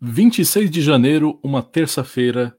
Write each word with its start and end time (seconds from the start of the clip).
26 0.00 0.70
de 0.70 0.82
janeiro, 0.82 1.40
uma 1.42 1.62
terça-feira, 1.62 2.56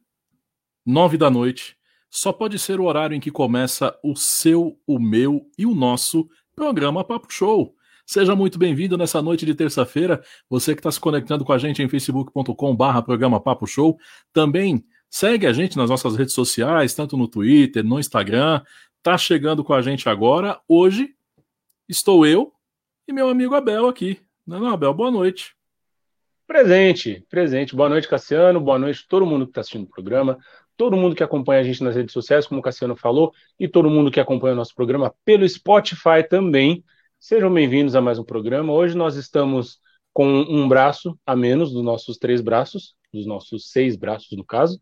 nove 0.85 1.17
da 1.17 1.29
noite. 1.29 1.77
Só 2.09 2.33
pode 2.33 2.57
ser 2.57 2.79
o 2.79 2.85
horário 2.85 3.15
em 3.15 3.19
que 3.19 3.29
começa 3.29 3.95
o 4.03 4.15
seu, 4.15 4.79
o 4.87 4.99
meu 4.99 5.47
e 5.57 5.65
o 5.65 5.75
nosso 5.75 6.27
programa 6.55 7.03
Papo 7.03 7.31
Show. 7.31 7.75
Seja 8.07 8.35
muito 8.35 8.57
bem-vindo 8.57 8.97
nessa 8.97 9.21
noite 9.21 9.45
de 9.45 9.53
terça-feira. 9.53 10.23
Você 10.49 10.73
que 10.73 10.79
está 10.79 10.91
se 10.91 10.99
conectando 10.99 11.45
com 11.45 11.53
a 11.53 11.57
gente 11.57 11.83
em 11.83 11.89
facebook.com/barra 11.89 13.03
programa 13.03 13.39
Papo 13.39 13.67
Show. 13.67 13.99
Também 14.33 14.83
segue 15.09 15.45
a 15.45 15.53
gente 15.53 15.77
nas 15.77 15.89
nossas 15.89 16.15
redes 16.15 16.33
sociais, 16.33 16.95
tanto 16.95 17.17
no 17.17 17.27
Twitter, 17.27 17.83
no 17.83 17.99
Instagram. 17.99 18.63
Tá 19.03 19.17
chegando 19.17 19.63
com 19.63 19.73
a 19.73 19.81
gente 19.81 20.09
agora. 20.09 20.59
Hoje 20.67 21.09
estou 21.87 22.25
eu 22.25 22.51
e 23.07 23.13
meu 23.13 23.29
amigo 23.29 23.53
Abel 23.53 23.87
aqui. 23.87 24.19
Não, 24.45 24.59
não 24.59 24.69
Abel, 24.69 24.93
boa 24.93 25.11
noite. 25.11 25.56
Presente, 26.47 27.25
presente. 27.29 27.75
Boa 27.75 27.89
noite, 27.89 28.07
Cassiano. 28.07 28.61
Boa 28.61 28.79
noite 28.79 29.05
todo 29.05 29.25
mundo 29.25 29.43
que 29.43 29.51
está 29.51 29.59
assistindo 29.59 29.83
o 29.83 29.89
programa, 29.89 30.37
todo 30.77 30.95
mundo 30.95 31.13
que 31.13 31.21
acompanha 31.21 31.59
a 31.59 31.63
gente 31.63 31.83
nas 31.83 31.93
redes 31.93 32.13
sociais, 32.13 32.47
como 32.47 32.61
o 32.61 32.63
Cassiano 32.63 32.95
falou, 32.95 33.33
e 33.59 33.67
todo 33.67 33.89
mundo 33.89 34.09
que 34.09 34.17
acompanha 34.17 34.53
o 34.53 34.55
nosso 34.55 34.73
programa 34.73 35.13
pelo 35.25 35.47
Spotify 35.47 36.23
também. 36.27 36.85
Sejam 37.19 37.53
bem-vindos 37.53 37.97
a 37.97 38.01
mais 38.01 38.17
um 38.17 38.23
programa. 38.23 38.71
Hoje 38.71 38.95
nós 38.95 39.17
estamos 39.17 39.81
com 40.13 40.25
um 40.25 40.69
braço 40.69 41.19
a 41.25 41.35
menos 41.35 41.73
dos 41.73 41.83
nossos 41.83 42.17
três 42.17 42.39
braços, 42.39 42.95
dos 43.13 43.25
nossos 43.25 43.69
seis 43.69 43.97
braços, 43.97 44.31
no 44.37 44.45
caso. 44.45 44.79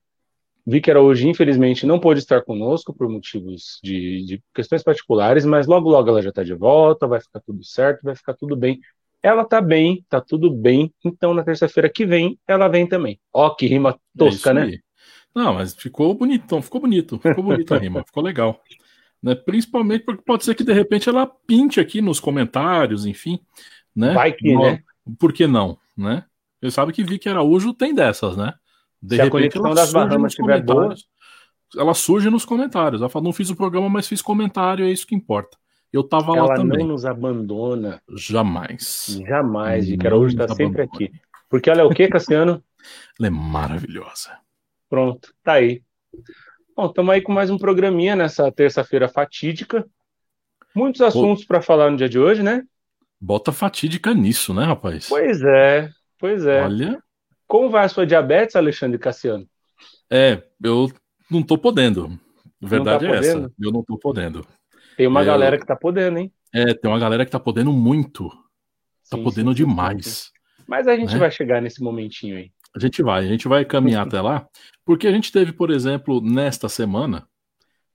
Vi 0.67 0.79
que 0.79 0.91
era 0.91 1.01
hoje, 1.01 1.27
infelizmente, 1.27 1.84
não 1.84 1.99
pôde 1.99 2.20
estar 2.20 2.43
conosco 2.43 2.93
por 2.93 3.09
motivos 3.09 3.79
de, 3.84 4.23
de 4.23 4.43
questões 4.53 4.84
particulares, 4.84 5.43
mas 5.45 5.65
logo, 5.65 5.89
logo 5.89 6.09
ela 6.09 6.21
já 6.21 6.29
está 6.29 6.43
de 6.43 6.53
volta, 6.53 7.07
vai 7.07 7.20
ficar 7.20 7.39
tudo 7.39 7.63
certo, 7.63 8.03
vai 8.03 8.15
ficar 8.15 8.35
tudo 8.35 8.55
bem 8.55 8.79
ela 9.25 9.43
tá 9.43 9.59
bem, 9.59 10.05
tá 10.07 10.21
tudo 10.21 10.52
bem, 10.52 10.93
então 11.03 11.34
na 11.34 11.43
terça-feira 11.43 11.89
que 11.89 12.05
vem 12.05 12.38
ela 12.47 12.67
vem 12.67 12.85
também. 12.85 13.20
Ó, 13.34 13.49
que 13.49 13.65
rima 13.65 13.89
é 13.89 13.95
tosca, 14.17 14.51
é 14.51 14.54
né? 14.54 14.77
Não, 15.34 15.55
mas 15.55 15.73
ficou 15.73 16.13
bonitão, 16.13 16.62
ficou 16.62 16.79
bonito, 16.79 17.18
ficou 17.18 17.43
bonita 17.43 17.76
a 17.76 17.79
rima, 17.79 18.03
ficou 18.05 18.21
legal. 18.21 18.62
Né? 19.21 19.34
Principalmente 19.34 20.05
porque 20.05 20.21
pode 20.23 20.46
ser 20.46 20.53
que 20.53 20.63
de 20.63 20.71
repente 20.71 21.09
ela 21.09 21.26
pinte 21.26 21.79
aqui 21.79 22.01
nos 22.01 22.20
comentários, 22.20 23.03
enfim, 23.05 23.40
né? 23.96 24.13
Vai 24.13 24.31
que, 24.31 24.53
não, 24.53 24.62
né? 24.62 24.84
Por 25.18 25.34
que 25.34 25.48
não, 25.48 25.79
né? 25.98 26.23
Você 26.62 26.70
sabe 26.70 26.93
que 26.93 27.03
Vicky 27.03 27.27
Araújo 27.27 27.73
tem 27.73 27.96
dessas, 27.96 28.37
né? 28.37 28.53
De 29.01 29.15
Se 29.15 29.23
repente, 29.23 29.57
a 29.57 29.59
conexão 29.59 29.73
das 29.73 29.91
Bahamas 29.91 30.34
estiver 30.34 30.62
boa, 30.63 30.93
ela 31.76 31.96
surge 31.96 32.29
nos 32.29 32.46
comentários. 32.46 33.01
Ela 33.01 33.09
fala, 33.09 33.26
não 33.26 33.34
fiz 33.34 33.49
o 33.49 33.55
programa, 33.55 33.90
mas 33.90 34.07
fiz 34.07 34.21
comentário, 34.21 34.85
é 34.85 34.91
isso 34.91 35.07
que 35.07 35.15
importa. 35.15 35.57
Eu 35.96 36.04
tava 36.04 36.35
Ela 36.35 36.48
lá 36.48 36.55
também. 36.55 36.77
Ela 36.77 36.88
não 36.88 36.88
nos 36.91 37.05
abandona. 37.05 38.01
Jamais. 38.18 39.18
Jamais. 39.26 39.88
E 39.88 39.98
Araújo 40.05 40.35
está 40.35 40.54
sempre 40.54 40.82
aqui. 40.82 41.10
Porque 41.49 41.70
ela 41.70 41.79
é 41.79 41.84
o 41.85 41.90
que, 41.90 42.10
Cassiano? 42.10 42.62
ela 43.18 43.27
é 43.27 43.29
maravilhosa. 43.29 44.37
Pronto, 44.90 45.34
tá 45.41 45.54
aí. 45.54 45.82
Bom, 46.76 46.87
estamos 46.87 47.13
aí 47.13 47.21
com 47.21 47.32
mais 47.32 47.49
um 47.49 47.57
programinha 47.57 48.13
nessa 48.13 48.52
terça-feira 48.52 49.07
fatídica. 49.07 49.87
Muitos 50.76 50.99
assuntos 50.99 51.46
para 51.46 51.62
falar 51.62 51.90
no 51.90 51.96
dia 51.96 52.09
de 52.09 52.20
hoje, 52.20 52.43
né? 52.43 52.63
Bota 53.18 53.54
fatídica 53.54 54.13
nisso, 54.13 54.54
né, 54.54 54.65
rapaz? 54.65 55.07
Pois 55.07 55.41
é, 55.41 55.90
pois 56.20 56.46
é. 56.46 56.62
Olha. 56.62 57.02
Como 57.48 57.70
vai 57.70 57.85
a 57.85 57.90
sua 57.90 58.05
diabetes, 58.05 58.57
Alexandre 58.57 58.99
Cassiano? 58.99 59.48
É, 60.12 60.43
eu 60.62 60.91
não 61.32 61.41
tô 61.41 61.57
podendo. 61.57 62.20
A 62.62 62.68
verdade 62.68 63.05
tá 63.05 63.12
é 63.13 63.15
podendo? 63.15 63.46
essa. 63.46 63.54
Eu 63.57 63.71
não 63.71 63.82
tô 63.82 63.98
podendo. 63.98 64.46
Tem 64.97 65.07
uma 65.07 65.22
é, 65.22 65.25
galera 65.25 65.57
que 65.57 65.66
tá 65.66 65.75
podendo, 65.75 66.19
hein? 66.19 66.31
É, 66.53 66.74
tem 66.74 66.90
uma 66.90 67.00
galera 67.00 67.25
que 67.25 67.31
tá 67.31 67.40
podendo 67.40 67.72
muito. 67.72 68.29
Tá 69.09 69.18
sim, 69.18 69.24
podendo 69.24 69.52
sim, 69.52 69.57
demais. 69.57 70.06
Sim, 70.06 70.31
Mas 70.68 70.88
a 70.88 70.96
gente 70.96 71.13
né? 71.13 71.19
vai 71.19 71.31
chegar 71.31 71.62
nesse 71.62 71.84
momentinho 71.84 72.38
aí. 72.38 72.52
A 72.75 72.79
gente 72.79 73.02
vai, 73.02 73.25
a 73.25 73.28
gente 73.28 73.47
vai 73.47 73.63
caminhar 73.63 74.06
até 74.06 74.19
lá, 74.19 74.46
porque 74.84 75.07
a 75.07 75.12
gente 75.12 75.31
teve, 75.31 75.53
por 75.53 75.69
exemplo, 75.69 76.19
nesta 76.19 76.68
semana, 76.68 77.25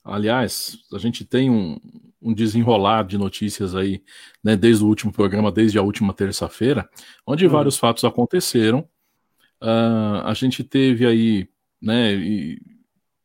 aliás, 0.02 0.78
a 0.92 0.98
gente 0.98 1.22
tem 1.22 1.50
um, 1.50 1.78
um 2.20 2.32
desenrolar 2.32 3.04
de 3.04 3.18
notícias 3.18 3.74
aí, 3.74 4.02
né, 4.42 4.56
desde 4.56 4.82
o 4.82 4.86
último 4.86 5.12
programa, 5.12 5.52
desde 5.52 5.78
a 5.78 5.82
última 5.82 6.14
terça-feira, 6.14 6.88
onde 7.26 7.46
hum. 7.46 7.50
vários 7.50 7.76
fatos 7.76 8.04
aconteceram. 8.04 8.80
Uh, 9.62 10.24
a 10.24 10.32
gente 10.32 10.64
teve 10.64 11.06
aí, 11.06 11.46
né, 11.80 12.14
e, 12.14 12.58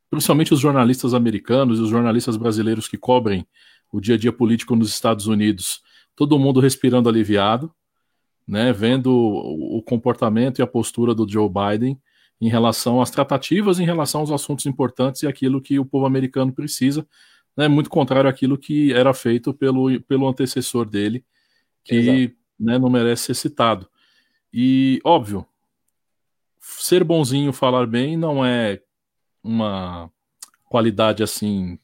principalmente 0.10 0.54
os 0.54 0.60
jornalistas 0.60 1.14
americanos 1.14 1.80
e 1.80 1.82
os 1.82 1.90
jornalistas 1.90 2.36
brasileiros 2.36 2.88
que 2.88 2.98
cobrem 2.98 3.48
o 3.96 4.02
dia 4.02 4.16
a 4.16 4.18
dia 4.18 4.34
político 4.34 4.76
nos 4.76 4.90
Estados 4.90 5.26
Unidos, 5.26 5.82
todo 6.18 6.38
mundo 6.38 6.60
respirando 6.60 7.08
aliviado, 7.08 7.74
né, 8.46 8.74
vendo 8.74 9.10
o, 9.10 9.82
comportamento 9.82 10.60
e 10.60 10.62
a 10.62 10.68
postura 10.68 11.16
do 11.16 11.28
Joe 11.28 11.50
Biden 11.50 11.98
em 12.42 12.50
relação 12.50 13.02
às 13.02 13.10
tratativas, 13.10 13.80
em 13.80 13.86
relação 13.86 14.20
aos 14.20 14.32
assuntos 14.32 14.66
importantes 14.66 15.24
e 15.24 15.28
aquilo 15.28 15.62
que 15.62 15.80
o 15.80 15.86
povo 15.86 16.06
americano 16.06 16.52
precisa, 16.52 17.08
né, 17.56 17.70
muito 17.70 17.90
contrário 17.90 18.30
àquilo 18.30 18.58
que 18.58 18.92
era 18.92 19.14
feito 19.14 19.54
pelo, 19.54 20.02
pelo 20.02 20.28
antecessor 20.28 20.86
dele, 20.86 21.24
que 21.82 22.36
né, 22.60 22.78
não 22.78 22.90
merece 22.90 23.28
ser 23.28 23.36
citado. 23.36 23.88
E, 24.52 25.00
óbvio, 25.06 25.46
ser 26.60 27.02
bonzinho, 27.02 27.54
falar 27.54 27.88
bem, 27.88 28.18
não 28.18 28.46
é 28.46 28.82
uma 29.42 30.12
qualidade 30.66 31.24
assim 31.24 31.80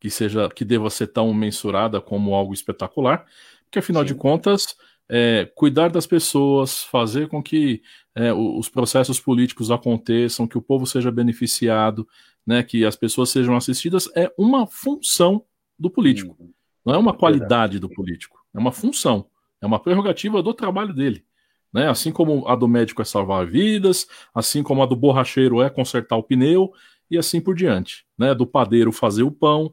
que 0.00 0.10
seja 0.10 0.48
que 0.48 0.64
deva 0.64 0.90
ser 0.90 1.08
tão 1.08 1.32
mensurada 1.32 2.00
como 2.00 2.34
algo 2.34 2.52
espetacular, 2.52 3.24
porque 3.64 3.78
afinal 3.78 4.02
Sim. 4.02 4.08
de 4.08 4.14
contas 4.14 4.76
é, 5.08 5.50
cuidar 5.54 5.88
das 5.88 6.06
pessoas, 6.06 6.82
fazer 6.82 7.28
com 7.28 7.42
que 7.42 7.82
é, 8.14 8.32
os 8.32 8.68
processos 8.68 9.20
políticos 9.20 9.70
aconteçam, 9.70 10.46
que 10.46 10.58
o 10.58 10.62
povo 10.62 10.86
seja 10.86 11.10
beneficiado, 11.10 12.06
né, 12.46 12.62
que 12.62 12.84
as 12.84 12.96
pessoas 12.96 13.30
sejam 13.30 13.56
assistidas, 13.56 14.08
é 14.16 14.32
uma 14.38 14.66
função 14.66 15.44
do 15.78 15.90
político. 15.90 16.36
Uhum. 16.38 16.52
Não 16.84 16.94
é 16.94 16.98
uma 16.98 17.12
qualidade 17.12 17.78
do 17.78 17.88
político, 17.88 18.38
é 18.54 18.58
uma 18.58 18.72
função, 18.72 19.26
é 19.60 19.66
uma 19.66 19.80
prerrogativa 19.80 20.42
do 20.42 20.54
trabalho 20.54 20.94
dele. 20.94 21.24
Né? 21.72 21.88
Assim 21.88 22.12
como 22.12 22.46
a 22.48 22.54
do 22.54 22.68
médico 22.68 23.02
é 23.02 23.04
salvar 23.04 23.46
vidas, 23.46 24.06
assim 24.34 24.62
como 24.62 24.82
a 24.82 24.86
do 24.86 24.94
borracheiro 24.96 25.60
é 25.60 25.68
consertar 25.68 26.16
o 26.16 26.22
pneu, 26.22 26.72
e 27.10 27.16
assim 27.16 27.40
por 27.40 27.54
diante, 27.54 28.04
né? 28.18 28.34
Do 28.34 28.46
padeiro 28.46 28.90
fazer 28.90 29.22
o 29.22 29.30
pão 29.30 29.72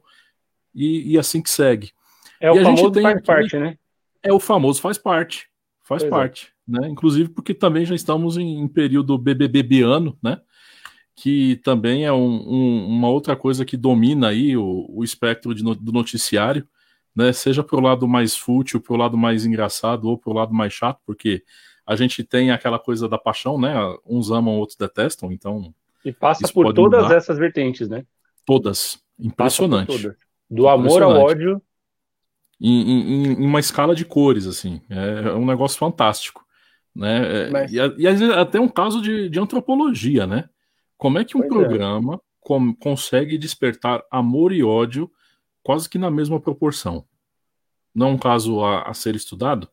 e, 0.73 1.13
e 1.13 1.17
assim 1.17 1.41
que 1.41 1.50
segue. 1.50 1.91
É 2.39 2.51
o 2.51 2.61
famoso 2.61 2.94
faz 2.94 3.16
aqui, 3.16 3.25
parte, 3.25 3.57
né? 3.57 3.78
É 4.22 4.34
o 4.34 4.39
famoso 4.39 4.81
faz 4.81 4.97
parte, 4.97 5.47
faz 5.84 6.03
pois 6.03 6.03
é. 6.03 6.09
parte, 6.09 6.53
é. 6.67 6.79
né? 6.79 6.89
Inclusive 6.89 7.29
porque 7.29 7.53
também 7.53 7.85
já 7.85 7.95
estamos 7.95 8.38
em, 8.38 8.59
em 8.59 8.67
período 8.67 9.17
BBBiano, 9.17 10.17
né? 10.22 10.41
Que 11.16 11.57
também 11.57 12.06
é 12.06 12.11
um, 12.11 12.17
um, 12.17 12.88
uma 12.88 13.07
outra 13.07 13.35
coisa 13.35 13.63
que 13.63 13.78
domina 13.78 14.29
aí 14.29 14.57
o, 14.57 14.88
o 14.89 15.03
espectro 15.03 15.53
de, 15.53 15.63
do 15.63 15.91
noticiário, 15.91 16.67
né? 17.16 17.31
Seja 17.31 17.63
pro 17.63 17.79
lado 17.79 18.07
mais 18.07 18.35
fútil, 18.35 18.81
pro 18.81 18.95
lado 18.95 19.17
mais 19.17 19.45
engraçado 19.45 20.09
ou 20.09 20.17
pro 20.17 20.34
lado 20.34 20.53
mais 20.53 20.73
chato, 20.73 21.00
porque 21.05 21.44
a 21.85 21.95
gente 21.95 22.23
tem 22.23 22.50
aquela 22.51 22.79
coisa 22.79 23.07
da 23.07 23.17
paixão, 23.17 23.59
né? 23.59 23.73
Uns 24.05 24.31
amam, 24.31 24.57
outros 24.57 24.78
detestam, 24.78 25.31
então 25.31 25.73
e 26.03 26.11
passa 26.11 26.47
por 26.51 26.73
todas 26.73 27.03
mudar. 27.03 27.16
essas 27.16 27.38
vertentes, 27.38 27.88
né? 27.88 28.05
Todas. 28.45 29.01
Impressionante. 29.17 29.88
Todas. 29.88 30.17
Do 30.50 30.68
amor 30.68 31.02
ao 31.02 31.12
ódio. 31.12 31.62
Em, 32.59 32.81
em, 32.81 33.26
em, 33.26 33.46
uma 33.46 33.59
escala 33.59 33.96
de 33.96 34.06
cores, 34.06 34.48
assim. 34.48 34.81
É, 34.90 35.30
é 35.30 35.34
um 35.34 35.46
negócio 35.46 35.78
fantástico. 35.78 36.46
Né? 36.96 37.48
É, 37.48 37.50
Mas... 37.50 37.74
E, 37.74 37.78
e 37.78 38.08
até 38.31 38.59
um 38.59 38.70
caso 38.70 39.02
de, 39.02 39.30
de 39.30 39.40
antropologia, 39.40 40.28
né? 40.28 40.50
Como 40.98 41.20
é 41.20 41.26
que 41.26 41.36
um 41.36 41.42
pois 41.42 41.52
é. 41.52 41.56
programa 41.56 42.16
é. 42.16 42.20
com, 42.40 42.74
consegue 42.76 43.38
despertar 43.38 44.03
amor 44.09 44.53
e 44.53 44.64
ódio 44.64 45.12
quase 45.62 45.90
que 45.90 45.98
na 45.98 46.12
mesma 46.12 46.40
proporção? 46.40 47.06
Não 47.94 48.08
é 48.08 48.12
um 48.12 48.18
caso 48.18 48.64
a, 48.64 48.84
a 48.84 48.94
ser 48.94 49.16
estudado? 49.16 49.68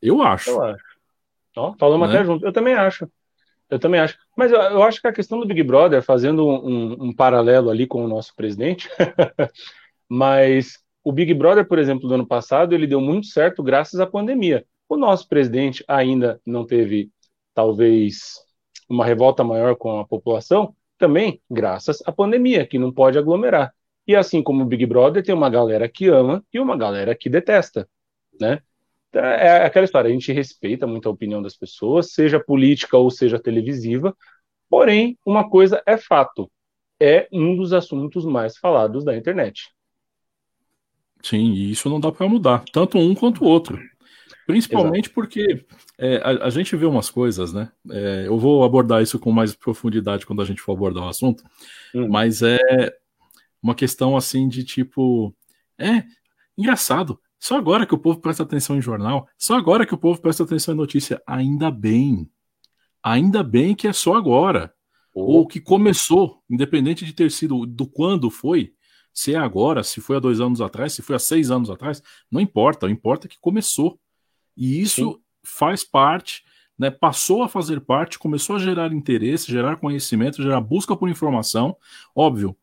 Eu 0.00 0.22
acho. 0.22 0.50
Eu 0.50 0.62
acho. 0.62 0.84
Ó, 1.56 1.74
falamos 1.78 2.08
né? 2.08 2.14
até 2.14 2.24
junto. 2.24 2.44
Eu 2.46 2.52
também 2.52 2.74
acho. 2.74 3.10
Eu 3.68 3.78
também 3.78 4.00
acho. 4.00 4.16
Mas 4.36 4.50
eu, 4.50 4.58
eu, 4.58 4.82
acho 4.82 5.00
que 5.00 5.08
a 5.08 5.12
questão 5.12 5.38
do 5.38 5.46
Big 5.46 5.62
Brother, 5.62 6.02
fazendo 6.02 6.46
um, 6.46 7.08
um 7.08 7.12
paralelo 7.12 7.70
ali 7.70 7.86
com 7.86 8.04
o 8.04 8.08
nosso 8.08 8.34
presidente, 8.34 8.88
mas 10.08 10.78
o 11.04 11.12
Big 11.12 11.32
Brother, 11.34 11.66
por 11.66 11.78
exemplo, 11.78 12.08
do 12.08 12.14
ano 12.14 12.26
passado, 12.26 12.74
ele 12.74 12.86
deu 12.86 13.00
muito 13.00 13.26
certo 13.28 13.62
graças 13.62 14.00
à 14.00 14.06
pandemia. 14.06 14.64
O 14.88 14.96
nosso 14.96 15.28
presidente 15.28 15.84
ainda 15.86 16.40
não 16.44 16.66
teve, 16.66 17.10
talvez, 17.54 18.34
uma 18.88 19.04
revolta 19.04 19.44
maior 19.44 19.76
com 19.76 20.00
a 20.00 20.06
população, 20.06 20.74
também 20.98 21.40
graças 21.50 22.02
à 22.06 22.12
pandemia, 22.12 22.66
que 22.66 22.78
não 22.78 22.92
pode 22.92 23.18
aglomerar. 23.18 23.72
E 24.06 24.16
assim 24.16 24.42
como 24.42 24.62
o 24.62 24.66
Big 24.66 24.84
Brother, 24.86 25.22
tem 25.22 25.34
uma 25.34 25.50
galera 25.50 25.88
que 25.88 26.08
ama 26.08 26.42
e 26.52 26.58
uma 26.58 26.76
galera 26.76 27.14
que 27.14 27.28
detesta, 27.28 27.88
né? 28.40 28.60
É, 29.12 29.18
é 29.18 29.64
aquela 29.64 29.84
história, 29.84 30.08
a 30.08 30.12
gente 30.12 30.32
respeita 30.32 30.86
muito 30.86 31.08
a 31.08 31.12
opinião 31.12 31.40
das 31.42 31.56
pessoas, 31.56 32.12
seja 32.12 32.38
política 32.38 32.96
ou 32.96 33.10
seja 33.10 33.38
televisiva, 33.38 34.16
porém, 34.68 35.18
uma 35.24 35.48
coisa 35.48 35.82
é 35.86 35.96
fato, 35.96 36.50
é 37.00 37.28
um 37.32 37.56
dos 37.56 37.72
assuntos 37.72 38.24
mais 38.24 38.56
falados 38.58 39.04
da 39.04 39.16
internet. 39.16 39.70
Sim, 41.22 41.52
e 41.52 41.70
isso 41.70 41.88
não 41.88 42.00
dá 42.00 42.12
para 42.12 42.28
mudar, 42.28 42.64
tanto 42.72 42.98
um 42.98 43.14
quanto 43.14 43.44
o 43.44 43.46
outro. 43.46 43.78
Principalmente 44.46 45.06
Exato. 45.06 45.14
porque 45.14 45.64
é, 45.98 46.16
a, 46.18 46.46
a, 46.46 46.50
gente 46.50 46.74
vê 46.74 46.86
umas 46.86 47.10
coisas, 47.10 47.52
né? 47.52 47.70
É, 47.90 48.24
eu 48.26 48.38
vou 48.38 48.64
abordar 48.64 49.02
isso 49.02 49.18
com 49.18 49.30
mais 49.30 49.54
profundidade 49.54 50.24
quando 50.24 50.40
a 50.40 50.44
gente 50.44 50.62
for 50.62 50.72
abordar 50.72 51.04
o 51.04 51.08
assunto, 51.08 51.44
hum. 51.94 52.08
mas 52.08 52.40
é 52.40 52.58
uma 53.62 53.74
questão 53.74 54.16
assim 54.16 54.48
de 54.48 54.64
tipo. 54.64 55.34
É 55.76 56.02
engraçado. 56.56 57.20
Só 57.38 57.56
agora 57.56 57.86
que 57.86 57.94
o 57.94 57.98
povo 57.98 58.20
presta 58.20 58.42
atenção 58.42 58.76
em 58.76 58.82
jornal, 58.82 59.28
só 59.36 59.54
agora 59.54 59.86
que 59.86 59.94
o 59.94 59.98
povo 59.98 60.20
presta 60.20 60.42
atenção 60.42 60.74
em 60.74 60.78
notícia. 60.78 61.22
Ainda 61.26 61.70
bem. 61.70 62.28
Ainda 63.02 63.42
bem 63.42 63.74
que 63.74 63.86
é 63.86 63.92
só 63.92 64.14
agora. 64.14 64.72
Oh. 65.14 65.38
Ou 65.38 65.46
que 65.46 65.60
começou, 65.60 66.42
independente 66.48 67.04
de 67.04 67.12
ter 67.12 67.30
sido 67.30 67.66
do 67.66 67.86
quando 67.86 68.30
foi, 68.30 68.72
se 69.18 69.34
é 69.34 69.36
agora, 69.36 69.82
se 69.82 70.00
foi 70.00 70.16
há 70.16 70.20
dois 70.20 70.40
anos 70.40 70.60
atrás, 70.60 70.92
se 70.92 71.02
foi 71.02 71.16
há 71.16 71.18
seis 71.18 71.50
anos 71.50 71.68
atrás, 71.70 72.00
não 72.30 72.40
importa, 72.40 72.86
o 72.86 72.88
importa 72.88 73.26
é 73.26 73.28
que 73.28 73.36
começou. 73.40 73.98
E 74.56 74.80
isso 74.80 75.12
Sim. 75.12 75.20
faz 75.42 75.82
parte, 75.82 76.44
né, 76.78 76.88
passou 76.88 77.42
a 77.42 77.48
fazer 77.48 77.80
parte, 77.80 78.16
começou 78.16 78.54
a 78.54 78.58
gerar 78.60 78.92
interesse, 78.92 79.50
gerar 79.50 79.76
conhecimento, 79.78 80.40
gerar 80.40 80.60
busca 80.60 80.96
por 80.96 81.08
informação. 81.08 81.76
Óbvio, 82.14 82.56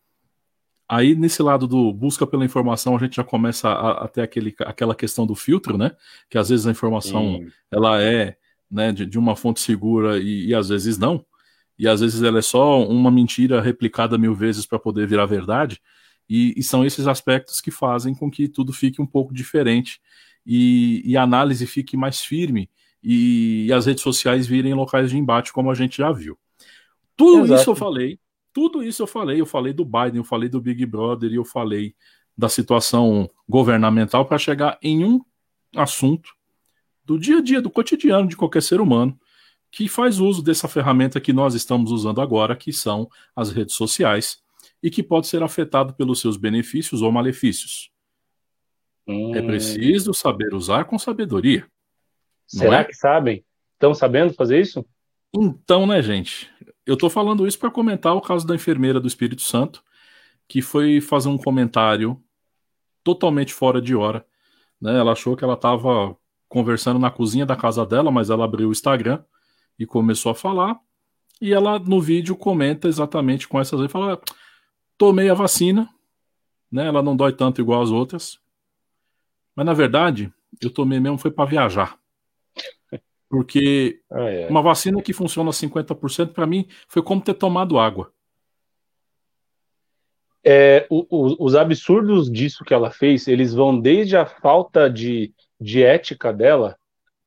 Aí, 0.87 1.15
nesse 1.15 1.41
lado 1.41 1.65
do 1.65 1.91
busca 1.91 2.27
pela 2.27 2.45
informação, 2.45 2.95
a 2.95 2.99
gente 2.99 3.15
já 3.15 3.23
começa 3.23 3.67
a, 3.67 4.05
a 4.05 4.07
ter 4.07 4.21
aquele, 4.21 4.53
aquela 4.59 4.93
questão 4.93 5.25
do 5.25 5.33
filtro, 5.33 5.79
né? 5.79 5.93
Que 6.29 6.37
às 6.37 6.49
vezes 6.49 6.67
a 6.67 6.71
informação 6.71 7.39
Sim. 7.39 7.47
ela 7.71 7.99
é 7.99 8.37
né, 8.69 8.91
de, 8.91 9.03
de, 9.03 9.17
uma 9.17 9.35
fonte 9.35 9.61
segura 9.61 10.19
e, 10.19 10.49
e, 10.49 10.53
às 10.53 10.69
vezes 10.69 10.99
não. 10.99 11.25
E 11.75 11.87
às 11.87 12.01
vezes 12.01 12.21
ela 12.21 12.37
é 12.37 12.41
só 12.43 12.87
uma 12.87 13.09
mentira 13.09 13.59
replicada 13.61 14.15
mil 14.15 14.35
vezes 14.35 14.67
para 14.67 14.77
poder 14.77 15.07
virar 15.07 15.25
verdade. 15.25 15.81
E, 16.29 16.53
e, 16.57 16.63
são 16.63 16.85
esses 16.85 17.07
aspectos 17.07 17.61
que 17.61 17.69
fazem 17.69 18.15
com 18.15 18.31
que 18.31 18.47
tudo 18.47 18.73
fique 18.73 19.01
um 19.01 19.05
pouco 19.05 19.33
diferente 19.33 20.01
e, 20.45 21.01
e 21.05 21.15
a 21.15 21.21
análise 21.21 21.67
fique 21.67 21.95
mais 21.95 22.21
firme 22.21 22.69
e, 23.03 23.65
e, 23.67 23.73
as 23.73 23.85
redes 23.85 24.01
sociais 24.01 24.47
virem 24.47 24.73
locais 24.73 25.11
de 25.11 25.17
embate, 25.17 25.53
como 25.53 25.69
a 25.69 25.75
gente 25.75 25.97
já 25.97 26.11
viu. 26.11 26.37
Tudo 27.15 27.45
Exato. 27.45 27.61
isso 27.61 27.69
eu 27.71 27.75
falei 27.75 28.19
tudo 28.55 28.81
isso 28.81 29.03
eu 29.03 29.07
falei. 29.07 29.41
Eu 29.41 29.45
falei 29.45 29.73
do 29.73 29.83
Biden, 29.83 30.15
eu 30.15 30.23
falei 30.23 30.47
do 30.47 30.61
Big 30.61 30.85
Brother 30.85 31.29
e 31.29 31.35
eu 31.35 31.43
falei 31.43 31.93
da 32.37 32.47
situação 32.47 33.29
governamental 33.47 34.25
para 34.25 34.37
chegar 34.37 34.79
em 34.81 35.03
um 35.03 35.19
assunto 35.75 36.29
do 37.03 37.19
dia 37.19 37.39
a 37.39 37.41
dia, 37.41 37.61
do 37.61 37.69
cotidiano 37.69 38.29
de 38.29 38.37
qualquer 38.37 38.63
ser 38.63 38.79
humano 38.79 39.19
que 39.69 39.89
faz 39.89 40.19
uso 40.21 40.41
dessa 40.41 40.69
ferramenta 40.69 41.19
que 41.19 41.33
nós 41.33 41.53
estamos 41.53 41.91
usando 41.91 42.21
agora, 42.21 42.55
que 42.55 42.71
são 42.71 43.09
as 43.35 43.51
redes 43.51 43.75
sociais, 43.75 44.41
e 44.81 44.89
que 44.89 45.01
pode 45.01 45.27
ser 45.27 45.41
afetado 45.43 45.93
pelos 45.93 46.19
seus 46.19 46.37
benefícios 46.37 47.01
ou 47.01 47.11
malefícios. 47.11 47.91
É 49.07 49.11
hum. 49.11 49.35
É 49.35 49.41
preciso 49.41 50.13
saber 50.13 50.53
usar 50.53 50.85
com 50.85 50.97
sabedoria. 50.97 51.67
Será 52.47 52.79
é? 52.79 52.83
que 52.83 52.93
sabem? 52.93 53.43
Estão 53.73 53.93
sabendo 53.93 54.33
fazer 54.33 54.61
isso? 54.61 54.85
Então, 55.33 55.85
né, 55.85 56.01
gente? 56.01 56.49
Eu 56.85 56.93
estou 56.93 57.09
falando 57.09 57.47
isso 57.47 57.59
para 57.59 57.71
comentar 57.71 58.15
o 58.15 58.21
caso 58.21 58.45
da 58.45 58.55
enfermeira 58.55 58.99
do 58.99 59.07
Espírito 59.07 59.41
Santo, 59.41 59.83
que 60.47 60.61
foi 60.61 61.01
fazer 61.01 61.29
um 61.29 61.37
comentário 61.37 62.21
totalmente 63.03 63.53
fora 63.53 63.81
de 63.81 63.95
hora. 63.95 64.25
Né? 64.79 64.97
Ela 64.97 65.11
achou 65.11 65.35
que 65.35 65.43
ela 65.43 65.55
estava 65.55 66.15
conversando 66.47 66.99
na 66.99 67.09
cozinha 67.09 67.45
da 67.45 67.55
casa 67.55 67.85
dela, 67.85 68.11
mas 68.11 68.29
ela 68.29 68.45
abriu 68.45 68.69
o 68.69 68.71
Instagram 68.71 69.23
e 69.77 69.85
começou 69.85 70.31
a 70.31 70.35
falar. 70.35 70.79
E 71.41 71.51
ela 71.51 71.79
no 71.79 71.99
vídeo 71.99 72.35
comenta 72.35 72.87
exatamente 72.87 73.47
com 73.47 73.59
essas. 73.59 73.91
Fala: 73.91 74.21
tomei 74.97 75.29
a 75.29 75.33
vacina, 75.33 75.89
né? 76.71 76.87
Ela 76.87 77.01
não 77.01 77.15
dói 77.15 77.33
tanto 77.33 77.61
igual 77.61 77.81
as 77.81 77.89
outras. 77.89 78.39
Mas 79.55 79.65
na 79.65 79.73
verdade, 79.73 80.31
eu 80.61 80.69
tomei 80.69 80.99
mesmo 80.99 81.17
foi 81.17 81.31
para 81.31 81.49
viajar. 81.49 81.97
Porque 83.29 84.01
ah, 84.11 84.29
é. 84.29 84.47
uma 84.47 84.61
vacina 84.61 85.01
que 85.01 85.13
funciona 85.13 85.49
50% 85.51 86.33
para 86.33 86.45
mim 86.45 86.67
foi 86.87 87.01
como 87.01 87.21
ter 87.21 87.33
tomado 87.33 87.79
água. 87.79 88.11
É, 90.47 90.85
o, 90.91 91.07
o, 91.09 91.45
os 91.45 91.55
absurdos 91.55 92.31
disso 92.31 92.63
que 92.63 92.73
ela 92.73 92.91
fez, 92.91 93.27
eles 93.27 93.53
vão 93.53 93.79
desde 93.79 94.15
a 94.15 94.27
falta 94.27 94.87
de, 94.87 95.33
de 95.59 95.81
ética 95.81 96.31
dela 96.31 96.77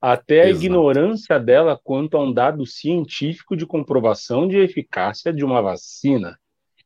até 0.00 0.42
a 0.42 0.48
Exato. 0.50 0.64
ignorância 0.64 1.40
dela 1.40 1.78
quanto 1.82 2.16
a 2.16 2.22
um 2.22 2.32
dado 2.32 2.64
científico 2.64 3.56
de 3.56 3.66
comprovação 3.66 4.46
de 4.46 4.58
eficácia 4.58 5.32
de 5.32 5.44
uma 5.44 5.60
vacina. 5.60 6.38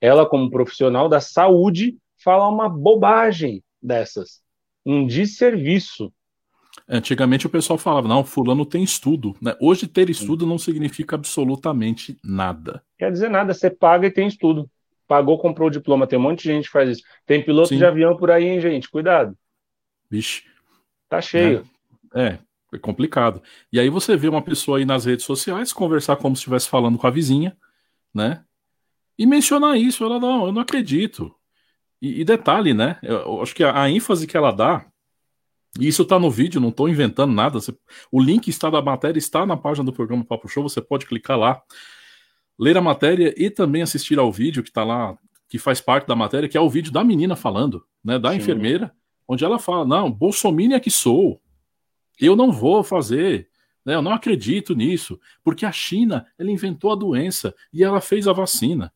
Ela, 0.03 0.29
como 0.29 0.51
profissional 0.51 1.09
da 1.09 1.21
saúde, 1.21 1.97
fala 2.23 2.49
uma 2.49 2.69
bobagem 2.69 3.63
dessas, 3.81 4.43
um 4.85 5.07
desserviço 5.07 6.13
Antigamente 6.89 7.47
o 7.47 7.51
pessoal 7.51 7.79
falava, 7.79 8.09
não, 8.09 8.25
fulano 8.25 8.65
tem 8.65 8.83
estudo. 8.83 9.37
Né? 9.41 9.55
Hoje 9.61 9.87
ter 9.87 10.09
estudo 10.11 10.47
não 10.47 10.59
significa 10.59 11.17
absolutamente 11.17 12.19
nada. 12.25 12.83
Quer 12.99 13.13
dizer 13.13 13.29
nada, 13.29 13.53
você 13.53 13.71
paga 13.71 14.07
e 14.07 14.11
tem 14.11 14.27
estudo. 14.27 14.69
Pagou, 15.07 15.39
comprou 15.39 15.69
o 15.69 15.71
diploma, 15.71 16.07
tem 16.07 16.19
um 16.19 16.23
monte 16.23 16.43
de 16.43 16.49
gente 16.49 16.65
que 16.65 16.73
faz 16.73 16.89
isso. 16.89 17.03
Tem 17.27 17.45
piloto 17.45 17.69
Sim. 17.69 17.79
de 17.79 17.85
avião 17.85 18.17
por 18.17 18.31
aí, 18.31 18.45
hein, 18.45 18.61
gente? 18.61 18.91
Cuidado. 18.91 19.37
Vixe. 20.11 20.45
Tá 21.09 21.21
cheio. 21.21 21.67
É, 22.15 22.23
é, 22.23 22.39
é 22.73 22.79
complicado. 22.79 23.43
E 23.71 23.79
aí 23.79 23.91
você 23.91 24.17
vê 24.17 24.29
uma 24.29 24.43
pessoa 24.43 24.79
aí 24.79 24.85
nas 24.85 25.05
redes 25.05 25.27
sociais 25.27 25.73
conversar 25.73 26.17
como 26.17 26.35
se 26.35 26.41
estivesse 26.41 26.69
falando 26.69 26.97
com 26.97 27.07
a 27.07 27.11
vizinha, 27.11 27.57
né? 28.15 28.43
E 29.23 29.27
mencionar 29.27 29.79
isso, 29.79 30.03
ela 30.03 30.19
não, 30.19 30.47
eu 30.47 30.53
não 30.53 30.63
acredito. 30.63 31.33
E, 32.01 32.23
e 32.23 32.25
detalhe, 32.25 32.75
né? 32.75 32.99
Eu, 33.01 33.19
eu 33.19 33.43
acho 33.43 33.55
que 33.55 33.63
a, 33.63 33.83
a 33.83 33.89
ênfase 33.89 34.27
que 34.27 34.37
ela 34.37 34.51
dá 34.51 34.85
e 35.79 35.87
isso 35.87 36.03
está 36.03 36.19
no 36.19 36.29
vídeo, 36.29 36.61
não 36.61 36.71
estou 36.71 36.89
inventando 36.89 37.33
nada. 37.33 37.61
Você, 37.61 37.73
o 38.11 38.21
link 38.21 38.49
está 38.49 38.69
da 38.69 38.83
matéria 38.83 39.21
está 39.21 39.47
na 39.47 39.57
página 39.57 39.85
do 39.85 39.93
programa 39.93 40.25
Papo 40.25 40.49
Show. 40.49 40.65
Você 40.65 40.81
pode 40.81 41.07
clicar 41.07 41.39
lá, 41.39 41.63
ler 42.59 42.77
a 42.77 42.81
matéria 42.81 43.33
e 43.37 43.49
também 43.49 43.81
assistir 43.81 44.19
ao 44.19 44.33
vídeo 44.33 44.61
que 44.61 44.71
está 44.71 44.83
lá, 44.83 45.17
que 45.49 45.57
faz 45.57 45.81
parte 45.81 46.09
da 46.09 46.17
matéria, 46.17 46.49
que 46.49 46.59
é 46.59 46.61
o 46.61 46.69
vídeo 46.69 46.93
da 46.93 47.05
menina 47.05 47.37
falando, 47.37 47.87
né, 48.05 48.19
da 48.19 48.33
Sim. 48.33 48.39
enfermeira, 48.39 48.93
onde 49.29 49.45
ela 49.45 49.61
fala: 49.61 49.85
não, 49.85 50.11
Bolsonaro 50.11 50.75
é 50.75 50.81
que 50.81 50.91
sou, 50.91 51.41
eu 52.21 52.35
não 52.35 52.51
vou 52.51 52.83
fazer. 52.83 53.49
Né, 53.85 53.95
eu 53.95 54.03
não 54.03 54.13
acredito 54.13 54.75
nisso, 54.75 55.19
porque 55.45 55.65
a 55.65 55.71
China 55.71 56.27
ela 56.37 56.51
inventou 56.51 56.91
a 56.91 56.97
doença 56.97 57.55
e 57.73 57.85
ela 57.85 58.01
fez 58.01 58.27
a 58.27 58.33
vacina. 58.33 58.93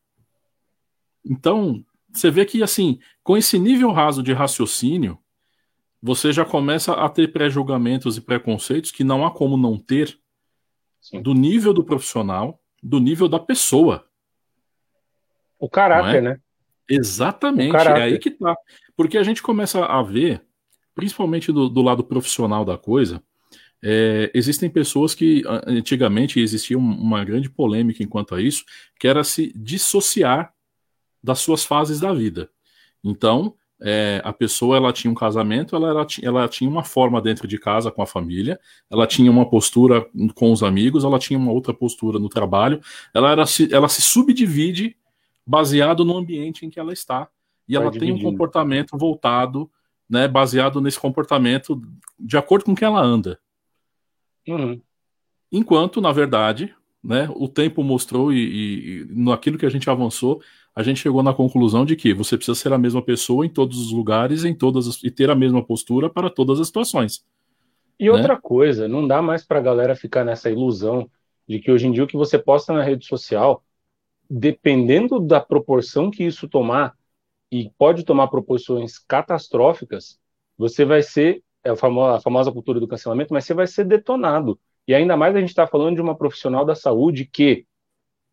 Então, 1.29 1.83
você 2.11 2.31
vê 2.31 2.45
que 2.45 2.63
assim, 2.63 2.99
com 3.23 3.37
esse 3.37 3.59
nível 3.59 3.91
raso 3.91 4.23
de 4.23 4.33
raciocínio, 4.33 5.17
você 6.01 6.31
já 6.31 6.45
começa 6.45 6.93
a 6.93 7.09
ter 7.09 7.31
pré-julgamentos 7.31 8.17
e 8.17 8.21
preconceitos 8.21 8.91
que 8.91 9.03
não 9.03 9.25
há 9.25 9.31
como 9.31 9.57
não 9.57 9.77
ter 9.77 10.17
Sim. 11.01 11.21
do 11.21 11.33
nível 11.33 11.73
do 11.73 11.83
profissional, 11.83 12.59
do 12.81 12.99
nível 12.99 13.27
da 13.27 13.39
pessoa. 13.39 14.07
O 15.59 15.69
caráter, 15.69 16.17
é? 16.17 16.21
né? 16.21 16.39
Exatamente, 16.89 17.75
é 17.75 18.03
aí 18.03 18.19
que 18.19 18.31
tá. 18.31 18.55
Porque 18.95 19.17
a 19.17 19.23
gente 19.23 19.41
começa 19.41 19.83
a 19.85 20.01
ver, 20.01 20.41
principalmente 20.95 21.51
do, 21.51 21.67
do 21.67 21.81
lado 21.81 22.03
profissional 22.03 22.63
da 22.63 22.77
coisa, 22.77 23.21
é, 23.83 24.31
existem 24.33 24.69
pessoas 24.69 25.13
que 25.13 25.43
antigamente 25.67 26.39
existia 26.39 26.77
uma 26.77 27.23
grande 27.23 27.49
polêmica 27.49 28.01
enquanto 28.01 28.33
a 28.33 28.41
isso, 28.41 28.63
que 28.99 29.07
era 29.07 29.23
se 29.23 29.51
dissociar 29.55 30.53
das 31.23 31.39
suas 31.39 31.63
fases 31.63 31.99
da 31.99 32.13
vida. 32.13 32.49
Então, 33.03 33.55
é, 33.79 34.21
a 34.23 34.33
pessoa 34.33 34.75
ela 34.75 34.91
tinha 34.91 35.11
um 35.11 35.15
casamento, 35.15 35.75
ela, 35.75 35.89
ela, 35.89 36.07
ela 36.23 36.47
tinha 36.47 36.69
uma 36.69 36.83
forma 36.83 37.21
dentro 37.21 37.47
de 37.47 37.59
casa 37.59 37.91
com 37.91 38.01
a 38.01 38.07
família, 38.07 38.59
ela 38.89 39.05
tinha 39.05 39.29
uma 39.29 39.47
postura 39.47 40.05
com 40.33 40.51
os 40.51 40.63
amigos, 40.63 41.03
ela 41.03 41.19
tinha 41.19 41.37
uma 41.37 41.51
outra 41.51 41.73
postura 41.73 42.17
no 42.17 42.29
trabalho, 42.29 42.81
ela, 43.13 43.31
era, 43.31 43.43
ela 43.71 43.87
se 43.87 44.01
subdivide 44.01 44.97
baseado 45.45 46.03
no 46.03 46.17
ambiente 46.17 46.65
em 46.65 46.69
que 46.69 46.79
ela 46.79 46.91
está, 46.91 47.29
e 47.67 47.73
Vai 47.73 47.83
ela 47.83 47.91
dividindo. 47.91 48.19
tem 48.19 48.27
um 48.27 48.31
comportamento 48.31 48.97
voltado, 48.97 49.69
né, 50.09 50.27
baseado 50.27 50.81
nesse 50.81 50.99
comportamento 50.99 51.81
de 52.19 52.37
acordo 52.37 52.65
com 52.65 52.75
que 52.75 52.85
ela 52.85 53.01
anda. 53.01 53.39
Uhum. 54.47 54.81
Enquanto, 55.51 56.01
na 56.01 56.11
verdade, 56.11 56.73
né, 57.03 57.29
o 57.35 57.47
tempo 57.47 57.83
mostrou 57.83 58.33
e, 58.33 59.01
e, 59.01 59.07
naquilo 59.09 59.57
que 59.57 59.65
a 59.65 59.69
gente 59.69 59.89
avançou, 59.89 60.41
a 60.75 60.83
gente 60.83 60.99
chegou 60.99 61.23
na 61.23 61.33
conclusão 61.33 61.85
de 61.85 61.95
que 61.95 62.13
você 62.13 62.37
precisa 62.37 62.55
ser 62.55 62.73
a 62.73 62.77
mesma 62.77 63.01
pessoa 63.01 63.45
em 63.45 63.49
todos 63.49 63.79
os 63.79 63.91
lugares 63.91 64.43
em 64.43 64.53
todas 64.53 64.87
as, 64.87 65.03
e 65.03 65.09
ter 65.09 65.29
a 65.29 65.35
mesma 65.35 65.63
postura 65.63 66.09
para 66.09 66.29
todas 66.29 66.59
as 66.59 66.67
situações. 66.67 67.25
E 67.99 68.05
né? 68.05 68.11
outra 68.11 68.39
coisa, 68.39 68.87
não 68.87 69.07
dá 69.07 69.21
mais 69.21 69.43
para 69.43 69.59
a 69.59 69.61
galera 69.61 69.95
ficar 69.95 70.23
nessa 70.23 70.49
ilusão 70.49 71.09
de 71.47 71.59
que 71.59 71.71
hoje 71.71 71.87
em 71.87 71.91
dia 71.91 72.03
o 72.03 72.07
que 72.07 72.17
você 72.17 72.37
posta 72.37 72.73
na 72.73 72.83
rede 72.83 73.05
social, 73.05 73.63
dependendo 74.29 75.19
da 75.19 75.39
proporção 75.39 76.11
que 76.11 76.23
isso 76.23 76.47
tomar, 76.47 76.95
e 77.51 77.71
pode 77.77 78.03
tomar 78.03 78.27
proporções 78.27 78.99
catastróficas, 78.99 80.19
você 80.57 80.83
vai 80.83 81.01
ser, 81.01 81.43
é 81.63 81.69
a 81.69 81.75
famosa, 81.75 82.17
a 82.17 82.21
famosa 82.21 82.51
cultura 82.51 82.79
do 82.79 82.87
cancelamento, 82.87 83.33
mas 83.33 83.45
você 83.45 83.53
vai 83.53 83.67
ser 83.67 83.85
detonado. 83.85 84.59
E 84.87 84.95
ainda 84.95 85.17
mais 85.17 85.35
a 85.35 85.39
gente 85.39 85.49
está 85.49 85.67
falando 85.67 85.95
de 85.95 86.01
uma 86.01 86.15
profissional 86.15 86.63
da 86.63 86.75
saúde 86.75 87.25
que 87.25 87.65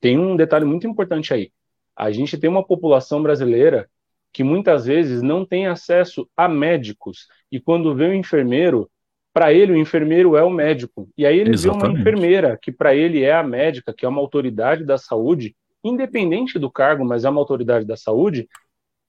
tem 0.01 0.19
um 0.19 0.37
detalhe 0.37 0.65
muito 0.65 0.87
importante 0.87 1.35
aí 1.35 1.51
a 1.97 2.11
gente 2.11 2.37
tem 2.37 2.51
uma 2.51 2.65
população 2.65 3.23
brasileira 3.23 3.89
que 4.33 4.43
muitas 4.43 4.85
vezes 4.85 5.23
não 5.23 5.45
tem 5.45 5.67
acesso 5.67 6.29
a 6.37 6.49
médicos 6.49 7.29
e 7.51 7.61
quando 7.61 7.95
vê 7.95 8.07
o 8.07 8.15
enfermeiro 8.15 8.91
para 9.33 9.53
ele 9.53 9.73
o 9.73 9.77
enfermeiro 9.77 10.37
é 10.37 10.43
o 10.43 10.51
médico. 10.51 11.09
E 11.17 11.27
aí 11.27 11.39
ele 11.39 11.53
Exatamente. 11.53 11.83
vê 11.83 11.89
uma 11.89 12.01
enfermeira 12.01 12.59
que 12.61 12.71
para 12.71 12.95
ele 12.95 13.23
é 13.23 13.33
a 13.33 13.43
médica, 13.43 13.93
que 13.93 14.05
é 14.05 14.09
uma 14.09 14.21
autoridade 14.21 14.85
da 14.85 14.97
saúde, 14.97 15.57
independente 15.83 16.59
do 16.59 16.71
cargo, 16.71 17.05
mas 17.05 17.25
é 17.25 17.31
uma 17.31 17.41
autoridade 17.41 17.85
da 17.85 17.97
saúde, 17.97 18.49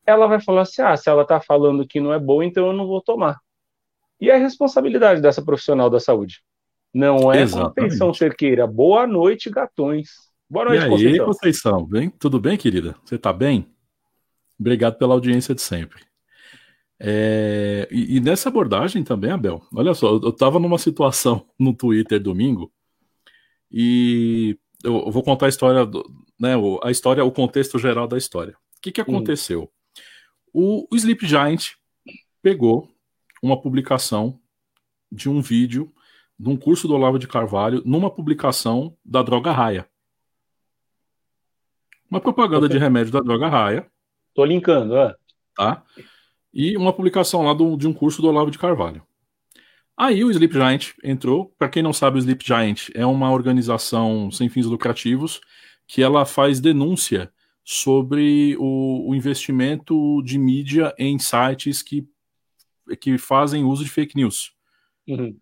ela 0.06 0.26
vai 0.26 0.40
falar 0.42 0.62
assim: 0.62 0.82
ah, 0.82 0.98
se 0.98 1.10
ela 1.10 1.22
está 1.22 1.40
falando 1.40 1.88
que 1.88 2.00
não 2.00 2.12
é 2.12 2.20
boa, 2.20 2.44
então 2.44 2.68
eu 2.68 2.74
não 2.74 2.88
vou 2.88 3.02
tomar. 3.02 3.40
E 4.20 4.32
é 4.32 4.36
a 4.36 4.40
responsabilidade 4.40 5.22
dessa 5.22 5.44
profissional 5.44 5.92
da 5.92 6.00
saúde. 6.00 6.42
Não 6.96 7.30
é 7.30 7.42
Exatamente. 7.42 7.76
Conceição 7.76 8.14
Cerqueira. 8.14 8.66
Boa 8.66 9.06
noite, 9.06 9.50
gatões. 9.50 10.12
Boa 10.50 10.64
noite, 10.64 10.80
e 10.80 10.84
aí, 10.86 10.90
Conceição. 10.90 11.26
Conceição. 11.26 11.86
Bem? 11.86 12.10
Tudo 12.10 12.40
bem, 12.40 12.58
querida? 12.58 12.96
Você 13.04 13.16
está 13.16 13.34
bem? 13.34 13.68
Obrigado 14.58 14.98
pela 14.98 15.14
audiência 15.14 15.54
de 15.54 15.62
sempre. 15.62 16.06
É, 16.98 17.86
e, 17.92 18.16
e, 18.16 18.20
nessa 18.22 18.48
abordagem 18.48 19.04
também, 19.04 19.30
Abel, 19.30 19.62
olha 19.76 19.94
só, 19.94 20.08
eu 20.08 20.30
estava 20.30 20.58
numa 20.58 20.78
situação 20.78 21.46
no 21.60 21.74
Twitter 21.74 22.18
domingo 22.18 22.72
e 23.70 24.58
eu, 24.82 25.12
vou 25.12 25.22
contar 25.22 25.48
a 25.48 25.50
história, 25.50 25.86
do, 25.86 26.02
né, 26.40 26.54
a 26.82 26.90
história, 26.90 27.26
o 27.26 27.32
contexto 27.32 27.78
geral 27.78 28.08
da 28.08 28.18
história. 28.18 28.54
O 28.78 28.82
que, 28.82 28.94
que 28.94 29.02
hum. 29.02 29.04
aconteceu? 29.04 29.64
Hum. 30.54 30.88
O, 30.88 30.88
o 30.90 30.96
Sleep 30.96 31.28
Giant 31.28 31.72
pegou 32.42 32.90
uma 33.44 33.60
publicação 33.60 34.40
de 35.12 35.30
um 35.30 35.42
vídeo 35.42 35.92
de 36.38 36.50
um 36.50 36.58
curso 36.58 36.88
do 36.88 36.94
Olavo 36.94 37.18
de 37.18 37.28
Carvalho 37.28 37.82
numa 37.86 38.10
publicação 38.10 38.96
da 39.04 39.22
Droga 39.22 39.52
Raia. 39.52 39.88
Uma 42.10 42.20
propaganda 42.20 42.70
de 42.70 42.78
remédio 42.78 43.12
da 43.12 43.20
Droga 43.22 43.48
Raia. 43.48 43.90
Tô 44.34 44.46
linkando, 44.46 44.96
é. 44.98 45.16
Tá? 45.56 45.84
E 46.54 46.78
uma 46.78 46.94
publicação 46.94 47.44
lá 47.44 47.54
do, 47.54 47.76
de 47.78 47.88
um 47.88 47.94
curso 47.94 48.22
do 48.22 48.28
Olavo 48.28 48.52
de 48.52 48.58
Carvalho. 48.58 49.02
Aí 49.98 50.24
o 50.24 50.30
Sleep 50.30 50.54
Giant 50.54 50.92
entrou. 51.04 51.54
Para 51.58 51.70
quem 51.70 51.82
não 51.82 51.94
sabe, 51.94 52.18
o 52.18 52.20
Sleep 52.20 52.46
Giant 52.46 52.90
é 52.94 53.06
uma 53.06 53.32
organização 53.32 54.30
sem 54.30 54.50
fins 54.50 54.66
lucrativos 54.66 55.40
que 55.88 56.04
ela 56.04 56.26
faz 56.26 56.60
denúncia 56.60 57.32
sobre 57.64 58.56
o, 58.60 59.10
o 59.10 59.16
investimento 59.16 60.22
de 60.24 60.38
mídia 60.38 60.94
em 61.00 61.18
sites 61.18 61.82
que, 61.82 62.08
que 63.00 63.18
fazem 63.18 63.64
uso 63.64 63.84
de 63.84 63.90
fake 63.90 64.16
news. 64.16 64.54
Uhum. 65.08 65.40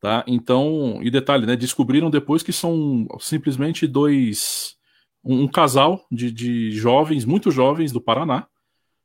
Tá? 0.00 0.24
Então, 0.26 0.98
e 1.02 1.10
detalhe, 1.10 1.44
né? 1.44 1.54
Descobriram 1.54 2.08
depois 2.08 2.42
que 2.42 2.52
são 2.52 3.06
simplesmente 3.18 3.86
dois. 3.86 4.76
Um, 5.22 5.42
um 5.42 5.48
casal 5.48 6.06
de, 6.10 6.30
de 6.32 6.72
jovens, 6.72 7.26
muito 7.26 7.50
jovens 7.50 7.92
do 7.92 8.00
Paraná, 8.00 8.46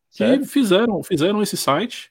que 0.09 0.45
fizeram, 0.45 1.03
fizeram 1.03 1.41
esse 1.41 1.57
site, 1.57 2.09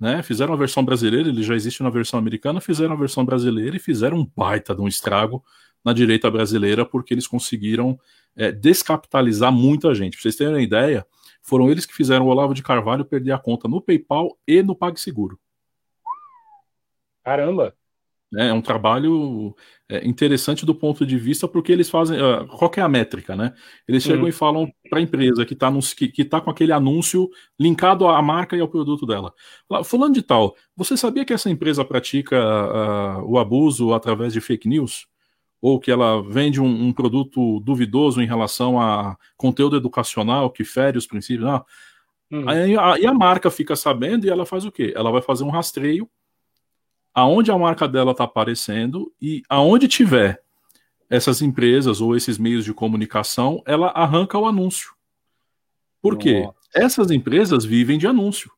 né? 0.00 0.22
Fizeram 0.22 0.54
a 0.54 0.56
versão 0.56 0.82
brasileira, 0.82 1.28
ele 1.28 1.42
já 1.42 1.54
existe 1.54 1.82
na 1.82 1.90
versão 1.90 2.18
americana, 2.18 2.62
fizeram 2.62 2.94
a 2.94 2.98
versão 2.98 3.22
brasileira 3.22 3.76
e 3.76 3.78
fizeram 3.78 4.16
um 4.16 4.30
baita 4.34 4.74
de 4.74 4.80
um 4.80 4.88
estrago 4.88 5.44
na 5.84 5.92
direita 5.92 6.30
brasileira, 6.30 6.86
porque 6.86 7.12
eles 7.12 7.26
conseguiram 7.26 8.00
é, 8.34 8.50
descapitalizar 8.50 9.52
muita 9.52 9.94
gente. 9.94 10.14
Pra 10.14 10.22
vocês 10.22 10.36
terem 10.36 10.54
uma 10.54 10.62
ideia, 10.62 11.06
foram 11.42 11.70
eles 11.70 11.84
que 11.84 11.94
fizeram 11.94 12.24
o 12.24 12.28
Olavo 12.28 12.54
de 12.54 12.62
Carvalho 12.62 13.04
perder 13.04 13.32
a 13.32 13.38
conta 13.38 13.68
no 13.68 13.82
PayPal 13.82 14.38
e 14.48 14.62
no 14.62 14.74
PagSeguro. 14.74 15.38
Caramba! 17.22 17.76
É, 18.36 18.48
é 18.48 18.52
um 18.52 18.60
trabalho 18.60 19.54
é, 19.88 20.06
interessante 20.06 20.64
do 20.64 20.74
ponto 20.74 21.04
de 21.06 21.16
vista 21.18 21.46
porque 21.46 21.72
eles 21.72 21.90
fazem. 21.90 22.18
Uh, 22.20 22.46
qual 22.46 22.70
é 22.76 22.80
a 22.80 22.88
métrica, 22.88 23.36
né? 23.36 23.52
Eles 23.86 24.02
chegam 24.02 24.22
uhum. 24.22 24.28
e 24.28 24.32
falam 24.32 24.72
para 24.88 24.98
a 24.98 25.02
empresa 25.02 25.44
que 25.44 25.54
está 25.54 25.72
que, 25.96 26.08
que 26.08 26.24
tá 26.24 26.40
com 26.40 26.50
aquele 26.50 26.72
anúncio 26.72 27.28
linkado 27.58 28.06
à 28.06 28.20
marca 28.22 28.56
e 28.56 28.60
ao 28.60 28.68
produto 28.68 29.06
dela. 29.06 29.32
Fulano 29.84 30.14
de 30.14 30.22
tal, 30.22 30.54
você 30.76 30.96
sabia 30.96 31.24
que 31.24 31.32
essa 31.32 31.50
empresa 31.50 31.84
pratica 31.84 32.36
uh, 32.36 33.24
o 33.30 33.38
abuso 33.38 33.92
através 33.92 34.32
de 34.32 34.40
fake 34.40 34.68
news? 34.68 35.06
ou 35.66 35.80
que 35.80 35.90
ela 35.90 36.20
vende 36.20 36.60
um, 36.60 36.66
um, 36.66 36.92
produto 36.92 37.58
duvidoso 37.60 38.20
em 38.20 38.26
relação 38.26 38.78
a 38.78 39.16
conteúdo 39.34 39.76
educacional 39.76 40.50
que 40.50 40.62
fere 40.62 40.98
os 40.98 41.06
princípios. 41.06 41.48
Não. 41.48 41.64
Hum. 42.30 42.46
Aí 42.46 42.76
a, 42.76 42.98
e 42.98 43.06
a 43.06 43.14
marca 43.14 43.50
fica 43.50 43.74
sabendo 43.74 44.26
e 44.26 44.28
ela 44.28 44.44
faz 44.44 44.66
o 44.66 44.70
quê? 44.70 44.92
Ela 44.94 45.10
vai 45.10 45.22
fazer 45.22 45.42
um 45.42 45.48
rastreio 45.48 46.06
aonde 47.14 47.50
a 47.50 47.58
marca 47.58 47.86
dela 47.86 48.10
está 48.10 48.24
aparecendo 48.24 49.12
e 49.22 49.42
aonde 49.48 49.86
tiver 49.86 50.42
essas 51.08 51.40
empresas 51.40 52.00
ou 52.00 52.16
esses 52.16 52.38
meios 52.38 52.64
de 52.64 52.74
comunicação, 52.74 53.62
ela 53.66 53.88
arranca 53.88 54.38
o 54.38 54.46
anúncio. 54.46 54.92
Por 56.02 56.18
quê? 56.18 56.48
Essas 56.74 57.10
empresas 57.10 57.64
vivem 57.64 57.96
de 57.96 58.06
anúncio. 58.06 58.50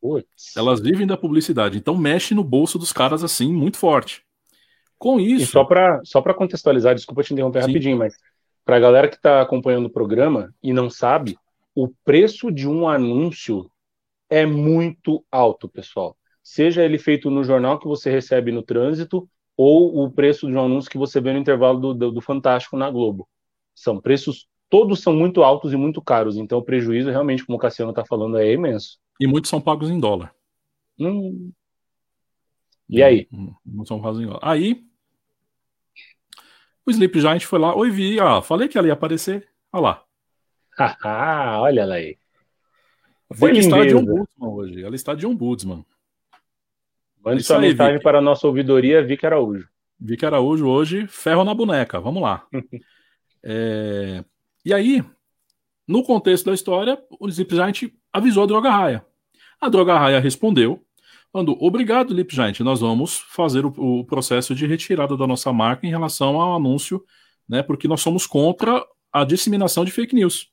Puts. 0.00 0.56
Elas 0.56 0.80
vivem 0.80 1.06
da 1.06 1.16
publicidade. 1.16 1.78
Então 1.78 1.96
mexe 1.96 2.34
no 2.34 2.42
bolso 2.42 2.78
dos 2.78 2.92
caras 2.92 3.22
assim 3.22 3.52
muito 3.52 3.76
forte. 3.76 4.24
Com 4.98 5.20
isso. 5.20 5.44
E 5.44 5.46
só 5.46 5.64
para 5.64 6.00
só 6.04 6.20
contextualizar, 6.22 6.94
desculpa 6.94 7.22
te 7.22 7.32
interromper 7.32 7.62
Sim. 7.62 7.68
rapidinho, 7.68 7.98
mas 7.98 8.16
para 8.64 8.76
a 8.76 8.80
galera 8.80 9.08
que 9.08 9.16
está 9.16 9.42
acompanhando 9.42 9.86
o 9.86 9.90
programa 9.90 10.52
e 10.62 10.72
não 10.72 10.88
sabe, 10.88 11.36
o 11.74 11.88
preço 12.04 12.50
de 12.50 12.68
um 12.68 12.88
anúncio 12.88 13.70
é 14.30 14.46
muito 14.46 15.24
alto, 15.30 15.68
pessoal. 15.68 16.16
Seja 16.42 16.84
ele 16.84 16.98
feito 16.98 17.30
no 17.30 17.44
jornal 17.44 17.78
que 17.78 17.86
você 17.86 18.10
recebe 18.10 18.50
no 18.50 18.62
trânsito 18.62 19.28
ou 19.56 20.04
o 20.04 20.10
preço 20.10 20.48
de 20.48 20.54
um 20.54 20.64
anúncio 20.64 20.90
que 20.90 20.98
você 20.98 21.20
vê 21.20 21.32
no 21.32 21.38
intervalo 21.38 21.78
do, 21.78 21.94
do, 21.94 22.12
do 22.12 22.20
Fantástico 22.20 22.76
na 22.76 22.90
Globo. 22.90 23.28
São 23.74 24.00
preços, 24.00 24.48
todos 24.68 25.00
são 25.00 25.12
muito 25.12 25.42
altos 25.42 25.72
e 25.72 25.76
muito 25.76 26.02
caros, 26.02 26.36
então 26.36 26.58
o 26.58 26.64
prejuízo 26.64 27.10
realmente, 27.10 27.44
como 27.44 27.56
o 27.56 27.60
Cassiano 27.60 27.90
está 27.90 28.04
falando, 28.04 28.38
é 28.38 28.52
imenso. 28.52 28.98
E 29.20 29.26
muitos 29.26 29.50
são 29.50 29.60
pagos 29.60 29.90
em 29.90 30.00
dólar. 30.00 30.34
Hum. 30.98 31.52
E 32.88 33.02
aí? 33.02 33.28
Não 33.64 33.84
são 33.84 34.00
pagos 34.00 34.20
em 34.20 34.26
dólar. 34.26 34.40
Aí, 34.42 34.84
o 36.84 36.90
Sleep 36.90 37.20
Giant 37.20 37.42
foi 37.44 37.58
lá, 37.58 37.74
oi 37.76 37.90
Vi, 37.90 38.18
ó, 38.20 38.42
falei 38.42 38.68
que 38.68 38.76
ela 38.76 38.88
ia 38.88 38.92
aparecer, 38.94 39.48
olha 39.72 39.82
lá. 39.82 40.04
olha 41.60 41.80
ela 41.82 41.94
aí. 41.94 42.18
Ela 43.40 43.58
está 43.58 43.84
de 43.84 43.94
ombudsman 43.94 44.48
hoje, 44.48 44.84
ela 44.84 44.94
está 44.94 45.14
de 45.14 45.26
ombudsman. 45.26 45.84
Mande 47.24 47.42
sua 47.42 47.58
mensagem 47.58 48.00
para 48.00 48.18
a 48.18 48.22
nossa 48.22 48.46
ouvidoria, 48.46 49.04
Vic 49.04 49.24
Araújo. 49.24 49.68
Vic 49.98 50.24
Araújo 50.24 50.66
hoje, 50.68 51.06
ferro 51.06 51.44
na 51.44 51.54
boneca, 51.54 52.00
vamos 52.00 52.22
lá. 52.22 52.46
é... 53.44 54.24
E 54.64 54.72
aí, 54.74 55.04
no 55.86 56.02
contexto 56.02 56.46
da 56.46 56.54
história, 56.54 56.98
o 57.20 57.28
Sleep 57.28 57.54
Giant 57.54 57.82
avisou 58.12 58.44
a 58.44 58.46
Droga 58.46 58.70
Raia. 58.70 59.06
A 59.60 59.68
Droga 59.68 59.98
Raia 59.98 60.20
respondeu 60.20 60.84
Falando, 61.32 61.56
obrigado, 61.58 62.12
Lip 62.12 62.34
Giant, 62.34 62.60
nós 62.60 62.80
vamos 62.80 63.18
fazer 63.30 63.64
o, 63.64 63.72
o, 63.78 64.04
processo 64.04 64.54
de 64.54 64.66
retirada 64.66 65.16
da 65.16 65.26
nossa 65.26 65.50
marca 65.50 65.86
em 65.86 65.90
relação 65.90 66.38
ao 66.38 66.56
anúncio, 66.56 67.02
né? 67.48 67.62
Porque 67.62 67.88
nós 67.88 68.02
somos 68.02 68.26
contra 68.26 68.84
a 69.10 69.24
disseminação 69.24 69.82
de 69.82 69.90
fake 69.90 70.14
news. 70.14 70.50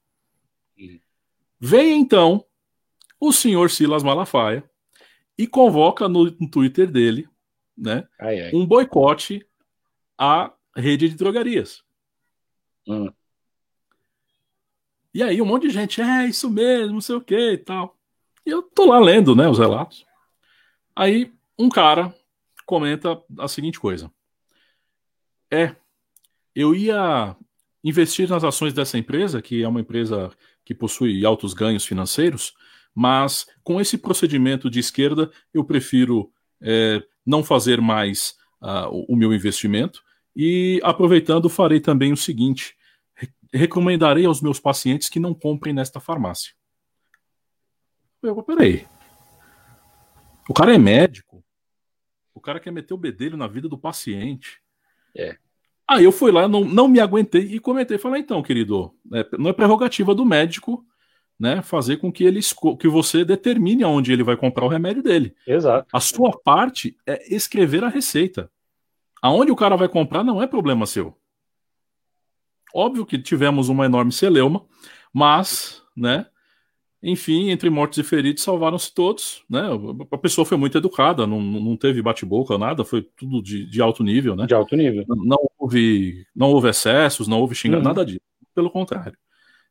Vem 1.59 1.99
então 1.99 2.45
o 3.19 3.33
senhor 3.33 3.69
Silas 3.69 4.03
Malafaia 4.03 4.63
e 5.39 5.47
convoca 5.47 6.09
no, 6.09 6.25
no 6.25 6.49
Twitter 6.49 6.91
dele, 6.91 7.25
né? 7.77 8.05
Ai, 8.19 8.41
ai. 8.41 8.51
Um 8.53 8.65
boicote 8.65 9.47
à 10.17 10.53
rede 10.75 11.07
de 11.07 11.15
drogarias. 11.15 11.81
Hum. 12.85 13.09
E 15.13 15.23
aí 15.23 15.41
um 15.41 15.45
monte 15.45 15.67
de 15.67 15.69
gente, 15.69 16.01
é 16.01 16.25
isso 16.25 16.49
mesmo, 16.49 16.95
não 16.95 17.01
sei 17.01 17.15
o 17.15 17.21
que 17.21 17.53
e 17.53 17.57
tal. 17.57 17.97
E 18.45 18.49
eu 18.49 18.61
tô 18.61 18.87
lá 18.87 18.99
lendo, 18.99 19.33
né, 19.33 19.47
os 19.47 19.57
relatos. 19.57 20.05
Aí 20.93 21.31
um 21.57 21.69
cara 21.69 22.13
comenta 22.65 23.23
a 23.37 23.47
seguinte 23.47 23.79
coisa: 23.79 24.11
É, 25.49 25.73
eu 26.53 26.75
ia 26.75 27.33
investir 27.81 28.27
nas 28.27 28.43
ações 28.43 28.73
dessa 28.73 28.97
empresa, 28.97 29.41
que 29.41 29.63
é 29.63 29.67
uma 29.69 29.79
empresa 29.79 30.31
que 30.65 30.75
possui 30.75 31.25
altos 31.25 31.53
ganhos 31.53 31.85
financeiros, 31.85 32.53
mas 32.99 33.47
com 33.63 33.79
esse 33.79 33.97
procedimento 33.97 34.69
de 34.69 34.77
esquerda 34.77 35.31
eu 35.53 35.63
prefiro 35.63 36.33
é, 36.59 37.01
não 37.25 37.41
fazer 37.41 37.79
mais 37.79 38.35
uh, 38.61 38.89
o 39.07 39.15
meu 39.15 39.33
investimento 39.33 40.03
e 40.35 40.81
aproveitando 40.83 41.47
farei 41.47 41.79
também 41.79 42.11
o 42.11 42.17
seguinte: 42.17 42.75
recomendarei 43.53 44.25
aos 44.25 44.41
meus 44.41 44.59
pacientes 44.59 45.07
que 45.07 45.17
não 45.17 45.33
comprem 45.33 45.73
nesta 45.73 46.01
farmácia. 46.01 46.53
Eu, 48.21 48.43
peraí, 48.43 48.85
o 50.49 50.53
cara 50.53 50.75
é 50.75 50.77
médico. 50.77 51.41
O 52.35 52.41
cara 52.41 52.59
quer 52.59 52.71
meter 52.71 52.93
o 52.93 52.97
bedelho 52.97 53.37
na 53.37 53.47
vida 53.47 53.69
do 53.69 53.77
paciente. 53.77 54.59
É. 55.15 55.37
Aí 55.87 56.03
eu 56.03 56.11
fui 56.11 56.33
lá, 56.33 56.49
não, 56.49 56.65
não 56.65 56.89
me 56.89 56.99
aguentei 56.99 57.43
e 57.43 57.61
comentei. 57.61 57.97
Falei, 57.97 58.21
então, 58.21 58.43
querido, 58.43 58.93
é, 59.13 59.25
não 59.37 59.49
é 59.49 59.53
prerrogativa 59.53 60.13
do 60.13 60.25
médico 60.25 60.85
né, 61.39 61.61
fazer 61.61 61.97
com 61.97 62.11
que 62.11 62.23
ele 62.23 62.41
que 62.77 62.87
você 62.87 63.23
determine 63.23 63.83
aonde 63.83 64.11
ele 64.11 64.23
vai 64.23 64.35
comprar 64.35 64.65
o 64.65 64.69
remédio 64.69 65.01
dele. 65.01 65.33
Exato. 65.47 65.87
A 65.93 65.99
sua 65.99 66.37
parte 66.37 66.97
é 67.07 67.33
escrever 67.33 67.83
a 67.83 67.87
receita. 67.87 68.51
Aonde 69.21 69.51
o 69.51 69.55
cara 69.55 69.77
vai 69.77 69.87
comprar 69.87 70.23
não 70.23 70.41
é 70.41 70.47
problema 70.47 70.85
seu. 70.85 71.17
Óbvio 72.73 73.05
que 73.05 73.17
tivemos 73.17 73.69
uma 73.69 73.85
enorme 73.85 74.11
celeuma, 74.11 74.65
mas, 75.13 75.81
né, 75.95 76.25
Enfim, 77.01 77.49
entre 77.49 77.69
mortos 77.69 77.97
e 77.97 78.03
feridos, 78.03 78.43
salvaram-se 78.43 78.93
todos, 78.93 79.43
né? 79.49 79.61
A 80.11 80.17
pessoa 80.17 80.45
foi 80.45 80.57
muito 80.57 80.77
educada, 80.77 81.25
não, 81.25 81.41
não 81.41 81.77
teve 81.77 82.01
bate-boca, 82.01 82.57
nada, 82.57 82.83
foi 82.83 83.01
tudo 83.01 83.41
de, 83.41 83.65
de, 83.65 83.81
alto 83.81 84.03
nível, 84.03 84.35
né? 84.35 84.45
De 84.45 84.53
alto 84.53 84.75
nível. 84.75 85.05
Não, 85.07 85.15
não 85.15 85.37
houve, 85.57 86.27
não 86.35 86.51
houve 86.51 86.67
excessos, 86.67 87.25
não 87.25 87.39
houve 87.39 87.55
xingamento, 87.55 87.85
uhum. 87.85 87.93
nada 87.93 88.05
disso. 88.05 88.19
Pelo 88.53 88.69
contrário, 88.69 89.17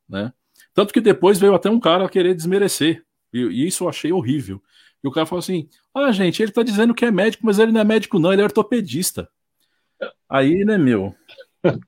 né? 0.09 0.33
Tanto 0.79 0.95
que 0.95 1.01
depois 1.01 1.41
veio 1.41 1.57
até 1.57 1.69
um 1.69 1.81
cara 1.81 2.09
querer 2.09 2.37
desmerecer, 2.37 3.05
e, 3.33 3.41
e 3.41 3.67
isso 3.67 3.83
eu 3.83 3.89
achei 3.89 4.13
horrível. 4.13 4.63
E 5.03 5.09
o 5.09 5.11
cara 5.11 5.27
falou 5.27 5.41
assim: 5.41 5.69
Ah, 5.93 6.13
gente, 6.13 6.41
ele 6.41 6.53
tá 6.53 6.63
dizendo 6.63 6.95
que 6.95 7.05
é 7.05 7.11
médico, 7.11 7.45
mas 7.45 7.59
ele 7.59 7.73
não 7.73 7.81
é 7.81 7.85
médico, 7.85 8.21
não, 8.21 8.33
ele 8.33 8.43
é 8.43 8.45
ortopedista. 8.45 9.29
Aí, 10.29 10.65
né, 10.65 10.79
meu? 10.79 11.13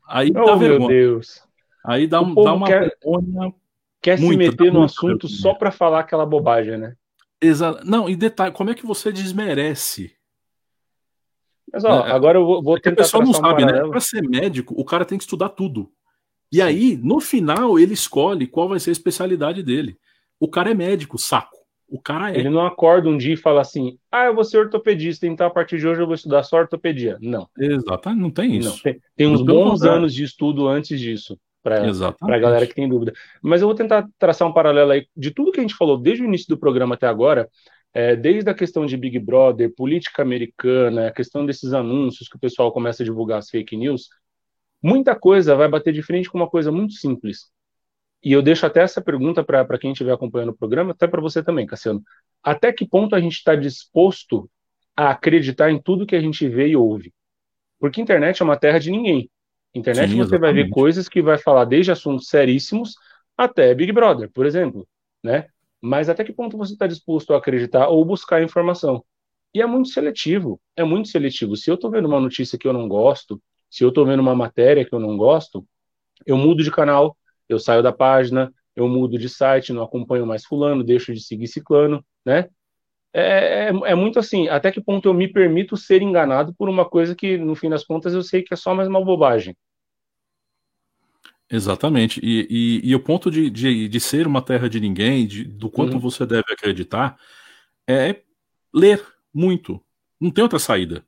Aí 0.09 0.33
oh, 0.35 0.57
meu 0.57 0.89
Deus. 0.89 1.41
Aí 1.87 2.09
dá, 2.09 2.21
um, 2.21 2.35
dá 2.35 2.53
uma 2.53 2.67
quer, 2.67 2.81
vergonha 2.81 3.55
quer 4.03 4.19
se 4.19 4.37
meter 4.37 4.73
no 4.73 4.83
assunto 4.83 5.29
vergonha. 5.29 5.41
só 5.41 5.55
para 5.55 5.71
falar 5.71 6.01
aquela 6.01 6.27
bobagem, 6.27 6.77
né? 6.77 6.97
Exato. 7.41 7.87
Não, 7.89 8.09
e 8.09 8.17
detalhe, 8.17 8.53
como 8.53 8.71
é 8.71 8.75
que 8.75 8.85
você 8.85 9.13
desmerece? 9.13 10.13
Mas 11.73 11.85
ó, 11.85 12.09
é, 12.09 12.11
agora 12.11 12.39
eu 12.39 12.45
vou, 12.45 12.61
vou 12.61 12.75
tentar. 12.75 13.03
A 13.03 13.05
pessoa 13.05 13.25
não 13.25 13.35
sabe, 13.35 13.65
né? 13.65 13.87
Para 13.87 14.01
ser 14.01 14.29
médico, 14.29 14.75
o 14.77 14.85
cara 14.85 15.05
tem 15.05 15.17
que 15.17 15.23
estudar 15.23 15.51
tudo. 15.51 15.93
E 16.53 16.61
aí, 16.61 16.97
no 16.97 17.21
final, 17.21 17.79
ele 17.79 17.95
escolhe 17.95 18.47
qual 18.47 18.69
vai 18.69 18.81
ser 18.81 18.91
a 18.91 18.93
especialidade 18.93 19.63
dele. 19.63 19.97
O 20.39 20.49
cara 20.49 20.71
é 20.71 20.75
médico, 20.75 21.19
saco. 21.19 21.61
O 21.91 22.01
cara 22.01 22.33
é. 22.33 22.39
Ele 22.39 22.49
não 22.49 22.65
acorda 22.65 23.09
um 23.09 23.19
dia 23.19 23.35
e 23.35 23.37
fala 23.37 23.61
assim: 23.61 23.99
ah, 24.11 24.27
eu 24.27 24.35
vou 24.35 24.45
ser 24.45 24.59
ortopedista, 24.59 25.27
então 25.27 25.47
a 25.47 25.51
partir 25.51 25.79
de 25.79 25.87
hoje 25.87 26.01
eu 26.01 26.07
vou 26.07 26.15
estudar 26.15 26.45
só 26.45 26.59
ortopedia. 26.59 27.19
Não. 27.21 27.49
Exato, 27.59 28.15
não 28.15 28.31
tem 28.31 28.57
isso. 28.57 28.71
Não, 28.71 28.79
tem, 28.79 29.01
tem 29.17 29.27
uns 29.27 29.43
bons 29.43 29.83
anos 29.83 30.15
de 30.15 30.23
estudo 30.23 30.69
antes 30.69 31.01
disso, 31.01 31.37
para 31.63 31.83
a 31.85 32.39
galera 32.39 32.67
que 32.67 32.75
tem 32.75 32.89
dúvida. 32.89 33.13
Mas 33.43 33.61
eu 33.61 33.67
vou 33.67 33.75
tentar 33.75 34.09
traçar 34.19 34.47
um 34.47 34.53
paralelo 34.53 34.93
aí 34.93 35.07
de 35.17 35.33
tudo 35.33 35.51
que 35.51 35.59
a 35.59 35.63
gente 35.63 35.75
falou 35.75 35.99
desde 35.99 36.23
o 36.23 36.27
início 36.27 36.49
do 36.49 36.59
programa 36.59 36.95
até 36.95 37.07
agora. 37.07 37.49
É, 37.93 38.15
desde 38.15 38.49
a 38.49 38.55
questão 38.55 38.87
de 38.87 38.97
Big 38.97 39.19
Brother, 39.19 39.75
política 39.75 40.23
americana, 40.23 41.09
a 41.09 41.13
questão 41.13 41.45
desses 41.45 41.73
anúncios 41.73 42.29
que 42.29 42.37
o 42.37 42.39
pessoal 42.39 42.71
começa 42.71 43.03
a 43.03 43.05
divulgar 43.05 43.41
as 43.41 43.51
fake 43.51 43.77
news, 43.77 44.09
muita 44.83 45.15
coisa 45.15 45.55
vai 45.55 45.69
bater 45.69 45.93
de 45.93 46.03
frente 46.03 46.31
com 46.31 46.39
uma 46.39 46.49
coisa 46.49 46.71
muito 46.71 46.95
simples, 46.95 47.51
e 48.23 48.33
eu 48.33 48.43
deixo 48.43 48.67
até 48.67 48.81
essa 48.81 49.01
pergunta 49.01 49.43
para 49.43 49.79
quem 49.79 49.93
estiver 49.93 50.13
acompanhando 50.13 50.51
o 50.51 50.57
programa, 50.57 50.93
até 50.93 51.07
para 51.07 51.21
você 51.21 51.43
também, 51.43 51.67
Cassiano. 51.67 52.03
Até 52.43 52.73
que 52.73 52.87
ponto 52.87 53.15
a 53.15 53.21
gente 53.21 53.37
está 53.37 53.55
disposto 53.55 54.51
a 54.95 55.11
acreditar 55.11 55.71
em 55.71 55.81
tudo 55.81 56.07
que 56.07 56.15
a 56.15 56.21
gente 56.21 56.47
vê 56.47 56.69
e 56.69 56.77
ouve? 56.77 57.13
Porque 57.79 58.01
internet 58.01 58.43
é 58.43 58.45
uma 58.45 58.59
terra 58.59 58.79
de 58.79 58.91
ninguém. 58.91 59.31
Internet 59.75 60.11
Sim, 60.11 60.19
você 60.19 60.39
vai 60.39 60.53
ver 60.53 60.69
coisas 60.69 61.09
que 61.09 61.23
vai 61.23 61.39
falar 61.39 61.65
desde 61.65 61.93
assuntos 61.93 62.29
seríssimos 62.29 62.95
até 63.37 63.75
Big 63.75 63.91
Brother, 63.93 64.31
por 64.31 64.45
exemplo, 64.45 64.87
né? 65.23 65.47
Mas 65.81 66.11
até 66.11 66.23
que 66.23 66.33
ponto 66.33 66.59
você 66.59 66.75
está 66.75 66.87
disposto 66.87 67.33
a 67.33 67.39
acreditar 67.39 67.89
ou 67.89 68.05
buscar 68.05 68.43
informação? 68.43 69.03
E 69.55 69.63
é 69.63 69.67
muito 69.67 69.89
seletivo, 69.89 70.61
é 70.77 70.85
muito 70.85 71.09
seletivo. 71.09 71.57
Se 71.57 71.71
eu 71.71 71.77
estou 71.77 71.91
vendo 71.91 72.07
uma 72.07 72.21
notícia 72.21 72.59
que 72.59 72.69
eu 72.69 72.73
não 72.73 72.87
gosto, 72.87 73.41
se 73.71 73.85
eu 73.85 73.91
estou 73.91 74.05
vendo 74.05 74.21
uma 74.21 74.35
matéria 74.35 74.85
que 74.85 74.95
eu 74.95 75.01
não 75.01 75.17
gosto, 75.17 75.65
eu 76.27 76.37
mudo 76.37 76.63
de 76.63 76.71
canal, 76.71 77.17
eu 77.49 77.59
saio 77.59 77.83
da 77.83 77.93
página, 77.93 78.53
eu 78.77 78.89
mudo 78.89 79.19
de 79.19 79.29
site, 79.29 79.73
não 79.73 79.83
acompanho 79.83 80.27
mais 80.27 80.45
fulano, 80.45 80.85
deixo 80.85 81.13
de 81.15 81.21
seguir 81.21 81.47
ciclano, 81.47 82.05
né? 82.25 82.49
É, 83.13 83.69
é, 83.69 83.69
é, 83.69 83.95
muito 83.95 84.19
assim, 84.19 84.49
até 84.49 84.71
que 84.71 84.81
ponto 84.81 85.09
eu 85.09 85.15
me 85.15 85.27
permito 85.27 85.77
ser 85.77 86.01
enganado 86.01 86.55
por 86.55 86.69
uma 86.69 86.89
coisa 86.89 87.15
que, 87.15 87.37
no 87.37 87.57
fim 87.57 87.69
das 87.69 87.85
contas, 87.85 88.15
eu 88.15 88.23
sei 88.23 88.43
que 88.43 88.55
é 88.55 88.57
só 88.57 88.75
mais 88.75 88.89
uma 88.89 89.05
bobagem. 89.05 89.57
Exatamente. 91.51 92.21
E, 92.23 92.47
e, 92.49 92.91
e 92.91 92.95
o 92.95 93.01
ponto 93.01 93.29
de, 93.29 93.51
de, 93.51 93.89
de, 93.89 94.01
ser 94.01 94.29
uma 94.29 94.41
terra 94.41 94.69
de 94.69 94.79
ninguém, 94.79 95.27
de, 95.27 95.43
do 95.43 95.69
quanto 95.69 95.95
uhum. 95.95 96.01
você 96.01 96.25
deve 96.25 96.53
acreditar, 96.53 97.19
é 97.89 98.23
ler 98.73 99.05
muito. 99.35 99.83
Não 100.21 100.31
tem 100.31 100.43
outra 100.43 100.61
saída. 100.61 101.05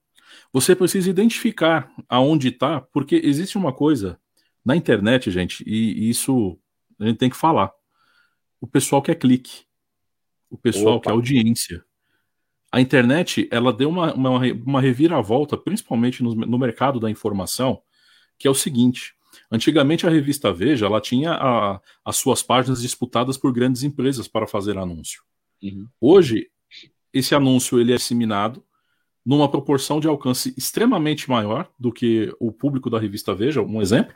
Você 0.53 0.77
precisa 0.77 1.09
identificar 1.09 1.91
aonde 2.09 2.49
está, 2.49 2.81
porque 2.81 3.17
existe 3.25 3.57
uma 3.57 3.73
coisa 3.73 4.21
na 4.65 4.77
internet, 4.77 5.31
gente, 5.31 5.65
e, 5.67 6.09
isso 6.09 6.59
a 7.01 7.07
gente 7.07 7.19
tem 7.19 7.31
que 7.31 7.37
falar. 7.37 7.73
O 8.61 8.67
pessoal 8.67 9.03
quer 9.03 9.17
clique. 9.17 9.65
O 10.51 10.57
pessoal 10.57 10.97
Opa. 10.97 11.05
quer 11.05 11.11
audiência. 11.13 11.83
A 12.71 12.81
internet, 12.81 13.49
ela 13.51 13.73
deu 13.73 13.89
uma, 13.89 14.15
uma, 14.15 14.39
uma 14.39 14.81
reviravolta, 14.81 15.57
principalmente 15.57 16.23
no, 16.23 16.35
no, 16.35 16.59
mercado 16.59 17.01
da 17.01 17.11
informação, 17.11 17.83
que 18.39 18.47
é 18.47 18.51
o 18.51 18.55
seguinte. 18.55 19.15
Antigamente 19.51 20.07
a 20.07 20.11
revista 20.11 20.53
Veja, 20.53 20.87
ela 20.87 21.01
tinha 21.01 21.33
a, 21.33 21.81
as 22.05 22.17
suas 22.17 22.43
páginas 22.43 22.81
disputadas 22.81 23.37
por 23.37 23.53
grandes 23.53 23.83
empresas 23.83 24.29
para 24.29 24.47
fazer 24.47 24.79
anúncio. 24.79 25.23
Uhum. 25.63 25.87
Hoje, 26.01 26.51
esse 27.13 27.35
anúncio 27.35 27.81
ele 27.81 27.93
é 27.93 27.97
disseminado 27.97 28.65
numa 29.25 29.51
proporção 29.51 30.01
de 30.01 30.09
alcance 30.09 30.53
extremamente 30.57 31.31
maior 31.31 31.71
do 31.79 31.93
que 31.93 32.35
o 32.41 32.51
público 32.51 32.91
da 32.91 32.99
revista 32.99 33.35
Veja, 33.35 33.63
um 33.63 33.81
exemplo, 33.81 34.15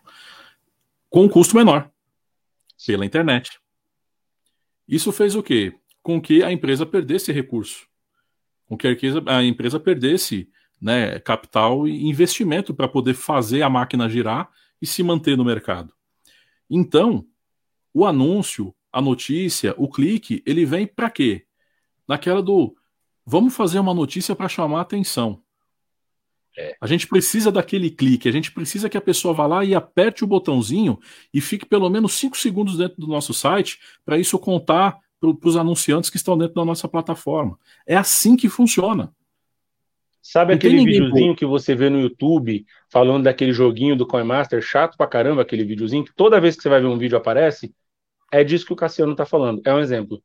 com 1.09 1.25
um 1.25 1.29
custo 1.29 1.57
menor 1.57 1.91
pela 2.85 3.07
internet. 3.07 3.59
Isso 4.87 5.11
fez 5.13 5.35
o 5.35 5.43
quê? 5.43 5.75
Com 6.03 6.21
que 6.21 6.43
a 6.43 6.53
empresa 6.53 6.85
perdesse 6.85 7.33
recurso, 7.33 7.87
com 8.67 8.77
que 8.77 8.87
a 9.27 9.43
empresa 9.43 9.81
perdesse 9.81 10.49
né, 10.81 11.19
capital 11.21 11.89
e 11.89 12.07
investimento 12.07 12.75
para 12.75 12.89
poder 12.89 13.15
fazer 13.15 13.63
a 13.63 13.71
máquina 13.71 14.09
girar 14.09 14.51
e 14.81 14.87
se 14.87 15.03
manter 15.03 15.37
no 15.37 15.45
mercado. 15.45 15.93
Então, 16.69 17.27
o 17.95 18.05
anúncio, 18.05 18.75
a 18.93 19.01
notícia, 19.01 19.75
o 19.79 19.89
clique, 19.89 20.43
ele 20.47 20.65
vem 20.65 20.87
para 20.87 21.11
quê? 21.11 21.47
Naquela 22.07 22.43
do 22.43 22.77
vamos 23.27 23.57
fazer 23.57 23.81
uma 23.81 23.93
notícia 23.93 24.35
para 24.37 24.49
chamar 24.49 24.79
a 24.79 24.83
atenção. 24.83 25.43
É. 26.57 26.75
A 26.81 26.87
gente 26.87 27.07
precisa 27.07 27.53
daquele 27.53 27.91
clique, 27.91 28.29
a 28.29 28.33
gente 28.33 28.51
precisa 28.51 28.89
que 28.89 28.97
a 28.97 29.01
pessoa 29.01 29.35
vá 29.35 29.47
lá 29.47 29.65
e 29.65 29.75
aperte 29.75 30.25
o 30.25 30.27
botãozinho 30.27 30.99
e 31.35 31.41
fique 31.41 31.67
pelo 31.67 31.91
menos 31.91 32.15
5 32.15 32.37
segundos 32.39 32.79
dentro 32.79 32.97
do 32.99 33.07
nosso 33.07 33.35
site 33.35 33.79
para 34.05 34.17
isso 34.17 34.39
contar 34.39 34.99
para 35.21 35.49
os 35.49 35.57
anunciantes 35.57 36.09
que 36.09 36.17
estão 36.17 36.39
dentro 36.39 36.55
da 36.55 36.65
nossa 36.65 36.89
plataforma. 36.89 37.59
É 37.87 37.97
assim 37.97 38.37
que 38.37 38.49
funciona. 38.49 39.13
Sabe 40.23 40.53
Não 40.53 40.57
aquele 40.57 40.85
videozinho 40.85 41.37
que 41.37 41.47
você 41.47 41.75
vê 41.75 41.89
no 41.89 42.01
YouTube 42.01 42.67
falando 42.91 43.25
daquele 43.25 43.53
joguinho 43.53 43.97
do 43.97 44.07
Coinmaster, 44.07 44.61
chato 44.61 44.97
pra 44.97 45.07
caramba 45.07 45.43
aquele 45.43 45.65
videozinho, 45.65 46.05
que 46.05 46.15
toda 46.15 46.41
vez 46.41 46.57
que 46.57 46.63
você 46.63 46.69
vai 46.69 46.81
ver 46.81 46.87
um 46.87 46.99
vídeo 46.99 47.17
aparece? 47.17 47.75
É 48.33 48.43
disso 48.43 48.67
que 48.67 48.73
o 48.73 48.77
Cassiano 48.77 49.13
está 49.13 49.25
falando. 49.25 49.63
É 49.65 49.73
um 49.73 49.79
exemplo. 49.79 50.23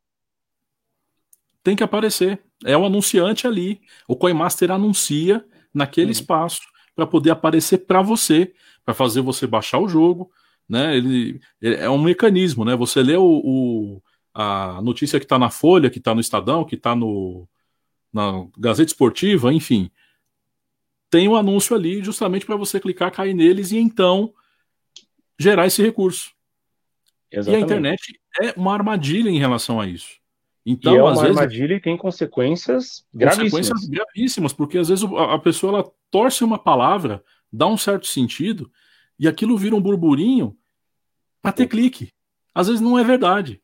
Tem 1.62 1.76
que 1.76 1.84
aparecer. 1.84 2.42
É 2.66 2.78
o 2.78 2.86
anunciante 2.86 3.48
ali. 3.48 3.82
O 4.08 4.16
Coinmaster 4.16 4.72
anuncia 4.72 5.44
naquele 5.74 6.08
uhum. 6.08 6.12
espaço 6.12 6.62
para 6.96 7.08
poder 7.08 7.32
aparecer 7.32 7.80
para 7.80 8.02
você, 8.02 8.54
para 8.86 8.94
fazer 8.94 9.22
você 9.22 9.48
baixar 9.48 9.80
o 9.80 9.88
jogo, 9.88 10.32
né? 10.68 10.96
Ele, 10.96 11.40
ele, 11.62 11.76
é 11.76 11.90
um 11.90 12.02
mecanismo, 12.02 12.64
né? 12.64 12.76
Você 12.76 13.02
lê 13.02 13.16
o, 13.16 13.42
o 13.44 14.02
a 14.34 14.82
notícia 14.82 15.20
que 15.20 15.26
está 15.26 15.38
na 15.38 15.50
Folha, 15.50 15.90
que 15.90 15.98
está 15.98 16.14
no 16.14 16.22
Estadão, 16.22 16.64
que 16.64 16.76
está 16.76 16.96
no 16.96 17.48
na 18.14 18.46
Gazeta 18.58 18.90
Esportiva, 18.90 19.54
enfim, 19.54 19.90
tem 21.10 21.28
um 21.28 21.36
anúncio 21.36 21.76
ali 21.76 22.04
justamente 22.04 22.46
para 22.46 22.56
você 22.56 22.80
clicar, 22.80 23.12
cair 23.12 23.34
neles 23.34 23.72
e 23.72 23.78
então 23.78 24.34
gerar 25.40 25.68
esse 25.68 25.82
recurso. 25.82 26.32
Exatamente. 27.32 27.60
E 27.60 27.64
a 27.64 27.66
internet 27.66 28.22
é 28.42 28.54
uma 28.58 28.74
armadilha 28.74 29.30
em 29.30 29.40
relação 29.40 29.80
a 29.80 29.88
isso. 29.88 30.21
Então, 30.66 30.94
e 30.94 30.98
é 30.98 31.02
uma 31.02 31.12
às 31.12 31.22
vezes, 31.22 31.38
armadilha 31.38 31.76
e 31.76 31.80
tem 31.80 31.98
consequências 31.98 33.06
gravíssimas. 33.14 33.52
Consequências 33.52 33.90
gravíssimas, 33.90 34.54
porque 34.54 34.78
às 34.78 34.90
vezes 34.90 35.04
a 35.04 35.40
pessoa 35.40 35.74
ela 35.74 35.92
torce 36.12 36.44
uma 36.44 36.60
palavra, 36.60 37.24
dá 37.52 37.68
um 37.68 37.78
certo 37.78 38.06
sentido, 38.08 38.72
e 39.18 39.28
aquilo 39.28 39.58
vira 39.58 39.76
um 39.76 39.82
burburinho 39.82 40.56
para 41.42 41.52
ter 41.52 41.68
clique. 41.68 42.12
Às 42.54 42.68
vezes 42.68 42.82
não 42.82 42.98
é 42.98 43.04
verdade. 43.04 43.62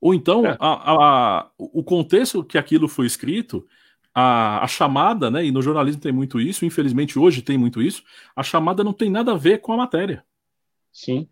Ou 0.00 0.14
então, 0.14 0.46
é. 0.46 0.56
a, 0.60 0.92
a, 0.92 1.50
o 1.58 1.82
contexto 1.82 2.44
que 2.44 2.56
aquilo 2.56 2.88
foi 2.88 3.06
escrito, 3.06 3.66
a, 4.14 4.64
a, 4.64 4.66
chamada, 4.66 5.30
né, 5.30 5.44
e 5.44 5.50
no 5.50 5.60
jornalismo 5.60 6.00
tem 6.00 6.12
muito 6.12 6.40
isso, 6.40 6.64
infelizmente 6.64 7.18
hoje 7.18 7.42
tem 7.42 7.58
muito 7.58 7.82
isso, 7.82 8.02
a 8.34 8.42
chamada 8.42 8.82
não 8.82 8.92
tem 8.92 9.10
nada 9.10 9.32
a 9.32 9.36
ver 9.36 9.58
com 9.60 9.72
a 9.72 9.76
matéria. 9.76 10.24
Sim. 10.92 11.28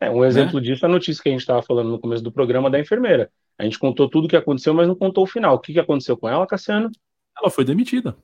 É, 0.00 0.10
um 0.10 0.24
exemplo 0.24 0.58
né? 0.58 0.66
disso 0.66 0.84
é 0.84 0.88
a 0.88 0.92
notícia 0.92 1.22
que 1.22 1.28
a 1.28 1.32
gente 1.32 1.40
estava 1.40 1.62
falando 1.62 1.90
no 1.90 1.98
começo 1.98 2.22
do 2.22 2.32
programa 2.32 2.70
da 2.70 2.80
enfermeira. 2.80 3.30
A 3.58 3.64
gente 3.64 3.78
contou 3.78 4.08
tudo 4.08 4.26
o 4.26 4.28
que 4.28 4.36
aconteceu, 4.36 4.74
mas 4.74 4.86
não 4.86 4.94
contou 4.94 5.24
o 5.24 5.26
final. 5.26 5.54
O 5.54 5.58
que, 5.58 5.72
que 5.72 5.80
aconteceu 5.80 6.16
com 6.16 6.28
ela, 6.28 6.46
Cassiano? 6.46 6.90
Ela 7.38 7.50
foi 7.50 7.64
demitida. 7.64 8.16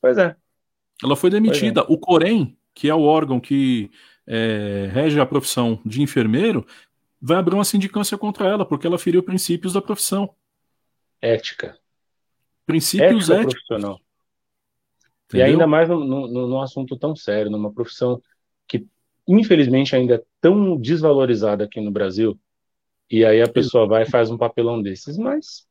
Pois 0.00 0.18
é. 0.18 0.36
Ela 1.02 1.16
foi 1.16 1.30
demitida. 1.30 1.80
É. 1.80 1.84
O 1.88 1.98
Corém, 1.98 2.56
que 2.74 2.88
é 2.88 2.94
o 2.94 3.02
órgão 3.02 3.40
que 3.40 3.90
é, 4.26 4.88
rege 4.92 5.18
a 5.18 5.26
profissão 5.26 5.80
de 5.84 6.00
enfermeiro, 6.00 6.66
vai 7.20 7.38
abrir 7.38 7.54
uma 7.54 7.64
sindicância 7.64 8.16
contra 8.16 8.46
ela, 8.48 8.64
porque 8.64 8.86
ela 8.86 8.98
feriu 8.98 9.22
princípios 9.22 9.72
da 9.72 9.82
profissão. 9.82 10.34
Ética. 11.20 11.78
Princípios 12.66 13.30
Ética 13.30 13.34
éticos. 13.34 13.54
profissional. 13.54 14.00
Entendeu? 15.26 15.46
E 15.46 15.50
ainda 15.50 15.66
mais 15.66 15.88
num 15.88 16.60
assunto 16.60 16.96
tão 16.96 17.16
sério, 17.16 17.50
numa 17.50 17.72
profissão 17.72 18.20
que, 18.68 18.86
infelizmente, 19.26 19.96
ainda 19.96 20.16
é 20.16 20.22
tão 20.40 20.76
desvalorizada 20.76 21.64
aqui 21.64 21.80
no 21.80 21.90
Brasil, 21.90 22.38
E 23.10 23.24
aí 23.24 23.42
a 23.42 23.48
pessoa 23.48 23.86
vai 23.86 24.02
e 24.02 24.10
faz 24.10 24.30
um 24.30 24.38
papelão 24.38 24.80
desses, 24.80 25.18
mas 25.18 25.66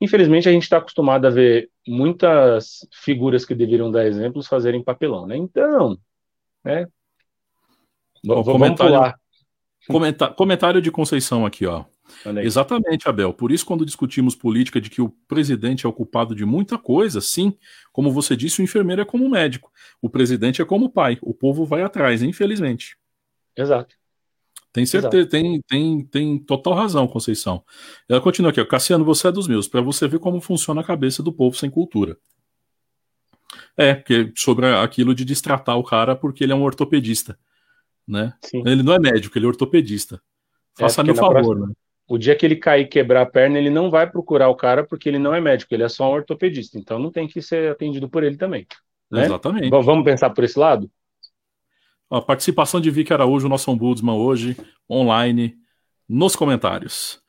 infelizmente 0.00 0.48
a 0.48 0.52
gente 0.52 0.62
está 0.62 0.78
acostumado 0.78 1.26
a 1.26 1.30
ver 1.30 1.70
muitas 1.86 2.86
figuras 2.92 3.44
que 3.44 3.54
deveriam 3.54 3.90
dar 3.90 4.06
exemplos 4.06 4.46
fazerem 4.46 4.84
papelão, 4.84 5.26
né? 5.26 5.36
Então, 5.36 5.98
né? 6.64 6.86
Vamos 8.24 8.46
comentário, 8.46 8.92
pular. 8.92 9.20
Comentário, 9.86 10.34
comentário 10.34 10.82
de 10.82 10.90
Conceição 10.90 11.46
aqui, 11.46 11.66
ó. 11.66 11.84
Exatamente, 12.42 13.08
Abel. 13.08 13.32
Por 13.32 13.52
isso, 13.52 13.64
quando 13.64 13.86
discutimos 13.86 14.34
política 14.34 14.80
de 14.80 14.90
que 14.90 15.00
o 15.00 15.10
presidente 15.28 15.86
é 15.86 15.88
o 15.88 15.92
culpado 15.92 16.34
de 16.34 16.44
muita 16.44 16.76
coisa, 16.76 17.20
sim, 17.20 17.56
como 17.92 18.10
você 18.10 18.36
disse, 18.36 18.60
o 18.60 18.64
enfermeiro 18.64 19.02
é 19.02 19.04
como 19.04 19.24
o 19.24 19.30
médico, 19.30 19.70
o 20.02 20.10
presidente 20.10 20.60
é 20.60 20.64
como 20.64 20.86
o 20.86 20.90
pai, 20.90 21.18
o 21.22 21.32
povo 21.32 21.64
vai 21.64 21.82
atrás, 21.82 22.22
infelizmente. 22.22 22.96
Exato. 23.56 23.94
Tem 24.72 24.86
certeza, 24.86 25.28
tem, 25.28 25.60
tem, 25.62 26.04
tem 26.04 26.38
total 26.38 26.74
razão, 26.74 27.08
Conceição. 27.08 27.64
Ela 28.08 28.20
continua 28.20 28.50
aqui, 28.50 28.60
ó, 28.60 28.64
Cassiano, 28.64 29.04
você 29.04 29.28
é 29.28 29.32
dos 29.32 29.48
meus, 29.48 29.66
para 29.66 29.80
você 29.80 30.06
ver 30.06 30.20
como 30.20 30.40
funciona 30.40 30.80
a 30.80 30.84
cabeça 30.84 31.22
do 31.22 31.32
povo 31.32 31.56
sem 31.56 31.68
cultura. 31.68 32.16
É, 33.76 33.94
porque 33.94 34.32
sobre 34.36 34.66
aquilo 34.66 35.14
de 35.14 35.24
destratar 35.24 35.76
o 35.76 35.82
cara 35.82 36.14
porque 36.14 36.44
ele 36.44 36.52
é 36.52 36.54
um 36.54 36.62
ortopedista, 36.62 37.36
né? 38.06 38.34
Sim. 38.44 38.62
Ele 38.64 38.82
não 38.82 38.92
é 38.92 38.98
médico, 38.98 39.36
ele 39.36 39.46
é 39.46 39.48
ortopedista. 39.48 40.20
É, 40.78 40.82
Faça-me 40.82 41.10
é, 41.10 41.14
favor, 41.14 41.32
próxima, 41.32 41.66
né? 41.66 41.72
O 42.06 42.18
dia 42.18 42.36
que 42.36 42.44
ele 42.44 42.56
cair 42.56 42.82
e 42.82 42.88
quebrar 42.88 43.22
a 43.22 43.26
perna, 43.26 43.58
ele 43.58 43.70
não 43.70 43.90
vai 43.90 44.08
procurar 44.08 44.48
o 44.48 44.56
cara 44.56 44.84
porque 44.84 45.08
ele 45.08 45.18
não 45.18 45.34
é 45.34 45.40
médico, 45.40 45.74
ele 45.74 45.84
é 45.84 45.88
só 45.88 46.10
um 46.10 46.14
ortopedista. 46.14 46.78
Então 46.78 46.98
não 46.98 47.10
tem 47.10 47.26
que 47.26 47.40
ser 47.40 47.70
atendido 47.70 48.08
por 48.08 48.22
ele 48.22 48.36
também. 48.36 48.66
Né? 49.10 49.24
Exatamente. 49.24 49.70
vamos 49.70 50.04
pensar 50.04 50.30
por 50.30 50.44
esse 50.44 50.58
lado? 50.58 50.90
A 52.10 52.20
participação 52.20 52.80
de 52.80 52.90
Vicky 52.90 53.12
Araújo, 53.12 53.48
nosso 53.48 53.70
ombudsman 53.70 54.16
hoje, 54.16 54.56
online, 54.90 55.56
nos 56.08 56.34
comentários. 56.34 57.22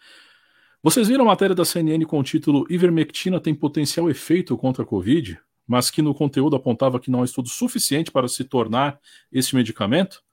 Vocês 0.82 1.08
viram 1.08 1.24
a 1.24 1.28
matéria 1.28 1.56
da 1.56 1.64
CNN 1.64 2.04
com 2.06 2.20
o 2.20 2.24
título 2.24 2.66
Ivermectina 2.68 3.40
tem 3.40 3.54
potencial 3.54 4.10
efeito 4.10 4.58
contra 4.58 4.82
a 4.82 4.86
Covid, 4.86 5.40
mas 5.68 5.92
que 5.92 6.02
no 6.02 6.16
conteúdo 6.16 6.56
apontava 6.56 7.00
que 7.00 7.12
não 7.12 7.22
há 7.22 7.26
estudo 7.26 7.48
suficiente 7.48 8.12
para 8.12 8.28
se 8.28 8.44
tornar 8.44 9.00
esse 9.32 9.56
medicamento? 9.56 10.24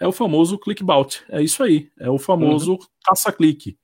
É 0.00 0.08
o 0.08 0.10
famoso 0.10 0.58
clickbait, 0.58 1.22
é 1.28 1.40
isso 1.40 1.62
aí, 1.62 1.88
é 2.00 2.10
o 2.10 2.18
famoso 2.18 2.72
uhum. 2.72 2.78
caça-clique, 3.04 3.78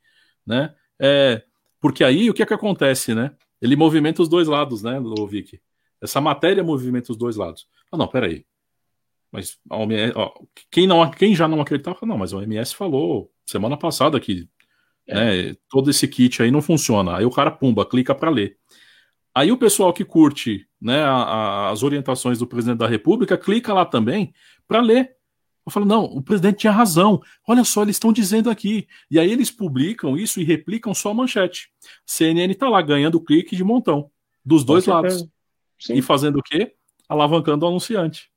né? 0.45 0.75
É, 1.01 1.45
porque 1.81 2.03
aí 2.03 2.29
o 2.29 2.35
que 2.35 2.43
é 2.43 2.47
que 2.47 2.53
acontece, 2.53 3.15
né? 3.15 3.37
Ele 3.61 3.77
movimenta 3.77 4.21
os 4.21 4.29
dois 4.29 4.49
lados, 4.49 4.83
né, 4.83 5.01
Vicky? 5.29 5.61
Essa 6.03 6.21
matéria 6.21 6.65
movimenta 6.65 7.13
os 7.13 7.17
dois 7.17 7.37
lados. 7.37 7.69
Ah, 7.93 7.97
não, 7.97 8.09
peraí. 8.09 8.45
Mas 9.33 9.59
a 9.71 9.79
OMS, 9.79 10.13
ó, 10.15 10.31
quem, 10.71 10.87
não, 10.87 11.11
quem 11.11 11.35
já 11.35 11.49
não 11.49 11.61
acreditava, 11.61 11.99
não, 12.03 12.19
mas 12.19 12.35
a 12.35 12.37
OMS 12.37 12.75
falou 12.75 13.33
semana 13.47 13.79
passada 13.79 14.21
que 14.21 14.47
é. 15.07 15.15
né, 15.15 15.57
todo 15.71 15.91
esse 15.91 16.07
kit 16.07 16.43
aí 16.43 16.51
não 16.51 16.61
funciona. 16.61 17.17
Aí 17.17 17.25
o 17.25 17.31
cara, 17.31 17.51
pumba, 17.51 17.87
clica 17.87 18.15
para 18.15 18.31
ler. 18.31 18.59
Aí 19.35 19.51
o 19.51 19.57
pessoal 19.57 19.93
que 19.93 20.05
curte 20.05 20.67
né, 20.81 21.03
a, 21.03 21.15
a, 21.15 21.71
as 21.71 21.83
orientações 21.83 22.39
do 22.39 22.47
presidente 22.47 22.79
da 22.79 22.87
República 22.87 23.39
clica 23.39 23.73
lá 23.73 23.87
também 23.87 24.35
para 24.69 24.81
ler. 24.81 25.17
Eu 25.65 25.73
falo, 25.73 25.87
não, 25.87 26.05
o 26.05 26.21
presidente 26.21 26.59
tinha 26.59 26.73
razão. 26.73 27.21
Olha 27.49 27.65
só, 27.65 27.83
eles 27.83 27.97
estão 27.97 28.13
dizendo 28.13 28.51
aqui. 28.51 28.87
E 29.11 29.19
aí 29.19 29.31
eles 29.31 29.51
publicam 29.51 30.17
isso 30.17 30.41
e 30.41 30.45
replicam 30.45 30.93
só 30.93 31.11
a 31.11 31.15
manchete. 31.15 31.71
CNN 32.05 32.53
está 32.53 32.69
lá 32.69 32.83
ganhando 32.83 33.21
clique 33.21 33.57
de 33.57 33.65
montão, 33.65 34.11
dos 34.45 34.65
dois 34.65 34.85
lados. 34.87 35.25
E 35.89 36.03
fazendo 36.03 36.39
o 36.39 36.43
quê? 36.43 36.75
Alavancando 37.09 37.65
o 37.65 37.69
anunciante. 37.69 38.32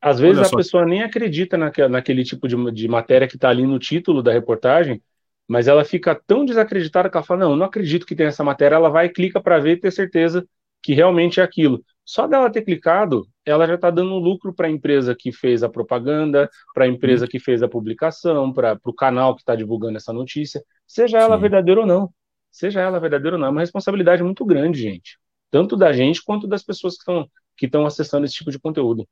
Às 0.00 0.20
vezes 0.20 0.40
a 0.40 0.56
pessoa 0.56 0.86
nem 0.86 1.02
acredita 1.02 1.56
naquele, 1.56 1.88
naquele 1.88 2.24
tipo 2.24 2.46
de, 2.46 2.70
de 2.72 2.88
matéria 2.88 3.26
que 3.26 3.34
está 3.34 3.48
ali 3.48 3.66
no 3.66 3.78
título 3.78 4.22
da 4.22 4.32
reportagem, 4.32 5.02
mas 5.46 5.66
ela 5.66 5.84
fica 5.84 6.14
tão 6.14 6.44
desacreditada 6.44 7.10
que 7.10 7.16
ela 7.16 7.24
fala: 7.24 7.40
Não, 7.40 7.50
eu 7.52 7.56
não 7.56 7.66
acredito 7.66 8.06
que 8.06 8.14
tem 8.14 8.26
essa 8.26 8.44
matéria. 8.44 8.76
Ela 8.76 8.90
vai 8.90 9.06
e 9.06 9.12
clica 9.12 9.40
para 9.40 9.58
ver 9.58 9.72
e 9.72 9.80
ter 9.80 9.90
certeza 9.90 10.46
que 10.82 10.94
realmente 10.94 11.40
é 11.40 11.42
aquilo. 11.42 11.82
Só 12.04 12.26
dela 12.26 12.50
ter 12.50 12.62
clicado, 12.62 13.26
ela 13.44 13.66
já 13.66 13.74
está 13.74 13.90
dando 13.90 14.18
lucro 14.18 14.54
para 14.54 14.66
a 14.66 14.70
empresa 14.70 15.14
que 15.18 15.32
fez 15.32 15.62
a 15.62 15.68
propaganda, 15.68 16.48
para 16.72 16.84
a 16.84 16.88
empresa 16.88 17.26
que 17.26 17.38
fez 17.38 17.62
a 17.62 17.68
publicação, 17.68 18.52
para 18.52 18.78
o 18.84 18.94
canal 18.94 19.34
que 19.34 19.42
está 19.42 19.54
divulgando 19.54 19.98
essa 19.98 20.12
notícia, 20.12 20.62
seja 20.86 21.18
ela 21.18 21.36
Sim. 21.36 21.42
verdadeira 21.42 21.80
ou 21.80 21.86
não. 21.86 22.10
Seja 22.50 22.80
ela 22.80 22.98
verdadeira 22.98 23.36
ou 23.36 23.40
não. 23.40 23.48
É 23.48 23.50
uma 23.50 23.60
responsabilidade 23.60 24.22
muito 24.22 24.44
grande, 24.44 24.80
gente. 24.80 25.18
Tanto 25.50 25.76
da 25.76 25.92
gente 25.92 26.22
quanto 26.22 26.46
das 26.46 26.62
pessoas 26.62 26.94
que 26.94 27.00
estão 27.00 27.28
que 27.58 27.66
estão 27.66 27.84
acessando 27.84 28.24
esse 28.24 28.36
tipo 28.36 28.52
de 28.52 28.58
conteúdo. 28.58 29.06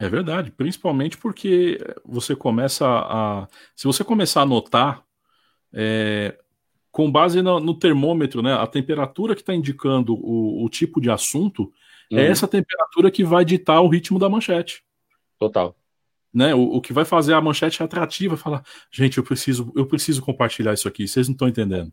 É 0.00 0.08
verdade, 0.08 0.50
principalmente 0.52 1.18
porque 1.18 1.78
você 2.04 2.36
começa 2.36 2.86
a. 2.86 3.48
Se 3.74 3.84
você 3.84 4.04
começar 4.04 4.42
a 4.42 4.46
notar, 4.46 5.02
é, 5.72 6.38
com 6.90 7.10
base 7.10 7.42
no, 7.42 7.58
no, 7.58 7.74
termômetro, 7.76 8.40
né, 8.40 8.54
a 8.54 8.66
temperatura 8.66 9.34
que 9.34 9.40
está 9.40 9.54
indicando 9.54 10.14
o, 10.14 10.64
o, 10.64 10.68
tipo 10.68 11.00
de 11.00 11.10
assunto, 11.10 11.72
é 12.10 12.14
uhum. 12.14 12.20
é 12.20 12.26
essa 12.28 12.46
temperatura 12.46 13.10
que 13.10 13.24
vai 13.24 13.44
ditar 13.44 13.80
o 13.80 13.88
ritmo 13.88 14.18
da 14.18 14.28
manchete. 14.28 14.84
Total. 15.38 15.76
Né, 16.32 16.54
o, 16.54 16.76
o 16.76 16.80
que 16.80 16.92
vai 16.92 17.04
fazer 17.04 17.34
a 17.34 17.40
manchete 17.40 17.82
atrativa, 17.82 18.36
falar, 18.36 18.62
gente, 18.92 19.18
eu 19.18 19.24
preciso, 19.24 19.72
eu 19.74 19.86
preciso 19.86 20.22
compartilhar 20.22 20.74
isso 20.74 20.86
aqui, 20.86 21.08
vocês 21.08 21.26
não 21.26 21.32
estão 21.32 21.48
entendendo 21.48 21.92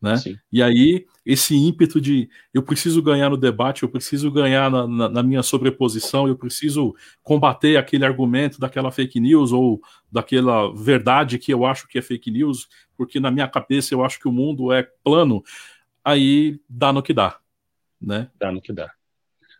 né? 0.00 0.16
Sim. 0.16 0.36
E 0.52 0.62
aí, 0.62 1.06
esse 1.26 1.54
ímpeto 1.56 2.00
de 2.00 2.28
eu 2.54 2.62
preciso 2.62 3.02
ganhar 3.02 3.30
no 3.30 3.36
debate, 3.36 3.82
eu 3.82 3.88
preciso 3.88 4.30
ganhar 4.30 4.70
na, 4.70 4.86
na, 4.86 5.08
na, 5.08 5.22
minha 5.22 5.42
sobreposição, 5.42 6.28
eu 6.28 6.36
preciso 6.36 6.94
combater 7.22 7.76
aquele 7.76 8.04
argumento 8.04 8.60
daquela 8.60 8.90
fake 8.90 9.18
news 9.18 9.52
ou 9.52 9.80
daquela 10.10 10.72
verdade 10.72 11.38
que 11.38 11.52
eu 11.52 11.66
acho 11.66 11.88
que 11.88 11.98
é 11.98 12.02
fake 12.02 12.30
news, 12.30 12.68
porque 12.96 13.18
na 13.18 13.30
minha 13.30 13.48
cabeça 13.48 13.92
eu 13.92 14.04
acho 14.04 14.20
que 14.20 14.28
o 14.28 14.32
mundo 14.32 14.72
é 14.72 14.88
plano, 15.02 15.42
aí 16.04 16.60
dá 16.68 16.92
no 16.92 17.02
que 17.02 17.12
dá, 17.12 17.38
né? 18.00 18.30
Dá 18.38 18.52
no 18.52 18.62
que 18.62 18.72
dá. 18.72 18.90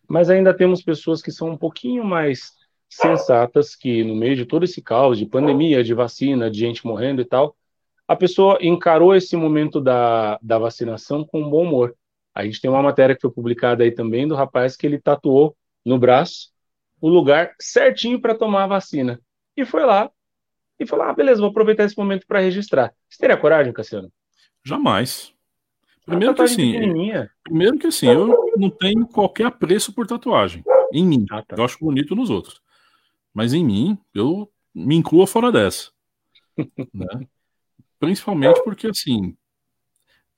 Mas 0.08 0.30
ainda 0.30 0.54
temos 0.54 0.82
pessoas 0.82 1.20
que 1.20 1.32
são 1.32 1.50
um 1.50 1.56
pouquinho 1.56 2.04
mais 2.04 2.56
sensatas, 2.88 3.76
que 3.76 4.02
no 4.02 4.16
meio 4.16 4.34
de 4.34 4.46
todo 4.46 4.64
esse 4.64 4.80
caos 4.80 5.18
de 5.18 5.26
pandemia, 5.26 5.84
de 5.84 5.92
vacina, 5.92 6.50
de 6.50 6.58
gente 6.58 6.86
morrendo 6.86 7.20
e 7.20 7.24
tal, 7.24 7.54
a 8.08 8.16
pessoa 8.16 8.58
encarou 8.62 9.14
esse 9.14 9.36
momento 9.36 9.80
da, 9.80 10.38
da 10.42 10.58
vacinação 10.58 11.24
com 11.24 11.42
um 11.42 11.50
bom 11.50 11.64
humor. 11.64 11.94
A 12.34 12.42
gente 12.44 12.60
tem 12.60 12.70
uma 12.70 12.82
matéria 12.82 13.14
que 13.14 13.20
foi 13.20 13.30
publicada 13.30 13.84
aí 13.84 13.90
também 13.90 14.26
do 14.26 14.34
rapaz 14.34 14.74
que 14.76 14.86
ele 14.86 14.98
tatuou 14.98 15.54
no 15.84 15.98
braço 15.98 16.50
o 17.00 17.08
lugar 17.08 17.54
certinho 17.60 18.20
para 18.20 18.34
tomar 18.34 18.64
a 18.64 18.68
vacina. 18.68 19.20
E 19.54 19.64
foi 19.64 19.84
lá 19.84 20.10
e 20.80 20.86
falou: 20.86 21.04
ah, 21.04 21.12
beleza, 21.12 21.40
vou 21.40 21.50
aproveitar 21.50 21.84
esse 21.84 21.96
momento 21.96 22.26
para 22.26 22.40
registrar. 22.40 22.92
Você 23.08 23.18
teria 23.18 23.36
coragem, 23.36 23.72
Cassiano? 23.72 24.10
Jamais. 24.64 25.32
Primeiro 26.06 26.34
que 26.34 26.42
assim, 26.42 26.72
primeiro 27.44 27.78
que 27.78 27.86
assim, 27.88 28.06
eu 28.08 28.52
não 28.56 28.70
tenho 28.70 29.06
qualquer 29.06 29.44
apreço 29.44 29.92
por 29.92 30.06
tatuagem 30.06 30.64
em 30.90 31.06
mim. 31.06 31.26
Ah, 31.30 31.42
tá. 31.42 31.56
Eu 31.58 31.64
acho 31.64 31.78
bonito 31.78 32.16
nos 32.16 32.30
outros. 32.30 32.62
Mas 33.34 33.52
em 33.52 33.62
mim, 33.62 33.98
eu 34.14 34.50
me 34.74 34.96
incluo 34.96 35.26
fora 35.26 35.52
dessa. 35.52 35.90
né? 36.94 37.28
Principalmente 37.98 38.62
porque, 38.62 38.88
assim, 38.88 39.36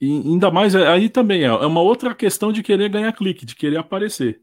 ainda 0.01 0.51
mais, 0.51 0.75
é, 0.75 0.87
aí 0.89 1.09
também 1.09 1.43
é, 1.43 1.47
é 1.47 1.67
uma 1.67 1.81
outra 1.81 2.15
questão 2.15 2.53
de 2.53 2.63
querer 2.63 2.89
ganhar 2.89 3.13
clique, 3.13 3.45
de 3.45 3.55
querer 3.55 3.77
aparecer, 3.77 4.41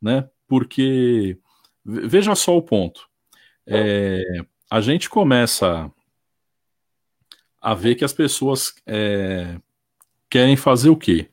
né? 0.00 0.28
Porque, 0.46 1.38
veja 1.84 2.34
só 2.34 2.56
o 2.56 2.62
ponto. 2.62 3.08
É, 3.66 4.22
a 4.70 4.80
gente 4.80 5.08
começa 5.08 5.90
a 7.60 7.74
ver 7.74 7.94
que 7.94 8.04
as 8.04 8.12
pessoas 8.12 8.74
é, 8.86 9.58
querem 10.28 10.56
fazer 10.56 10.90
o 10.90 10.96
quê? 10.96 11.30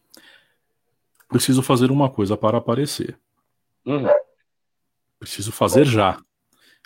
Preciso 1.30 1.62
fazer 1.62 1.92
uma 1.92 2.10
coisa 2.10 2.38
para 2.38 2.58
aparecer. 2.58 3.20
Uhum. 3.86 4.08
Preciso 5.20 5.52
fazer 5.52 5.86
já. 5.86 6.22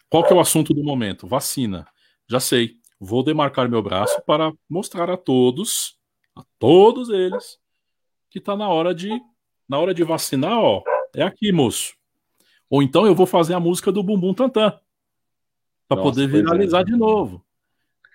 Qual 0.09 0.23
que 0.23 0.33
é 0.33 0.35
o 0.35 0.39
assunto 0.39 0.73
do 0.73 0.83
momento? 0.83 1.27
Vacina. 1.27 1.87
Já 2.27 2.39
sei 2.39 2.80
vou 3.03 3.23
demarcar 3.23 3.67
meu 3.67 3.81
braço 3.81 4.21
para 4.27 4.53
mostrar 4.69 5.09
a 5.09 5.17
todos, 5.17 5.97
a 6.35 6.43
todos 6.59 7.09
eles, 7.09 7.59
que 8.29 8.37
está 8.37 8.55
na 8.55 8.69
hora 8.69 8.93
de 8.93 9.09
na 9.67 9.79
hora 9.79 9.93
de 9.93 10.03
vacinar, 10.03 10.59
ó, 10.59 10.83
é 11.15 11.23
aqui, 11.23 11.51
moço. 11.51 11.95
Ou 12.69 12.83
então 12.83 13.05
eu 13.05 13.15
vou 13.15 13.25
fazer 13.25 13.53
a 13.53 13.59
música 13.59 13.89
do 13.89 14.03
Bumbum 14.03 14.33
Tantã 14.33 14.77
para 15.87 16.01
poder 16.01 16.25
é. 16.25 16.27
viralizar 16.27 16.83
de 16.83 16.91
novo. 16.91 17.43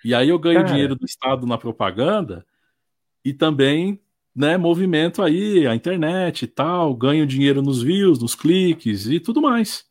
E 0.05 0.13
aí 0.13 0.29
eu 0.29 0.37
ganho 0.37 0.59
Cara. 0.59 0.71
dinheiro 0.71 0.95
do 0.95 1.03
Estado 1.03 1.47
na 1.47 1.57
propaganda 1.57 2.45
e 3.25 3.33
também, 3.33 3.99
né, 4.35 4.55
movimento 4.55 5.23
aí 5.23 5.65
a 5.65 5.73
internet 5.73 6.43
e 6.43 6.47
tal, 6.47 6.93
ganho 6.93 7.25
dinheiro 7.25 7.61
nos 7.61 7.81
views, 7.81 8.19
nos 8.19 8.35
cliques 8.35 9.07
e 9.07 9.19
tudo 9.19 9.41
mais. 9.41 9.85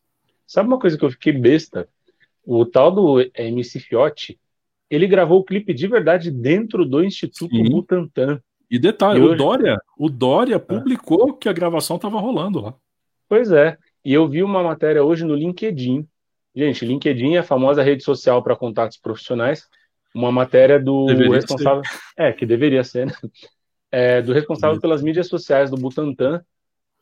Sabe 0.47 0.69
uma 0.69 0.79
coisa 0.79 0.97
que 0.97 1.05
eu 1.05 1.11
fiquei 1.11 1.33
besta? 1.33 1.89
O 2.45 2.65
tal 2.65 2.93
do 2.93 3.21
MC 3.35 3.81
Fiote, 3.81 4.39
ele 4.91 5.07
gravou 5.07 5.41
o 5.41 5.45
clipe 5.45 5.75
de 5.75 5.87
verdade 5.87 6.31
dentro 6.31 6.85
do 6.85 7.03
Instituto 7.03 7.55
Sim. 7.55 7.71
Butantan. 7.71 8.41
E 8.71 8.79
detalhe, 8.79 9.21
e 9.21 9.23
o, 9.23 9.27
hoje... 9.27 9.37
Dória, 9.37 9.81
o 9.99 10.09
Dória 10.09 10.59
publicou 10.59 11.35
que 11.35 11.49
a 11.49 11.53
gravação 11.53 11.97
estava 11.97 12.19
rolando 12.19 12.61
lá. 12.61 12.75
Pois 13.29 13.51
é. 13.53 13.77
E 14.05 14.13
eu 14.13 14.29
vi 14.29 14.43
uma 14.43 14.63
matéria 14.63 15.05
hoje 15.05 15.25
no 15.25 15.35
LinkedIn. 15.35 16.07
Gente, 16.55 16.85
LinkedIn 16.85 17.35
é 17.35 17.39
a 17.39 17.43
famosa 17.43 17.83
rede 17.83 18.03
social 18.03 18.43
para 18.43 18.57
contatos 18.57 18.97
profissionais. 18.97 19.69
uma 20.17 20.33
matéria 20.33 20.81
do 20.81 21.07
deveria 21.07 21.35
responsável. 21.35 21.83
Ser. 21.85 21.99
É, 22.17 22.33
que 22.33 22.47
deveria 22.47 22.83
ser, 22.83 23.07
né? 23.07 23.13
É, 23.93 24.23
do 24.23 24.33
responsável 24.33 24.81
pelas 24.81 25.03
mídias 25.03 25.29
sociais 25.29 25.71
do 25.71 25.77
Butantan, 25.77 26.43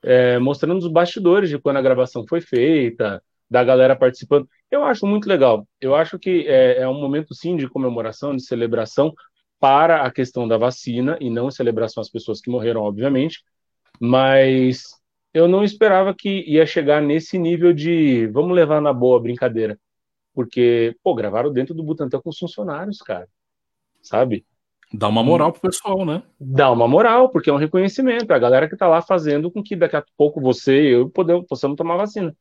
é, 0.02 0.38
mostrando 0.38 0.78
os 0.78 0.88
bastidores 0.88 1.48
de 1.48 1.58
quando 1.58 1.76
a 1.76 1.82
gravação 1.82 2.26
foi 2.28 2.40
feita, 2.40 3.22
da 3.50 3.62
galera 3.62 3.96
participando. 3.96 4.48
Eu 4.70 4.84
acho 4.84 5.06
muito 5.06 5.28
legal. 5.28 5.66
Eu 5.80 5.94
acho 5.94 6.18
que 6.18 6.46
é, 6.48 6.80
é 6.80 6.88
um 6.88 7.00
momento, 7.00 7.34
sim, 7.34 7.56
de 7.56 7.68
comemoração, 7.68 8.34
de 8.34 8.44
celebração 8.44 9.12
para 9.60 10.02
a 10.02 10.10
questão 10.10 10.46
da 10.46 10.58
vacina 10.58 11.16
e 11.20 11.30
não 11.30 11.50
celebração 11.50 12.00
às 12.00 12.10
pessoas 12.10 12.40
que 12.40 12.50
morreram, 12.50 12.82
obviamente. 12.82 13.42
Mas 14.00 14.82
eu 15.32 15.48
não 15.48 15.64
esperava 15.64 16.14
que 16.14 16.44
ia 16.46 16.66
chegar 16.66 17.00
nesse 17.00 17.38
nível 17.38 17.72
de 17.72 18.26
vamos 18.28 18.54
levar 18.54 18.80
na 18.80 18.92
boa 18.92 19.16
a 19.18 19.20
brincadeira. 19.22 19.78
Porque, 20.34 20.96
pô, 21.02 21.14
gravaram 21.14 21.52
dentro 21.52 21.74
do 21.74 21.82
Butantan 21.82 22.20
com 22.20 22.30
os 22.30 22.38
funcionários, 22.38 22.98
cara. 22.98 23.28
Sabe? 24.02 24.44
Dá 24.92 25.08
uma 25.08 25.24
moral 25.24 25.52
pro 25.52 25.62
pessoal, 25.62 26.04
né? 26.04 26.22
Dá 26.38 26.70
uma 26.70 26.86
moral, 26.86 27.28
porque 27.28 27.50
é 27.50 27.52
um 27.52 27.56
reconhecimento. 27.56 28.30
É 28.32 28.36
a 28.36 28.38
galera 28.38 28.68
que 28.68 28.76
tá 28.76 28.86
lá 28.86 29.02
fazendo 29.02 29.50
com 29.50 29.62
que 29.62 29.74
daqui 29.74 29.96
a 29.96 30.04
pouco 30.16 30.40
você 30.40 30.82
e 30.82 30.92
eu 30.92 31.10
podemos, 31.10 31.46
possamos 31.46 31.76
tomar 31.76 31.96
vacina. 31.96 32.36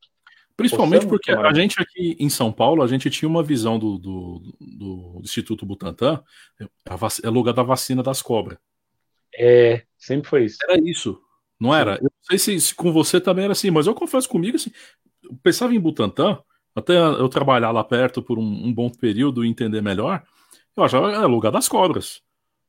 Principalmente 0.55 1.07
porque 1.07 1.31
a 1.31 1.53
gente 1.53 1.81
aqui 1.81 2.15
em 2.19 2.29
São 2.29 2.51
Paulo, 2.51 2.83
a 2.83 2.87
gente 2.87 3.09
tinha 3.09 3.27
uma 3.27 3.41
visão 3.41 3.79
do, 3.79 3.97
do, 3.97 4.55
do 4.59 5.21
Instituto 5.23 5.65
Butantan, 5.65 6.21
é 7.23 7.29
lugar 7.29 7.53
da 7.53 7.63
vacina 7.63 8.03
das 8.03 8.21
cobras. 8.21 8.59
É, 9.35 9.83
sempre 9.97 10.29
foi 10.29 10.45
isso. 10.45 10.57
Era 10.63 10.79
isso, 10.79 11.19
não 11.59 11.73
era? 11.73 11.95
Eu 11.95 12.03
não 12.03 12.11
sei 12.21 12.37
se, 12.37 12.61
se, 12.61 12.75
com 12.75 12.93
você 12.93 13.19
também 13.19 13.45
era 13.45 13.53
assim, 13.53 13.71
mas 13.71 13.87
eu 13.87 13.95
confesso 13.95 14.29
comigo, 14.29 14.55
assim, 14.55 14.71
eu 15.23 15.35
pensava 15.41 15.73
em 15.73 15.79
Butantan, 15.79 16.39
até 16.75 16.97
eu 16.97 17.27
trabalhar 17.29 17.71
lá 17.71 17.83
perto 17.83 18.21
por 18.21 18.37
um, 18.37 18.43
um 18.43 18.71
bom 18.71 18.91
período 18.91 19.43
e 19.43 19.49
entender 19.49 19.81
melhor, 19.81 20.23
eu 20.77 20.83
achava 20.83 21.09
que 21.09 21.15
era 21.15 21.25
lugar 21.25 21.51
das 21.51 21.67
cobras. 21.67 22.21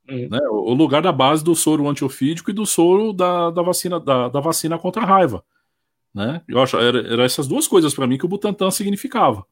Uhum. 0.09 0.29
Né? 0.31 0.39
O 0.51 0.73
lugar 0.75 1.03
da 1.03 1.13
base 1.13 1.45
do 1.45 1.55
soro 1.55 1.89
antiofídico 1.89 2.51
e 2.51 2.55
do 2.55 2.67
soro 2.67 3.13
da, 3.13 3.51
da, 3.51 3.63
vacina, 3.63 4.01
da, 4.01 4.29
da 4.29 4.41
vacina 4.41 4.79
contra 4.79 5.03
a 5.03 5.07
raiva. 5.07 5.45
Né? 6.15 6.41
Eu 6.47 6.63
acho 6.63 6.77
era, 6.79 6.99
era 7.01 7.25
essas 7.25 7.49
duas 7.49 7.67
coisas 7.67 7.93
para 7.93 8.07
mim 8.07 8.17
que 8.17 8.25
o 8.25 8.29
Butantan 8.29 8.71
significava. 8.71 9.45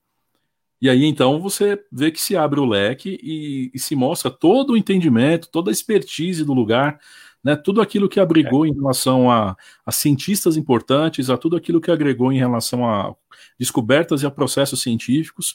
E 0.81 0.89
aí 0.89 1.05
então 1.05 1.41
você 1.41 1.83
vê 1.91 2.11
que 2.11 2.21
se 2.21 2.37
abre 2.37 2.61
o 2.61 2.65
leque 2.65 3.19
e, 3.23 3.71
e, 3.75 3.79
se 3.79 3.95
mostra 3.95 4.31
todo 4.31 4.71
o 4.73 4.77
entendimento, 4.77 5.49
toda 5.51 5.71
a 5.71 5.73
expertise 5.73 6.45
do 6.45 6.53
lugar, 6.53 6.99
né? 7.43 7.57
Tudo 7.57 7.81
aquilo 7.81 8.09
que 8.09 8.21
abrigou 8.21 8.65
é. 8.65 8.69
em 8.69 8.75
relação 8.75 9.31
a, 9.31 9.57
a, 9.85 9.93
cientistas 9.93 10.57
importantes, 10.57 11.31
a 11.31 11.37
tudo 11.37 11.57
aquilo 11.57 11.81
que 11.81 11.91
agregou 11.91 12.33
em 12.33 12.39
relação 12.39 12.89
a 12.89 13.15
descobertas 13.59 14.23
e 14.23 14.27
a 14.27 14.31
processos 14.31 14.83
científicos 14.83 15.55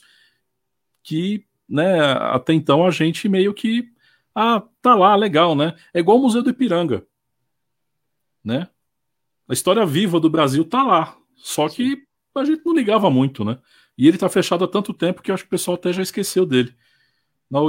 que, 1.02 1.44
né? 1.68 2.00
Até 2.10 2.52
então 2.52 2.86
a 2.86 2.90
gente 2.90 3.28
meio 3.28 3.54
que 3.54 3.90
ah, 4.34 4.62
tá 4.80 4.94
lá, 4.94 5.16
legal, 5.16 5.54
né? 5.54 5.74
É 5.92 6.00
igual 6.00 6.18
o 6.18 6.22
Museu 6.22 6.42
do 6.42 6.50
Ipiranga, 6.50 7.04
né? 8.44 8.68
A 9.48 9.52
história 9.52 9.84
viva 9.86 10.20
do 10.20 10.28
Brasil 10.28 10.64
tá 10.64 10.82
lá. 10.82 11.16
Só 11.36 11.68
que 11.68 12.02
a 12.34 12.44
gente 12.44 12.64
não 12.64 12.74
ligava 12.74 13.10
muito, 13.10 13.44
né? 13.44 13.58
E 13.96 14.06
ele 14.06 14.18
tá 14.18 14.28
fechado 14.28 14.64
há 14.64 14.68
tanto 14.68 14.92
tempo 14.92 15.22
que 15.22 15.30
eu 15.30 15.34
acho 15.34 15.44
que 15.44 15.48
o 15.48 15.50
pessoal 15.50 15.76
até 15.76 15.92
já 15.92 16.02
esqueceu 16.02 16.44
dele. 16.44 16.74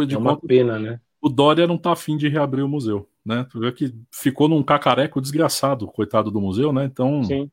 De 0.05 0.15
é 0.15 0.17
uma 0.17 0.35
conta, 0.35 0.47
pena, 0.47 0.77
né? 0.77 0.99
O 1.21 1.29
Dória 1.29 1.65
não 1.65 1.77
tá 1.77 1.93
afim 1.93 2.17
de 2.17 2.27
reabrir 2.27 2.63
o 2.63 2.67
museu, 2.67 3.09
né? 3.25 3.47
Tu 3.49 3.59
vê 3.59 3.71
que 3.71 3.95
ficou 4.11 4.47
num 4.47 4.61
cacareco 4.61 5.21
desgraçado, 5.21 5.87
coitado 5.87 6.29
do 6.29 6.41
museu, 6.41 6.73
né? 6.73 6.83
Então. 6.85 7.23
Sim. 7.23 7.49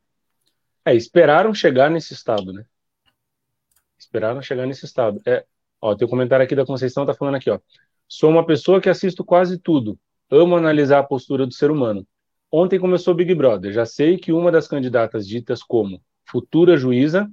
É, 0.84 0.94
esperaram 0.94 1.54
chegar 1.54 1.90
nesse 1.90 2.12
estado, 2.12 2.52
né? 2.52 2.64
Esperaram 3.98 4.42
chegar 4.42 4.66
nesse 4.66 4.84
estado. 4.84 5.20
É, 5.24 5.44
ó, 5.80 5.94
tem 5.94 6.06
um 6.06 6.10
comentário 6.10 6.44
aqui 6.44 6.54
da 6.54 6.66
Conceição, 6.66 7.06
tá 7.06 7.14
falando 7.14 7.36
aqui, 7.36 7.50
ó. 7.50 7.58
Sou 8.08 8.30
uma 8.30 8.44
pessoa 8.44 8.80
que 8.80 8.88
assisto 8.88 9.24
quase 9.24 9.58
tudo. 9.58 9.98
Amo 10.30 10.56
analisar 10.56 10.98
a 10.98 11.04
postura 11.04 11.46
do 11.46 11.54
ser 11.54 11.70
humano. 11.70 12.06
Ontem 12.50 12.78
começou 12.78 13.12
o 13.12 13.16
Big 13.16 13.34
Brother. 13.34 13.72
Já 13.72 13.84
sei 13.84 14.16
que 14.16 14.32
uma 14.32 14.52
das 14.52 14.68
candidatas 14.68 15.26
ditas 15.26 15.62
como 15.62 16.00
futura 16.24 16.76
juíza 16.76 17.30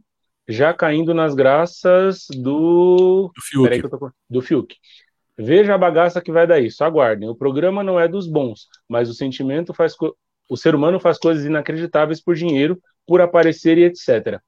já 0.47 0.73
caindo 0.73 1.13
nas 1.13 1.33
graças 1.33 2.27
do 2.29 3.31
do 3.33 3.41
Fiuk. 3.41 3.89
Tô... 3.89 4.11
do 4.29 4.41
Fiuk. 4.41 4.75
Veja 5.37 5.73
a 5.73 5.77
bagaça 5.77 6.21
que 6.21 6.31
vai 6.31 6.45
dar 6.45 6.59
isso. 6.59 6.83
Aguardem. 6.83 7.29
O 7.29 7.35
programa 7.35 7.83
não 7.83 7.99
é 7.99 8.07
dos 8.07 8.27
bons, 8.27 8.67
mas 8.87 9.09
o 9.09 9.13
sentimento 9.13 9.73
faz 9.73 9.95
co... 9.95 10.15
o 10.49 10.57
ser 10.57 10.75
humano 10.75 10.99
faz 10.99 11.17
coisas 11.17 11.45
inacreditáveis 11.45 12.21
por 12.21 12.35
dinheiro, 12.35 12.79
por 13.07 13.21
aparecer 13.21 13.77
e 13.77 13.85
etc. 13.85 14.39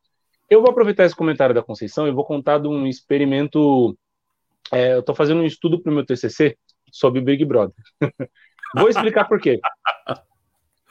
Eu 0.49 0.61
vou 0.61 0.69
aproveitar 0.69 1.05
esse 1.05 1.15
comentário 1.15 1.55
da 1.55 1.63
Conceição 1.63 2.07
e 2.07 2.11
vou 2.11 2.23
contar 2.23 2.59
de 2.59 2.67
um 2.67 2.85
experimento. 2.85 3.97
É, 4.71 4.93
eu 4.93 4.99
estou 4.99 5.15
fazendo 5.15 5.41
um 5.41 5.45
estudo 5.45 5.81
para 5.81 5.91
o 5.91 5.95
meu 5.95 6.05
TCC 6.05 6.57
sobre 6.91 7.21
Big 7.21 7.43
Brother. 7.45 7.75
vou 8.75 8.89
explicar 8.89 9.25
por 9.25 9.39
quê. 9.39 9.59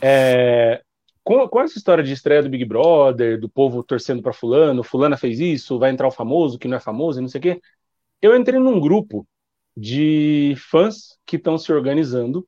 É, 0.07 0.83
com, 1.23 1.49
com, 1.49 1.61
essa 1.62 1.79
história 1.79 2.05
de 2.05 2.12
estreia 2.12 2.43
do 2.43 2.51
Big 2.51 2.62
Brother, 2.67 3.40
do 3.40 3.49
povo 3.49 3.83
torcendo 3.83 4.21
para 4.23 4.35
fulano, 4.35 4.85
fulana 4.85 5.17
fez 5.17 5.40
isso, 5.40 5.79
vai 5.79 5.90
entrar 5.90 6.07
o 6.07 6.11
famoso, 6.11 6.59
que 6.59 6.69
não 6.69 6.77
é 6.77 6.81
famoso, 6.81 7.23
não 7.23 7.29
sei 7.29 7.38
o 7.38 7.43
quê. 7.43 7.61
Eu 8.21 8.37
entrei 8.37 8.61
num 8.61 8.79
grupo 8.79 9.27
de 9.75 10.55
fãs 10.59 11.19
que 11.25 11.37
estão 11.37 11.57
se 11.57 11.73
organizando 11.73 12.47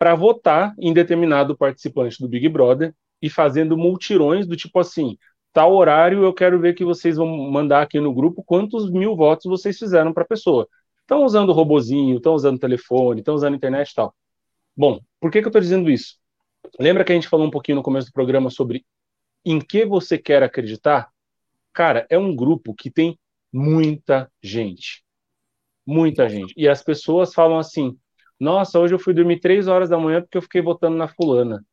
para 0.00 0.16
votar 0.16 0.74
em 0.80 0.92
determinado 0.92 1.56
participante 1.56 2.20
do 2.20 2.28
Big 2.28 2.48
Brother 2.48 2.92
e 3.22 3.30
fazendo 3.30 3.76
multirões 3.78 4.44
do 4.46 4.56
tipo 4.56 4.80
assim, 4.80 5.16
tal 5.52 5.74
horário 5.76 6.24
eu 6.24 6.34
quero 6.34 6.58
ver 6.58 6.74
que 6.74 6.84
vocês 6.84 7.16
vão 7.18 7.28
mandar 7.52 7.82
aqui 7.82 8.00
no 8.00 8.12
grupo 8.12 8.42
quantos 8.42 8.90
mil 8.90 9.14
votos 9.14 9.46
vocês 9.46 9.78
fizeram 9.78 10.12
para 10.12 10.24
a 10.24 10.26
pessoa. 10.28 10.68
Estão 11.02 11.24
usando 11.24 11.52
robozinho, 11.52 12.16
estão 12.16 12.34
usando 12.34 12.58
telefone, 12.58 13.20
estão 13.20 13.34
usando 13.36 13.54
internet 13.54 13.90
e 13.90 13.94
tal. 13.94 14.14
Bom, 14.76 15.00
por 15.20 15.30
que, 15.30 15.40
que 15.40 15.46
eu 15.46 15.50
estou 15.50 15.60
dizendo 15.60 15.88
isso? 15.90 16.19
Lembra 16.78 17.04
que 17.04 17.12
a 17.12 17.14
gente 17.14 17.28
falou 17.28 17.46
um 17.46 17.50
pouquinho 17.50 17.76
no 17.76 17.82
começo 17.82 18.08
do 18.08 18.12
programa 18.12 18.50
sobre 18.50 18.84
em 19.44 19.58
que 19.58 19.84
você 19.84 20.18
quer 20.18 20.42
acreditar? 20.42 21.08
Cara, 21.72 22.06
é 22.10 22.18
um 22.18 22.34
grupo 22.34 22.74
que 22.74 22.90
tem 22.90 23.18
muita 23.52 24.30
gente. 24.42 25.02
Muita 25.86 26.28
gente. 26.28 26.52
E 26.56 26.68
as 26.68 26.82
pessoas 26.82 27.34
falam 27.34 27.58
assim: 27.58 27.96
nossa, 28.38 28.78
hoje 28.78 28.94
eu 28.94 28.98
fui 28.98 29.14
dormir 29.14 29.40
três 29.40 29.68
horas 29.68 29.88
da 29.88 29.98
manhã 29.98 30.20
porque 30.22 30.38
eu 30.38 30.42
fiquei 30.42 30.62
votando 30.62 30.96
na 30.96 31.08
fulana. 31.08 31.64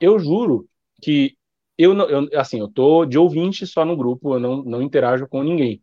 Eu 0.00 0.18
juro 0.18 0.68
que 1.02 1.36
eu, 1.78 1.94
eu 2.08 2.28
assim, 2.38 2.60
eu 2.60 2.68
tô 2.68 3.04
de 3.04 3.18
ouvinte 3.18 3.66
só 3.66 3.84
no 3.84 3.96
grupo, 3.96 4.34
eu 4.34 4.40
não, 4.40 4.62
não 4.62 4.82
interajo 4.82 5.26
com 5.26 5.42
ninguém. 5.42 5.82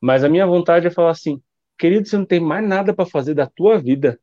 Mas 0.00 0.24
a 0.24 0.28
minha 0.28 0.46
vontade 0.46 0.86
é 0.86 0.90
falar 0.90 1.10
assim: 1.10 1.42
querido, 1.78 2.08
você 2.08 2.16
não 2.16 2.24
tem 2.24 2.40
mais 2.40 2.66
nada 2.66 2.94
para 2.94 3.06
fazer 3.06 3.34
da 3.34 3.46
tua 3.46 3.78
vida. 3.78 4.18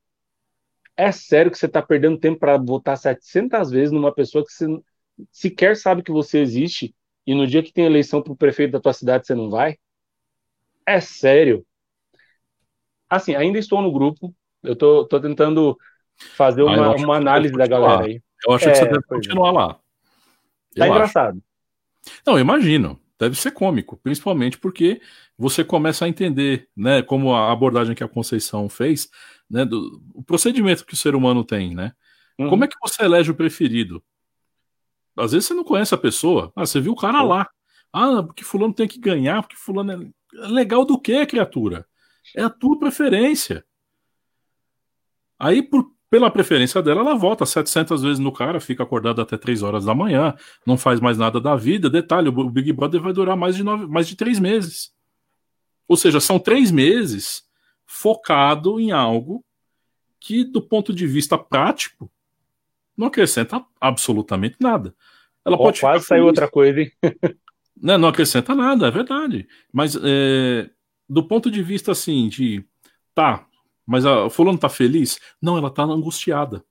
É 0.98 1.12
sério 1.12 1.52
que 1.52 1.58
você 1.58 1.66
está 1.66 1.82
perdendo 1.82 2.18
tempo 2.18 2.40
para 2.40 2.58
votar 2.58 2.98
700 2.98 3.70
vezes 3.70 3.92
numa 3.92 4.14
pessoa 4.14 4.46
que 4.46 4.52
você 4.52 4.68
sequer 5.32 5.76
sabe 5.76 6.04
que 6.04 6.12
você 6.12 6.40
existe 6.40 6.94
e 7.26 7.34
no 7.34 7.48
dia 7.48 7.64
que 7.64 7.74
tem 7.74 7.86
eleição 7.86 8.22
para 8.22 8.34
o 8.34 8.38
prefeito 8.38 8.72
da 8.72 8.80
tua 8.80 8.94
cidade 8.94 9.26
você 9.26 9.36
não 9.36 9.50
vai? 9.50 9.78
É 10.86 11.00
sério. 11.00 11.66
Assim, 13.10 13.36
ainda 13.36 13.58
estou 13.58 13.82
no 13.82 13.92
grupo, 13.92 14.34
eu 14.64 14.76
tô, 14.76 15.06
tô 15.06 15.20
tentando 15.20 15.78
fazer 16.16 16.62
ah, 16.62 16.66
uma, 16.66 16.96
uma 16.96 17.18
análise 17.18 17.54
da 17.54 17.68
galera 17.68 18.06
aí. 18.06 18.22
Eu 18.46 18.54
acho 18.54 18.70
é, 18.70 18.72
que 18.72 18.78
você 18.78 18.86
deve 18.86 19.00
é. 19.00 19.08
continuar 19.08 19.52
lá. 19.52 19.74
Tá 20.76 20.88
eu 20.88 20.94
engraçado. 20.94 21.38
Acho. 21.38 22.22
Não, 22.26 22.40
imagino. 22.40 23.00
Deve 23.18 23.36
ser 23.36 23.52
cômico, 23.52 23.98
principalmente 23.98 24.58
porque 24.58 25.02
você 25.38 25.64
começa 25.64 26.04
a 26.04 26.10
entender, 26.10 26.68
né, 26.76 27.02
como 27.02 27.34
a 27.34 27.52
abordagem 27.52 27.96
que 27.96 28.04
a 28.04 28.10
Conceição 28.10 28.68
fez, 28.68 29.10
né, 29.50 29.66
do 29.66 30.02
o 30.14 30.24
procedimento 30.24 30.86
que 30.86 30.94
o 30.94 30.98
ser 30.98 31.16
humano 31.16 31.44
tem, 31.44 31.76
né? 31.76 31.94
Uhum. 32.38 32.50
Como 32.50 32.64
é 32.64 32.68
que 32.68 32.76
você 32.82 33.04
elege 33.04 33.32
o 33.32 33.36
preferido? 33.36 34.04
Às 35.18 35.32
vezes 35.32 35.48
você 35.48 35.54
não 35.54 35.64
conhece 35.64 35.94
a 35.96 35.98
pessoa. 35.98 36.52
Ah, 36.56 36.66
você 36.66 36.82
viu 36.82 36.92
o 36.92 36.98
cara 36.98 37.22
lá. 37.22 37.50
Ah, 37.94 38.22
porque 38.22 38.44
fulano 38.44 38.74
tem 38.74 38.88
que 38.88 39.00
ganhar, 39.00 39.42
porque 39.42 39.56
fulano 39.56 39.92
é, 39.92 40.44
é 40.44 40.48
legal 40.48 40.84
do 40.84 41.00
que, 41.00 41.26
criatura? 41.26 41.86
É 42.36 42.44
a 42.44 42.50
tua 42.50 42.78
preferência. 42.78 43.64
Aí, 45.40 45.62
por, 45.62 45.90
pela 46.10 46.30
preferência 46.30 46.82
dela, 46.82 47.02
ela 47.02 47.16
vota 47.16 47.46
700 47.46 48.02
vezes 48.02 48.20
no 48.20 48.32
cara, 48.32 48.60
fica 48.60 48.84
acordada 48.84 49.22
até 49.22 49.38
3 49.38 49.64
horas 49.64 49.86
da 49.86 49.96
manhã, 49.96 50.36
não 50.66 50.78
faz 50.78 51.00
mais 51.00 51.18
nada 51.18 51.40
da 51.40 51.56
vida. 51.56 51.90
Detalhe, 51.90 52.30
o 52.30 52.50
Big 52.50 52.74
Brother 52.74 53.02
vai 53.02 53.14
durar 53.14 53.38
mais 53.38 53.56
de, 53.56 53.64
nove, 53.64 53.86
mais 53.88 54.08
de 54.08 54.16
3 54.16 54.40
meses. 54.40 54.94
Ou 55.88 55.96
seja, 55.96 56.20
são 56.20 56.40
3 56.40 56.72
meses 56.72 57.44
focado 57.86 58.80
em 58.80 58.92
algo 58.92 59.44
que, 60.20 60.44
do 60.44 60.62
ponto 60.62 60.94
de 60.94 61.06
vista 61.06 61.38
prático, 61.38 62.12
não 62.98 63.08
acrescenta 63.08 63.64
absolutamente 63.80 64.58
nada. 64.60 64.96
Ela 65.44 65.56
oh, 65.56 65.60
pode 65.64 65.80
quase 65.80 66.06
sair 66.06 66.22
outra 66.22 66.50
coisa, 66.50 66.82
hein? 66.82 66.92
não, 67.02 67.12
né, 67.94 67.98
não 67.98 68.08
acrescenta 68.08 68.56
nada, 68.56 68.88
é 68.88 68.92
verdade. 68.92 69.48
Mas 69.72 69.96
é, 69.96 70.70
do 71.08 71.24
ponto 71.24 71.52
de 71.52 71.62
vista 71.62 71.92
assim, 71.92 72.28
de 72.28 72.66
tá, 73.14 73.46
mas 73.86 74.06
a 74.06 74.30
fulano 74.30 74.58
tá 74.58 74.70
feliz? 74.70 75.20
Não, 75.42 75.58
ela 75.58 75.70
tá 75.70 75.84
angustiada. 75.84 76.64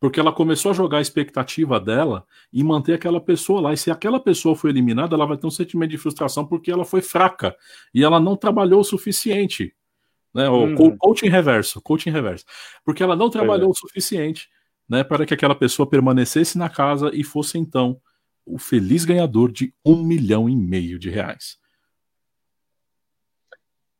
Porque 0.00 0.18
ela 0.18 0.32
começou 0.32 0.70
a 0.70 0.74
jogar 0.74 0.98
a 0.98 1.02
expectativa 1.02 1.78
dela 1.78 2.24
e 2.50 2.64
manter 2.64 2.94
aquela 2.94 3.20
pessoa 3.20 3.60
lá. 3.60 3.74
E 3.74 3.76
se 3.76 3.90
aquela 3.90 4.18
pessoa 4.18 4.56
foi 4.56 4.70
eliminada, 4.70 5.14
ela 5.14 5.26
vai 5.26 5.36
ter 5.36 5.46
um 5.46 5.50
sentimento 5.50 5.90
de 5.90 5.98
frustração 5.98 6.46
porque 6.46 6.70
ela 6.70 6.86
foi 6.86 7.02
fraca 7.02 7.54
e 7.92 8.02
ela 8.02 8.18
não 8.18 8.34
trabalhou 8.34 8.80
o 8.80 8.84
suficiente 8.84 9.74
Né? 10.34 10.48
O 10.48 10.64
uhum. 10.64 10.96
coaching 10.96 11.28
reverso, 11.28 11.80
coaching 11.80 12.10
reverso. 12.10 12.44
Porque 12.84 13.02
ela 13.02 13.16
não 13.16 13.30
trabalhou 13.30 13.68
é. 13.68 13.70
o 13.70 13.74
suficiente 13.74 14.48
né, 14.88 15.04
para 15.04 15.24
que 15.24 15.34
aquela 15.34 15.54
pessoa 15.54 15.88
permanecesse 15.88 16.58
na 16.58 16.68
casa 16.68 17.10
e 17.14 17.22
fosse 17.22 17.56
então 17.56 18.00
o 18.44 18.58
feliz 18.58 19.04
ganhador 19.04 19.52
de 19.52 19.72
um 19.84 20.02
milhão 20.02 20.48
e 20.48 20.56
meio 20.56 20.98
de 20.98 21.08
reais. 21.08 21.58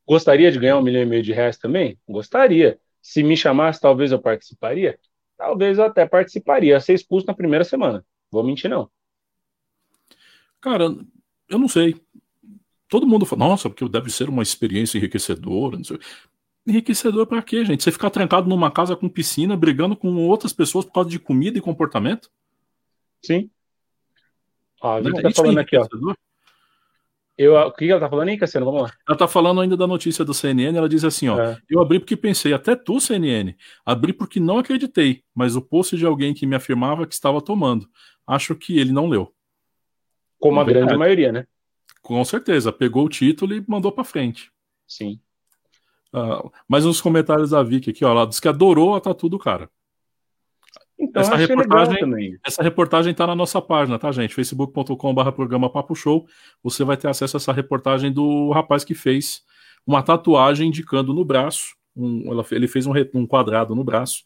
Gostaria 0.07 0.51
de 0.51 0.59
ganhar 0.59 0.77
um 0.77 0.83
milhão 0.83 1.03
e 1.03 1.07
meio 1.07 1.23
de 1.23 1.33
reais 1.33 1.57
também? 1.57 1.97
Gostaria. 2.09 2.81
Se 3.01 3.23
me 3.23 3.37
chamasse, 3.37 3.81
talvez 3.81 4.11
eu 4.11 4.21
participaria? 4.21 4.99
Talvez 5.37 5.79
eu 5.79 5.85
até 5.85 6.05
participaria. 6.05 6.81
Ser 6.81 6.95
expulso 6.95 7.27
na 7.27 7.35
primeira 7.35 7.65
semana. 7.65 8.05
Vou 8.31 8.43
mentir, 8.43 8.69
não. 8.69 8.91
Cara, 10.61 10.87
eu 11.49 11.59
não 11.59 11.69
sei. 11.69 11.95
Todo 12.91 13.07
mundo 13.07 13.25
fala, 13.25 13.47
nossa, 13.47 13.71
porque 13.71 13.89
deve 13.89 14.11
ser 14.11 14.29
uma 14.29 14.43
experiência 14.43 14.99
enriquecedora. 14.99 15.77
Não 15.77 15.85
sei. 15.85 15.99
Enriquecedor 16.67 17.25
para 17.25 17.41
quê, 17.41 17.65
gente? 17.65 17.85
Você 17.85 17.93
ficar 17.93 18.11
trancado 18.11 18.49
numa 18.49 18.71
casa 18.71 18.97
com 18.97 19.09
piscina, 19.09 19.57
brigando 19.57 19.97
com 19.97 20.27
outras 20.27 20.53
pessoas 20.53 20.85
por 20.85 20.93
causa 20.93 21.09
de 21.09 21.21
comida 21.21 21.57
e 21.57 21.63
comportamento? 21.63 22.29
Sim. 23.23 23.49
Ó, 24.83 24.97
a 24.97 25.03
gente 25.03 25.23
tá 25.23 25.31
falando 25.31 25.59
aqui, 25.59 25.77
ó. 25.77 25.87
Eu, 27.39 27.55
o 27.55 27.73
que 27.73 27.89
ela 27.91 28.01
tá 28.01 28.11
falando 28.11 28.29
aí, 28.29 28.37
Cassiano? 28.37 28.67
Vamos 28.67 28.83
lá. 28.83 28.93
Ela 29.09 29.17
tá 29.17 29.29
falando 29.29 29.61
ainda 29.61 29.77
da 29.77 29.87
notícia 29.87 30.25
do 30.25 30.35
CNN. 30.35 30.77
Ela 30.77 30.89
diz 30.89 31.05
assim: 31.05 31.29
ó, 31.29 31.41
é. 31.41 31.59
eu 31.71 31.81
abri 31.81 31.99
porque 32.01 32.17
pensei, 32.17 32.53
até 32.53 32.75
tu, 32.75 33.01
CNN, 33.01 33.55
abri 33.87 34.13
porque 34.13 34.41
não 34.41 34.59
acreditei, 34.59 35.23
mas 35.35 35.57
o 35.57 35.63
post 35.63 35.97
de 35.97 36.05
alguém 36.05 36.35
que 36.35 36.45
me 36.45 36.57
afirmava 36.57 37.07
que 37.07 37.15
estava 37.15 37.41
tomando. 37.41 37.89
Acho 38.27 38.55
que 38.55 38.79
ele 38.79 38.93
não 38.93 39.09
leu. 39.09 39.33
Como 40.39 40.61
a 40.61 40.65
grande 40.65 40.97
maioria, 40.97 41.33
né? 41.33 41.47
Com 42.03 42.25
certeza. 42.25 42.73
Pegou 42.73 43.05
o 43.05 43.09
título 43.09 43.55
e 43.55 43.65
mandou 43.67 43.93
para 43.93 44.05
frente. 44.05 44.51
Sim. 44.87 45.21
Uh, 46.13 46.51
mas 46.69 46.85
nos 46.85 47.01
comentários 47.01 47.51
da 47.51 47.63
Vicky 47.63 47.91
aqui, 47.91 48.05
ó, 48.05 48.11
ela 48.11 48.27
diz 48.27 48.41
que 48.41 48.49
adorou 48.49 48.95
a 48.95 49.01
tatu 49.01 49.29
do 49.29 49.39
cara. 49.39 49.71
Então, 50.99 51.23
essa 51.23 51.35
reportagem, 51.35 52.39
essa 52.45 52.63
reportagem 52.63 53.13
está 53.13 53.27
na 53.27 53.35
nossa 53.35 53.63
página, 53.63 53.99
tá, 53.99 54.13
gente? 54.13 54.35
facebook.com.br 54.35 55.31
programa 55.31 55.71
Papo 55.71 55.95
Show. 55.95 56.27
Você 56.63 56.85
vai 56.85 56.97
ter 56.97 57.09
acesso 57.09 57.37
a 57.37 57.39
essa 57.39 57.53
reportagem 57.53 58.13
do 58.13 58.51
rapaz 58.51 58.85
que 58.85 58.95
fez 58.95 59.43
uma 59.87 60.03
tatuagem 60.03 60.69
indicando 60.69 61.15
no 61.15 61.25
braço. 61.25 61.75
Um, 61.97 62.31
ela, 62.31 62.45
ele 62.51 62.69
fez 62.69 62.87
um, 62.87 62.93
um, 63.15 63.27
quadrado 63.27 63.75
no 63.75 63.83
braço, 63.83 64.23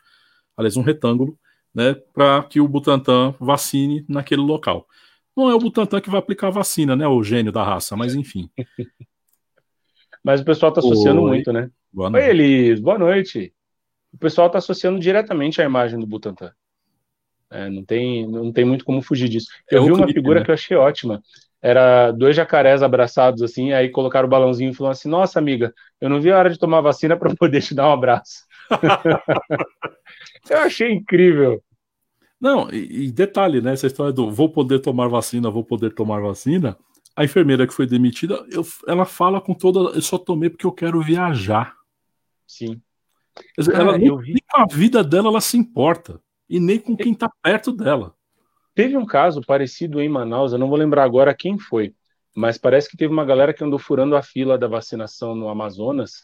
aliás, 0.57 0.77
um 0.77 0.83
retângulo, 0.83 1.39
né, 1.73 1.95
para 2.13 2.43
que 2.43 2.61
o 2.61 2.67
Butantan 2.67 3.35
vacine 3.39 4.05
naquele 4.09 4.43
local. 4.43 4.87
Não 5.37 5.51
é 5.51 5.55
o 5.55 5.59
Butantan 5.59 6.01
que 6.01 6.11
vai 6.11 6.21
aplicar 6.21 6.49
a 6.49 6.53
vacina, 6.53 6.95
né? 6.95 7.07
O 7.07 7.23
gênio 7.23 7.51
da 7.51 7.63
raça, 7.63 7.97
mas 7.97 8.15
enfim. 8.15 8.49
mas 10.23 10.41
o 10.41 10.45
pessoal 10.45 10.71
está 10.71 10.81
associando 10.81 11.23
Oi. 11.23 11.31
muito, 11.31 11.53
né? 11.53 11.71
Boa 11.93 12.11
Oi, 12.13 12.31
Elis, 12.31 12.81
boa 12.81 12.99
noite. 12.99 13.53
O 14.13 14.19
pessoal 14.19 14.47
está 14.47 14.59
associando 14.59 14.99
diretamente 14.99 15.61
a 15.61 15.65
imagem 15.65 15.99
do 15.99 16.07
Butantan. 16.07 16.53
É, 17.51 17.69
não, 17.69 17.85
tem, 17.85 18.27
não 18.27 18.53
tem 18.53 18.65
muito 18.65 18.85
como 18.85 19.03
fugir 19.03 19.29
disso. 19.29 19.49
Eu 19.71 19.83
é 19.83 19.87
vi 19.87 19.93
uma 19.93 20.09
figura 20.09 20.41
né? 20.41 20.45
que 20.45 20.51
eu 20.51 20.55
achei 20.55 20.77
ótima. 20.77 21.21
Era 21.61 22.13
dois 22.13 22.37
jacarés 22.37 22.83
abraçados 22.83 23.43
assim, 23.43 23.73
aí 23.73 23.89
colocaram 23.89 24.27
o 24.27 24.31
balãozinho 24.31 24.71
e 24.71 24.75
falaram 24.75 24.93
assim: 24.93 25.09
Nossa, 25.09 25.39
amiga, 25.39 25.73
eu 26.01 26.09
não 26.09 26.21
vi 26.21 26.31
a 26.31 26.39
hora 26.39 26.51
de 26.51 26.59
tomar 26.59 26.81
vacina 26.81 27.17
para 27.17 27.35
poder 27.35 27.63
te 27.63 27.75
dar 27.75 27.89
um 27.89 27.93
abraço. 27.93 28.45
eu 30.51 30.59
achei 30.59 30.93
incrível. 30.93 31.63
Não, 32.45 32.71
e, 32.71 33.07
e, 33.07 33.11
detalhe, 33.11 33.63
né? 33.63 33.73
Essa 33.73 33.87
história 33.87 34.13
do 34.13 34.31
vou 34.31 34.51
poder 34.51 34.79
tomar 34.81 35.09
vacina, 35.09 35.49
vou 35.49 35.65
poder 35.65 35.95
tomar 35.95 36.21
vacina. 36.21 36.77
A 37.17 37.25
enfermeira 37.25 37.67
que 37.67 37.73
foi 37.73 37.87
demitida, 37.87 38.45
eu, 38.51 38.63
ela 38.87 39.07
fala 39.07 39.41
com 39.41 39.55
toda. 39.55 39.97
Eu 39.97 40.03
só 40.03 40.19
tomei 40.19 40.51
porque 40.51 40.67
eu 40.67 40.73
quero 40.73 41.01
viajar. 41.01 41.75
Sim. 42.47 42.83
ela, 43.73 43.97
nem, 43.97 44.15
nem 44.15 44.43
com 44.47 44.61
a 44.61 44.67
vida 44.71 45.03
dela 45.03 45.29
ela 45.29 45.41
se 45.41 45.57
importa 45.57 46.21
e 46.47 46.61
nem 46.61 46.79
com 46.79 46.95
quem 46.95 47.13
está 47.13 47.31
perto 47.43 47.73
dela. 47.73 48.15
Teve 48.75 48.95
um 48.95 49.07
caso 49.07 49.41
parecido 49.41 49.99
em 49.99 50.09
Manaus, 50.11 50.53
eu 50.53 50.59
não 50.59 50.69
vou 50.69 50.77
lembrar 50.77 51.05
agora 51.05 51.33
quem 51.33 51.59
foi, 51.59 51.95
mas 52.37 52.59
parece 52.59 52.91
que 52.91 52.97
teve 52.99 53.11
uma 53.11 53.25
galera 53.25 53.55
que 53.55 53.65
andou 53.65 53.79
furando 53.79 54.17
a 54.17 54.23
fila 54.23 54.59
da 54.59 54.69
vacinação 54.69 55.35
no 55.35 55.49
Amazonas, 55.49 56.21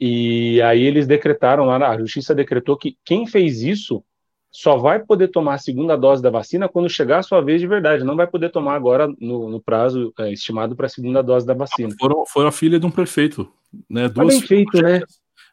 e 0.00 0.62
aí 0.62 0.82
eles 0.82 1.06
decretaram 1.06 1.66
lá, 1.66 1.76
a 1.90 1.98
justiça 1.98 2.34
decretou 2.34 2.74
que 2.78 2.96
quem 3.04 3.26
fez 3.26 3.60
isso 3.60 4.02
só 4.50 4.76
vai 4.76 4.98
poder 5.00 5.28
tomar 5.28 5.54
a 5.54 5.58
segunda 5.58 5.96
dose 5.96 6.22
da 6.22 6.30
vacina 6.30 6.68
quando 6.68 6.88
chegar 6.88 7.18
a 7.18 7.22
sua 7.22 7.40
vez 7.40 7.60
de 7.60 7.66
verdade, 7.66 8.04
não 8.04 8.16
vai 8.16 8.26
poder 8.26 8.50
tomar 8.50 8.74
agora 8.74 9.06
no, 9.20 9.48
no 9.50 9.60
prazo 9.60 10.12
é, 10.18 10.32
estimado 10.32 10.74
para 10.74 10.86
a 10.86 10.88
segunda 10.88 11.22
dose 11.22 11.46
da 11.46 11.54
vacina. 11.54 11.94
Foram, 12.00 12.24
foram 12.26 12.48
a 12.48 12.52
filha 12.52 12.80
de 12.80 12.86
um 12.86 12.90
prefeito, 12.90 13.50
né? 13.88 14.08
Duas 14.08 14.40
tá 14.40 14.46
feito, 14.46 14.82
né? 14.82 15.00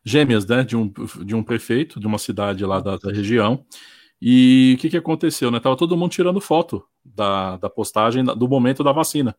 Gêmeas, 0.03 0.45
né? 0.45 0.63
De 0.63 0.77
um, 0.77 0.91
de 1.23 1.35
um 1.35 1.43
prefeito 1.43 1.99
de 1.99 2.07
uma 2.07 2.17
cidade 2.17 2.65
lá 2.65 2.79
da, 2.79 2.97
da 2.97 3.11
região. 3.11 3.65
E 4.21 4.75
o 4.77 4.81
que, 4.81 4.89
que 4.89 4.97
aconteceu? 4.97 5.51
Né? 5.51 5.59
Tava 5.59 5.75
todo 5.75 5.97
mundo 5.97 6.11
tirando 6.11 6.39
foto 6.39 6.83
da, 7.03 7.57
da 7.57 7.69
postagem 7.69 8.23
do 8.23 8.47
momento 8.47 8.83
da 8.83 8.91
vacina. 8.91 9.35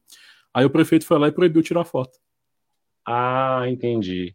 Aí 0.52 0.64
o 0.64 0.70
prefeito 0.70 1.06
foi 1.06 1.18
lá 1.18 1.28
e 1.28 1.32
proibiu 1.32 1.62
tirar 1.62 1.84
foto. 1.84 2.18
Ah, 3.06 3.64
entendi. 3.68 4.34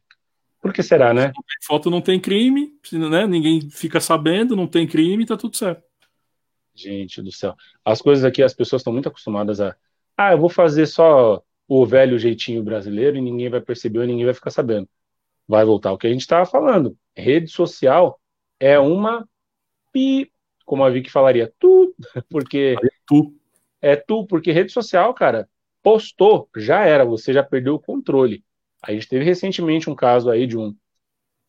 Por 0.62 0.71
que 0.71 0.84
será, 0.84 1.13
né? 1.13 1.32
Foto 1.63 1.89
não 1.89 2.02
tem 2.02 2.19
crime, 2.19 2.71
né? 2.93 3.26
Ninguém 3.26 3.67
fica 3.71 4.00
sabendo, 4.00 4.56
não 4.56 4.67
tem 4.67 4.86
crime, 4.88 5.26
tá 5.26 5.36
tudo 5.36 5.58
certo. 5.58 5.84
Gente 6.74 7.21
do 7.21 7.32
céu. 7.32 7.56
As 7.84 8.02
coisas 8.02 8.24
aqui, 8.24 8.43
as 8.43 8.54
pessoas 8.54 8.82
estão 8.82 8.93
muito 8.93 9.10
acostumadas 9.10 9.60
a. 9.60 9.76
Ah, 10.15 10.34
eu 10.34 10.38
vou 10.38 10.50
fazer 10.50 10.86
só 10.86 11.43
o 11.67 11.86
velho 11.86 12.19
jeitinho 12.19 12.63
brasileiro 12.63 13.17
e 13.17 13.21
ninguém 13.21 13.50
vai 13.50 13.60
perceber, 13.60 14.06
ninguém 14.06 14.26
vai 14.26 14.34
ficar 14.34 14.52
sabendo. 14.52 14.88
Vai 15.47 15.65
voltar 15.65 15.91
o 15.91 15.97
que 15.97 16.06
a 16.06 16.12
gente 16.12 16.21
estava 16.21 16.45
falando. 16.45 16.95
Rede 17.15 17.50
social 17.50 18.19
é 18.60 18.78
uma 18.78 19.28
pi, 19.91 20.32
como 20.63 20.84
a 20.84 20.89
Vicky 20.89 21.10
falaria, 21.10 21.52
tu, 21.60 21.95
porque. 22.30 22.76
É 22.82 22.88
tu. 23.06 23.34
É 23.82 23.95
tu, 23.95 24.28
porque 24.28 24.52
rede 24.52 24.71
social, 24.71 25.12
cara, 25.12 25.50
postou, 25.82 26.47
já 26.56 26.86
era, 26.86 27.04
você 27.04 27.34
já 27.34 27.41
perdeu 27.41 27.74
o 27.74 27.80
controle. 27.80 28.43
A 28.81 28.91
gente 28.91 29.07
teve 29.07 29.23
recentemente 29.23 29.89
um 29.89 29.95
caso 29.95 30.29
aí 30.29 30.47
de 30.47 30.57
um. 30.57 30.75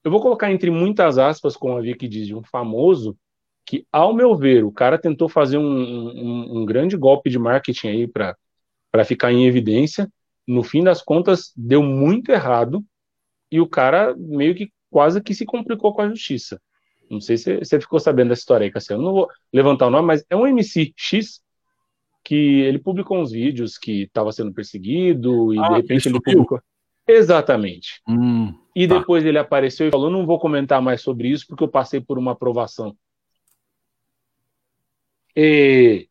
Eu 0.04 0.10
vou 0.10 0.20
colocar 0.20 0.50
entre 0.50 0.70
muitas 0.70 1.16
aspas, 1.16 1.56
como 1.56 1.76
a 1.76 1.80
Vicky 1.80 2.08
diz, 2.08 2.26
de 2.26 2.34
um 2.34 2.42
famoso 2.42 3.16
que, 3.64 3.86
ao 3.92 4.12
meu 4.12 4.36
ver, 4.36 4.64
o 4.64 4.72
cara 4.72 4.98
tentou 4.98 5.28
fazer 5.28 5.56
um, 5.56 5.64
um, 5.64 6.58
um 6.58 6.64
grande 6.66 6.96
golpe 6.96 7.30
de 7.30 7.38
marketing 7.38 7.88
aí 7.88 8.08
para 8.08 9.04
ficar 9.04 9.32
em 9.32 9.46
evidência. 9.46 10.10
No 10.46 10.62
fim 10.62 10.82
das 10.82 11.00
contas, 11.00 11.52
deu 11.56 11.82
muito 11.82 12.32
errado 12.32 12.84
e 13.50 13.60
o 13.60 13.68
cara 13.68 14.14
meio 14.16 14.54
que 14.54 14.72
quase 14.90 15.22
que 15.22 15.34
se 15.34 15.46
complicou 15.46 15.94
com 15.94 16.02
a 16.02 16.08
justiça. 16.08 16.60
Não 17.08 17.20
sei 17.20 17.36
se 17.36 17.58
você 17.58 17.80
ficou 17.80 18.00
sabendo 18.00 18.30
dessa 18.30 18.40
história 18.40 18.64
aí, 18.64 18.70
Cassiano. 18.70 19.02
Não 19.02 19.12
vou 19.12 19.28
levantar 19.52 19.86
o 19.86 19.90
nome, 19.90 20.06
mas 20.06 20.24
é 20.28 20.34
um 20.34 20.46
MC 20.46 20.92
X 20.96 21.40
que 22.24 22.34
ele 22.34 22.78
publicou 22.78 23.18
uns 23.18 23.32
vídeos 23.32 23.76
que 23.76 24.02
estava 24.02 24.32
sendo 24.32 24.52
perseguido 24.52 25.52
e 25.52 25.58
ah, 25.58 25.68
de 25.68 25.74
repente 25.74 26.08
ele 26.08 26.20
publicou. 26.20 26.60
Exatamente. 27.06 28.00
Hum, 28.08 28.54
e 28.74 28.86
tá. 28.86 28.98
depois 28.98 29.24
ele 29.24 29.38
apareceu 29.38 29.88
e 29.88 29.90
falou: 29.90 30.10
não 30.10 30.26
vou 30.26 30.38
comentar 30.38 30.80
mais 30.80 31.00
sobre 31.00 31.28
isso 31.28 31.46
porque 31.46 31.64
eu 31.64 31.68
passei 31.68 32.00
por 32.00 32.18
uma 32.18 32.32
aprovação. 32.32 32.96
E. 35.36 36.08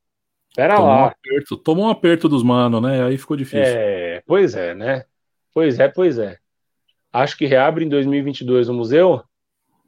Pera 0.54 0.76
tomou 0.76 0.90
lá. 0.90 1.02
Um 1.02 1.06
aperto, 1.06 1.58
tomou 1.58 1.86
um 1.86 1.90
aperto 1.90 2.28
dos 2.28 2.44
manos, 2.44 2.82
né? 2.82 3.04
Aí 3.06 3.18
ficou 3.18 3.38
difícil. 3.38 3.64
É, 3.64 4.22
pois 4.28 4.54
é, 4.54 4.76
né? 4.76 5.06
Pois 5.54 5.80
é, 5.80 5.88
pois 5.88 6.18
é. 6.18 6.38
Acho 7.12 7.38
que 7.38 7.46
reabre 7.46 7.86
em 7.86 7.90
2022 7.90 8.68
o 8.68 8.74
museu. 8.74 9.24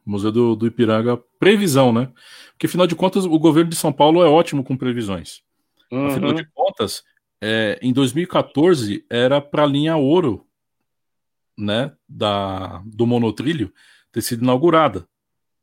Museu 0.06 0.32
do, 0.32 0.56
do 0.56 0.68
Ipiranga, 0.68 1.18
previsão, 1.40 1.92
né? 1.92 2.10
Porque, 2.52 2.66
afinal 2.66 2.88
de 2.88 2.96
contas, 2.96 3.26
o 3.26 3.40
governo 3.40 3.70
de 3.70 3.76
São 3.76 3.92
Paulo 3.92 4.24
é 4.24 4.28
ótimo 4.28 4.64
com 4.64 4.78
previsões. 4.78 5.42
Uhum. 5.92 6.08
Afinal 6.08 6.34
de 6.34 6.46
contas, 6.54 7.04
é, 7.42 7.78
em 7.82 7.94
2014 7.94 9.06
era 9.10 9.42
para 9.42 9.64
a 9.64 9.68
linha 9.68 9.96
ouro 9.96 10.46
né, 11.58 11.94
da, 12.08 12.82
do 12.86 13.06
monotrilho 13.06 13.74
ter 14.12 14.22
sido 14.22 14.44
inaugurada, 14.44 15.08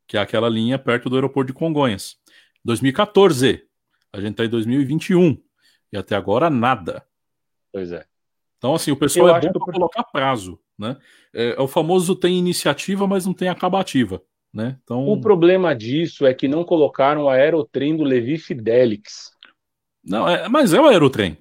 que 0.07 0.17
é 0.17 0.19
aquela 0.19 0.49
linha 0.49 0.77
perto 0.77 1.09
do 1.09 1.15
aeroporto 1.15 1.51
de 1.51 1.57
Congonhas. 1.57 2.17
2014, 2.63 3.63
a 4.13 4.19
gente 4.19 4.31
está 4.31 4.45
em 4.45 4.49
2021 4.49 5.37
e 5.91 5.97
até 5.97 6.15
agora 6.15 6.49
nada. 6.49 7.03
Pois 7.71 7.91
é. 7.91 8.05
Então, 8.57 8.75
assim, 8.75 8.91
o 8.91 8.97
pessoal 8.97 9.29
Eu 9.29 9.35
é 9.35 9.41
bom 9.41 9.51
para 9.53 9.73
colocar 9.73 10.03
prazo, 10.03 10.59
né? 10.77 10.97
É, 11.33 11.55
é, 11.57 11.59
o 11.59 11.67
famoso 11.67 12.15
tem 12.15 12.37
iniciativa, 12.37 13.07
mas 13.07 13.25
não 13.25 13.33
tem 13.33 13.49
acabativa. 13.49 14.21
Né? 14.53 14.77
Então... 14.83 15.07
O 15.07 15.19
problema 15.19 15.73
disso 15.73 16.25
é 16.25 16.33
que 16.33 16.47
não 16.47 16.63
colocaram 16.63 17.23
o 17.23 17.29
aerotrem 17.29 17.95
do 17.95 18.03
Levi 18.03 18.37
Fidelix. 18.37 19.31
Não, 20.03 20.27
é, 20.27 20.47
mas 20.49 20.73
é 20.73 20.79
o 20.79 20.87
aerotrem. 20.87 21.37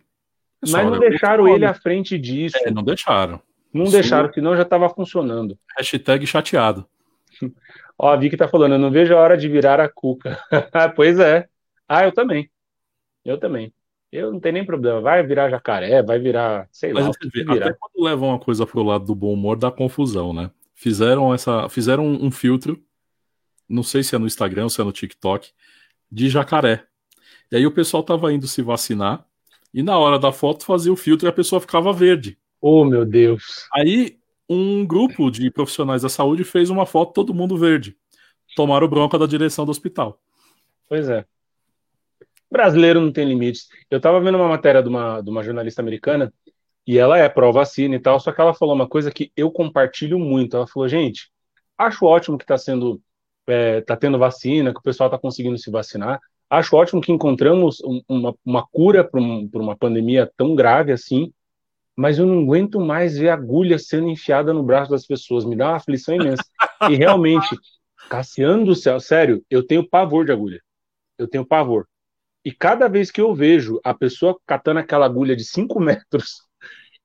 É 0.64 0.70
mas 0.70 0.86
não 0.86 0.98
deixaram 0.98 1.48
ele 1.48 1.64
à 1.64 1.74
frente 1.74 2.18
disso. 2.18 2.56
É, 2.58 2.70
não 2.70 2.82
deixaram. 2.82 3.42
Não 3.72 3.86
Sim. 3.86 3.92
deixaram, 3.92 4.32
senão 4.32 4.56
já 4.56 4.62
estava 4.62 4.88
funcionando. 4.88 5.58
Hashtag 5.76 6.26
chateado. 6.26 6.86
Ó, 7.98 8.08
a 8.08 8.16
Vicky 8.16 8.36
tá 8.36 8.48
falando, 8.48 8.72
eu 8.72 8.78
não 8.78 8.90
vejo 8.90 9.14
a 9.14 9.20
hora 9.20 9.36
de 9.36 9.48
virar 9.48 9.78
a 9.78 9.88
cuca. 9.88 10.38
pois 10.96 11.18
é. 11.18 11.46
Ah, 11.88 12.04
eu 12.04 12.12
também. 12.12 12.50
Eu 13.24 13.38
também. 13.38 13.72
Eu 14.10 14.32
não 14.32 14.40
tenho 14.40 14.54
nem 14.54 14.64
problema. 14.64 15.00
Vai 15.00 15.22
virar 15.22 15.50
jacaré, 15.50 16.02
vai 16.02 16.18
virar, 16.18 16.66
sei 16.72 16.92
Mas 16.92 17.06
lá. 17.06 17.12
Vê, 17.32 17.42
até 17.42 17.76
quando 17.78 18.04
levam 18.04 18.30
uma 18.30 18.38
coisa 18.38 18.66
pro 18.66 18.82
lado 18.82 19.04
do 19.04 19.14
bom 19.14 19.32
humor, 19.32 19.56
dá 19.56 19.70
confusão, 19.70 20.32
né? 20.32 20.50
fizeram 20.80 21.34
essa, 21.34 21.68
fizeram 21.68 22.06
um 22.06 22.30
filtro, 22.30 22.82
não 23.68 23.82
sei 23.82 24.02
se 24.02 24.14
é 24.14 24.18
no 24.18 24.26
Instagram 24.26 24.62
ou 24.62 24.70
se 24.70 24.80
é 24.80 24.84
no 24.84 24.92
TikTok, 24.92 25.52
de 26.10 26.30
jacaré. 26.30 26.86
E 27.52 27.56
aí 27.56 27.66
o 27.66 27.70
pessoal 27.70 28.02
tava 28.02 28.32
indo 28.32 28.48
se 28.48 28.62
vacinar 28.62 29.26
e 29.74 29.82
na 29.82 29.98
hora 29.98 30.18
da 30.18 30.32
foto 30.32 30.64
fazia 30.64 30.90
o 30.90 30.96
filtro 30.96 31.28
e 31.28 31.28
a 31.28 31.32
pessoa 31.32 31.60
ficava 31.60 31.92
verde. 31.92 32.38
Oh, 32.60 32.84
meu 32.84 33.04
Deus. 33.04 33.68
Aí 33.74 34.18
um 34.48 34.84
grupo 34.84 35.30
de 35.30 35.50
profissionais 35.50 36.02
da 36.02 36.08
saúde 36.08 36.42
fez 36.42 36.70
uma 36.70 36.84
foto 36.84 37.12
todo 37.12 37.32
mundo 37.32 37.56
verde. 37.56 37.96
Tomaram 38.56 38.88
bronca 38.88 39.16
da 39.18 39.26
direção 39.26 39.64
do 39.64 39.70
hospital. 39.70 40.20
Pois 40.88 41.08
é. 41.08 41.24
Brasileiro 42.50 43.00
não 43.00 43.12
tem 43.12 43.24
limites. 43.28 43.68
Eu 43.88 43.98
estava 43.98 44.20
vendo 44.20 44.34
uma 44.34 44.48
matéria 44.48 44.82
de 44.82 44.88
uma, 44.88 45.20
de 45.20 45.30
uma 45.30 45.44
jornalista 45.44 45.80
americana 45.80 46.32
e 46.84 46.98
ela 46.98 47.16
é 47.16 47.28
pró-vacina 47.28 47.94
e 47.94 48.00
tal, 48.00 48.18
só 48.18 48.32
que 48.32 48.40
ela 48.40 48.52
falou 48.52 48.74
uma 48.74 48.88
coisa 48.88 49.12
que 49.12 49.30
eu 49.36 49.52
compartilho 49.52 50.18
muito. 50.18 50.56
Ela 50.56 50.66
falou, 50.66 50.88
gente, 50.88 51.30
acho 51.78 52.04
ótimo 52.04 52.36
que 52.36 52.42
está 52.42 52.58
sendo, 52.58 53.00
é, 53.46 53.80
tá 53.82 53.96
tendo 53.96 54.18
vacina, 54.18 54.72
que 54.72 54.80
o 54.80 54.82
pessoal 54.82 55.06
está 55.06 55.16
conseguindo 55.16 55.56
se 55.56 55.70
vacinar. 55.70 56.18
Acho 56.48 56.74
ótimo 56.74 57.00
que 57.00 57.12
encontramos 57.12 57.80
uma, 58.08 58.34
uma 58.44 58.66
cura 58.66 59.04
para 59.04 59.20
um, 59.20 59.48
uma 59.54 59.76
pandemia 59.76 60.28
tão 60.36 60.56
grave 60.56 60.90
assim, 60.90 61.32
mas 61.96 62.18
eu 62.18 62.26
não 62.26 62.42
aguento 62.42 62.80
mais 62.80 63.18
ver 63.18 63.28
agulha 63.28 63.78
sendo 63.78 64.08
enfiada 64.08 64.52
no 64.52 64.62
braço 64.62 64.90
das 64.90 65.06
pessoas. 65.06 65.44
Me 65.44 65.56
dá 65.56 65.68
uma 65.68 65.76
aflição 65.76 66.14
imensa. 66.14 66.42
E 66.88 66.94
realmente, 66.94 67.56
Cassiano 68.08 68.64
do 68.64 68.74
céu, 68.74 68.98
sério, 68.98 69.44
eu 69.48 69.64
tenho 69.64 69.88
pavor 69.88 70.24
de 70.24 70.32
agulha. 70.32 70.60
Eu 71.18 71.28
tenho 71.28 71.46
pavor. 71.46 71.86
E 72.44 72.50
cada 72.50 72.88
vez 72.88 73.10
que 73.10 73.20
eu 73.20 73.34
vejo 73.34 73.80
a 73.84 73.92
pessoa 73.92 74.38
catando 74.46 74.80
aquela 74.80 75.06
agulha 75.06 75.36
de 75.36 75.44
5 75.44 75.78
metros 75.80 76.42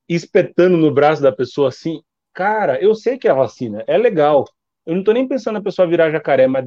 espetando 0.07 0.77
no 0.77 0.91
braço 0.91 1.21
da 1.21 1.31
pessoa 1.31 1.69
assim, 1.69 2.01
cara, 2.33 2.81
eu 2.81 2.95
sei 2.95 3.17
que 3.17 3.27
é 3.27 3.33
vacina, 3.33 3.83
é 3.87 3.97
legal. 3.97 4.45
Eu 4.85 4.95
não 4.95 5.03
tô 5.03 5.11
nem 5.11 5.27
pensando 5.27 5.55
na 5.55 5.61
pessoa 5.61 5.87
virar 5.87 6.11
jacaré, 6.11 6.47
mas 6.47 6.65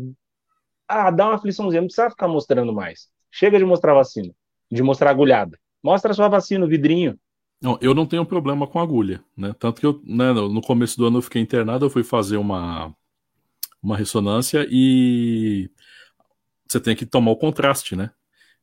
ah, 0.86 1.10
dá 1.10 1.26
uma 1.26 1.34
afliçãozinha, 1.34 1.80
não 1.80 1.88
precisa 1.88 2.10
ficar 2.10 2.28
mostrando 2.28 2.72
mais. 2.72 3.08
Chega 3.30 3.58
de 3.58 3.64
mostrar 3.64 3.94
vacina, 3.94 4.32
de 4.70 4.82
mostrar 4.82 5.10
agulhada. 5.10 5.58
Mostra 5.82 6.10
a 6.10 6.14
sua 6.14 6.28
vacina, 6.28 6.64
o 6.64 6.68
vidrinho. 6.68 7.18
Não, 7.60 7.76
eu 7.80 7.92
não 7.94 8.06
tenho 8.06 8.24
problema 8.24 8.66
com 8.66 8.78
agulha, 8.78 9.22
né? 9.36 9.54
Tanto 9.58 9.80
que 9.80 9.86
eu, 9.86 10.00
né, 10.04 10.32
no 10.32 10.62
começo 10.62 10.96
do 10.96 11.06
ano 11.06 11.18
eu 11.18 11.22
fiquei 11.22 11.42
internado, 11.42 11.86
eu 11.86 11.90
fui 11.90 12.04
fazer 12.04 12.36
uma, 12.36 12.94
uma 13.82 13.96
ressonância 13.96 14.66
e 14.70 15.68
você 16.68 16.78
tem 16.78 16.94
que 16.94 17.04
tomar 17.04 17.32
o 17.32 17.36
contraste, 17.36 17.96
né? 17.96 18.10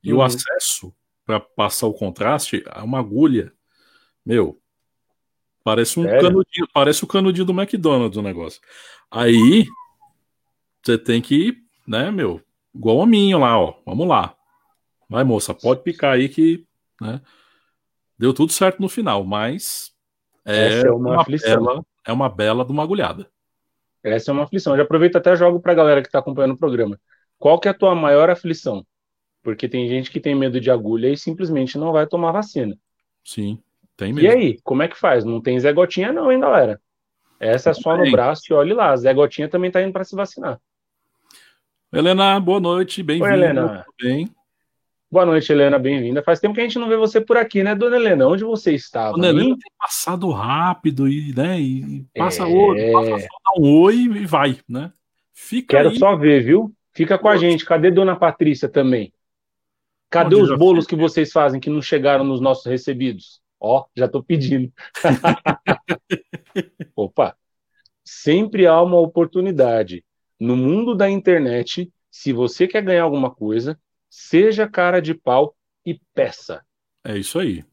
E 0.02 0.14
uhum. 0.14 0.20
o 0.20 0.22
acesso 0.22 0.94
para 1.26 1.40
passar 1.40 1.88
o 1.88 1.94
contraste 1.94 2.64
é 2.66 2.82
uma 2.82 3.00
agulha, 3.00 3.52
meu, 4.26 4.62
parece 5.64 6.00
um 6.00 6.04
Sério? 6.04 6.22
canudinho, 6.22 6.68
parece 6.74 7.04
o 7.04 7.08
canudinho 7.08 7.46
do 7.46 7.54
McDonald's 7.54 8.18
o 8.18 8.22
negócio. 8.22 8.62
Aí 9.12 9.66
você 10.82 10.98
tem 10.98 11.22
que, 11.22 11.58
né, 11.86 12.12
meu, 12.12 12.42
igual 12.74 13.00
o 13.00 13.06
minho 13.06 13.40
lá, 13.40 13.60
ó, 13.60 13.74
vamos 13.86 14.08
lá. 14.08 14.36
Vai, 15.10 15.24
moça, 15.24 15.54
pode 15.54 15.84
picar 15.84 16.14
aí 16.14 16.30
que, 16.30 16.66
né, 17.02 17.22
deu 18.18 18.34
tudo 18.34 18.52
certo 18.52 18.82
no 18.82 18.90
final, 18.90 19.24
mas 19.24 19.94
é, 20.46 20.82
é 20.82 20.92
uma, 20.92 21.14
uma 21.14 21.24
bela, 21.24 21.86
é 22.06 22.12
uma 22.12 22.30
bela 22.30 22.66
de 22.66 22.72
uma 22.72 22.84
agulhada. 22.84 23.28
Essa 24.04 24.30
é 24.30 24.34
uma 24.34 24.44
aflição. 24.44 24.74
Eu 24.74 24.78
já 24.78 24.84
aproveito 24.84 25.16
até 25.16 25.36
jogo 25.36 25.60
para 25.60 25.72
a 25.72 25.76
galera 25.76 26.02
que 26.02 26.08
está 26.08 26.20
acompanhando 26.20 26.54
o 26.54 26.58
programa. 26.58 27.00
Qual 27.40 27.60
que 27.60 27.68
é 27.68 27.72
a 27.72 27.74
tua 27.74 27.96
maior 27.96 28.30
aflição? 28.30 28.86
Porque 29.42 29.68
tem 29.68 29.88
gente 29.88 30.12
que 30.12 30.20
tem 30.20 30.36
medo 30.36 30.60
de 30.60 30.70
agulha 30.70 31.10
e 31.10 31.18
simplesmente 31.18 31.78
não 31.78 31.92
vai 31.92 32.06
tomar 32.06 32.32
vacina. 32.32 32.78
Sim, 33.24 33.60
tem 33.98 34.14
medo. 34.14 34.26
E 34.26 34.30
aí, 34.30 34.60
como 34.64 34.84
é 34.84 34.88
que 34.88 34.98
faz? 34.98 35.26
Não 35.26 35.42
tem 35.42 35.60
Zé 35.60 35.74
Gotinha 35.74 36.12
não, 36.12 36.32
hein, 36.32 36.40
galera? 36.40 36.80
Essa 37.40 37.72
é 37.72 37.74
só 37.74 37.98
no 37.98 38.10
braço 38.12 38.44
e 38.50 38.54
olhe 38.54 38.74
lá. 38.74 38.96
Zé 38.96 39.14
Gotinha 39.14 39.50
também 39.50 39.68
está 39.70 39.82
indo 39.82 39.92
para 39.92 40.04
se 40.04 40.16
vacinar. 40.16 40.60
Helena, 41.92 42.40
boa 42.40 42.60
noite, 42.60 43.02
bem-vinda. 43.02 43.30
Oi, 43.30 43.34
Helena. 43.34 43.86
Tudo 43.86 43.96
bem? 44.02 44.35
Boa 45.12 45.26
noite, 45.26 45.52
Helena, 45.52 45.78
bem-vinda. 45.78 46.24
Faz 46.24 46.40
tempo 46.40 46.56
que 46.56 46.62
a 46.62 46.64
gente 46.64 46.80
não 46.80 46.90
vê 46.90 46.98
você 46.98 47.22
por 47.22 47.38
aqui, 47.38 47.64
né, 47.64 47.76
dona 47.76 47.96
Helena? 47.96 48.28
Onde 48.28 48.44
você 48.44 48.74
estava? 48.74 49.14
Dona 49.14 49.30
Helena 49.30 49.56
tem 49.56 49.72
passado 49.78 50.30
rápido 50.32 51.08
e, 51.08 51.34
né, 51.36 51.60
e 51.60 52.06
passa 52.16 52.44
é... 52.44 52.46
oi, 52.46 52.92
passa 52.92 53.20
só 53.20 53.28
dá 53.46 53.62
um 53.62 53.82
oi 53.82 53.96
e 53.96 54.26
vai, 54.26 54.58
né? 54.68 54.92
Fica 55.34 55.78
Quero 55.78 55.90
aí. 55.90 56.00
só 56.00 56.16
ver, 56.16 56.44
viu? 56.44 56.74
Fica 56.92 57.20
com 57.20 57.28
a 57.28 57.38
gente. 57.38 57.66
Cadê 57.66 57.92
dona 57.92 58.16
Patrícia 58.16 58.68
também? 58.68 59.14
Cadê 60.10 60.36
os 60.36 60.58
bolos 60.58 60.88
que 60.88 60.96
vocês 60.96 61.32
fazem 61.32 61.60
que 61.60 61.70
não 61.70 61.82
chegaram 61.82 62.24
nos 62.24 62.42
nossos 62.42 62.66
recebidos? 62.66 63.42
Ó, 63.60 63.86
já 63.96 64.08
tô 64.08 64.24
pedindo. 64.24 64.72
Opa! 66.96 67.36
Sempre 68.04 68.66
há 68.66 68.82
uma 68.82 69.00
oportunidade. 69.00 70.04
No 70.40 70.56
mundo 70.56 70.96
da 70.96 71.10
internet, 71.10 71.92
se 72.10 72.32
você 72.32 72.68
quer 72.68 72.82
ganhar 72.82 73.04
alguma 73.04 73.30
coisa, 73.30 73.78
seja 74.16 74.68
cara 74.68 75.02
de 75.02 75.14
pau 75.14 75.56
e 75.86 76.00
peça. 76.14 76.64
É 77.04 77.18
isso 77.18 77.38
aí. 77.38 77.64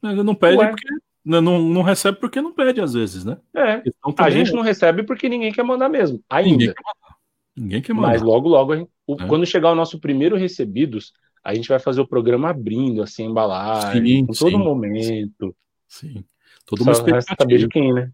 Não 0.00 0.34
pede 0.34 0.58
Ué. 0.58 0.68
porque. 0.70 0.88
Não, 1.24 1.40
não 1.40 1.82
recebe 1.82 2.18
porque 2.18 2.40
não 2.40 2.52
pede, 2.52 2.80
às 2.80 2.94
vezes, 2.94 3.24
né? 3.24 3.38
É. 3.54 3.80
Então, 3.86 4.12
a 4.18 4.30
gente 4.30 4.50
é. 4.50 4.54
não 4.54 4.62
recebe 4.62 5.04
porque 5.04 5.28
ninguém 5.28 5.52
quer 5.52 5.62
mandar 5.62 5.88
mesmo. 5.88 6.20
Ainda. 6.28 6.50
Ninguém 6.50 6.74
quer 6.74 6.82
mandar. 6.82 7.16
Ninguém 7.56 7.82
quer 7.82 7.92
mandar. 7.92 8.08
Mas 8.08 8.22
logo, 8.22 8.48
logo, 8.48 8.76
gente, 8.76 8.90
é. 9.08 9.26
quando 9.26 9.46
chegar 9.46 9.70
o 9.70 9.76
nosso 9.76 10.00
primeiro 10.00 10.36
recebidos, 10.36 11.12
a 11.44 11.54
gente 11.54 11.68
vai 11.68 11.78
fazer 11.78 12.00
o 12.00 12.06
programa 12.06 12.50
abrindo, 12.50 13.02
assim, 13.02 13.24
embalagem, 13.24 14.04
sim, 14.04 14.26
com 14.26 14.32
todo 14.32 14.50
sim, 14.50 14.58
momento. 14.58 15.56
Sim. 15.86 16.24
Todo 16.66 16.84
mundo 16.84 16.96
saber 17.38 17.58
de 17.58 17.68
quem, 17.68 17.92
né? 17.92 18.10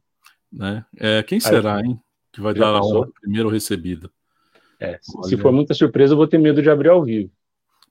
né? 0.53 0.85
É, 0.99 1.23
quem 1.23 1.41
será, 1.41 1.77
Aí, 1.77 1.87
hein? 1.87 2.01
Que 2.31 2.43
vai 2.43 2.53
dar 2.53 2.81
o 2.81 3.07
primeiro 3.07 3.49
recebido. 3.49 4.11
É, 4.81 4.99
se 5.03 5.37
for 5.39 5.53
muita 5.53 5.75
surpresa, 5.75 6.13
eu 6.13 6.17
vou 6.17 6.27
ter 6.27 6.39
medo 6.39 6.63
de 6.63 6.69
abrir 6.69 6.91
ao 6.91 7.03
vivo. 7.03 7.31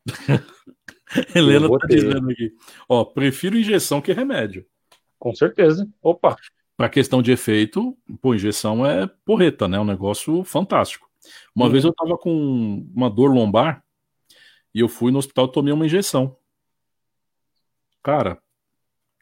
Helena 1.36 1.70
tá 1.70 1.88
dizendo 1.88 2.30
aqui. 2.30 2.54
Ó, 2.88 3.06
prefiro 3.06 3.58
injeção 3.58 4.02
que 4.02 4.12
remédio. 4.12 4.66
Com 5.20 5.34
certeza. 5.34 5.88
Opa. 6.02 6.36
Para 6.76 6.90
questão 6.90 7.22
de 7.22 7.32
efeito, 7.32 7.98
pô, 8.22 8.36
injeção 8.36 8.86
é 8.86 9.08
porreta, 9.26 9.68
né? 9.68 9.80
Um 9.80 9.86
negócio 9.86 10.44
fantástico. 10.44 11.10
Uma 11.56 11.66
uhum. 11.66 11.72
vez 11.72 11.84
eu 11.84 11.94
tava 11.94 12.18
com 12.18 12.86
uma 12.94 13.10
dor 13.10 13.34
lombar 13.34 13.84
e 14.74 14.80
eu 14.80 14.88
fui 14.88 15.12
no 15.12 15.18
hospital 15.18 15.46
e 15.46 15.52
tomei 15.52 15.74
uma 15.74 15.86
injeção. 15.86 16.38
Cara, 18.04 18.40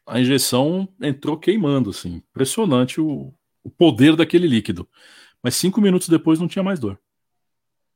a 0.06 0.20
injeção 0.20 0.88
entrou 1.00 1.38
queimando, 1.38 1.90
assim. 1.90 2.16
Impressionante 2.16 3.00
o, 3.00 3.32
o 3.64 3.70
poder 3.70 4.14
daquele 4.14 4.46
líquido. 4.46 4.88
Mas 5.42 5.54
cinco 5.54 5.80
minutos 5.80 6.08
depois 6.08 6.38
não 6.38 6.46
tinha 6.46 6.62
mais 6.62 6.78
dor. 6.78 7.00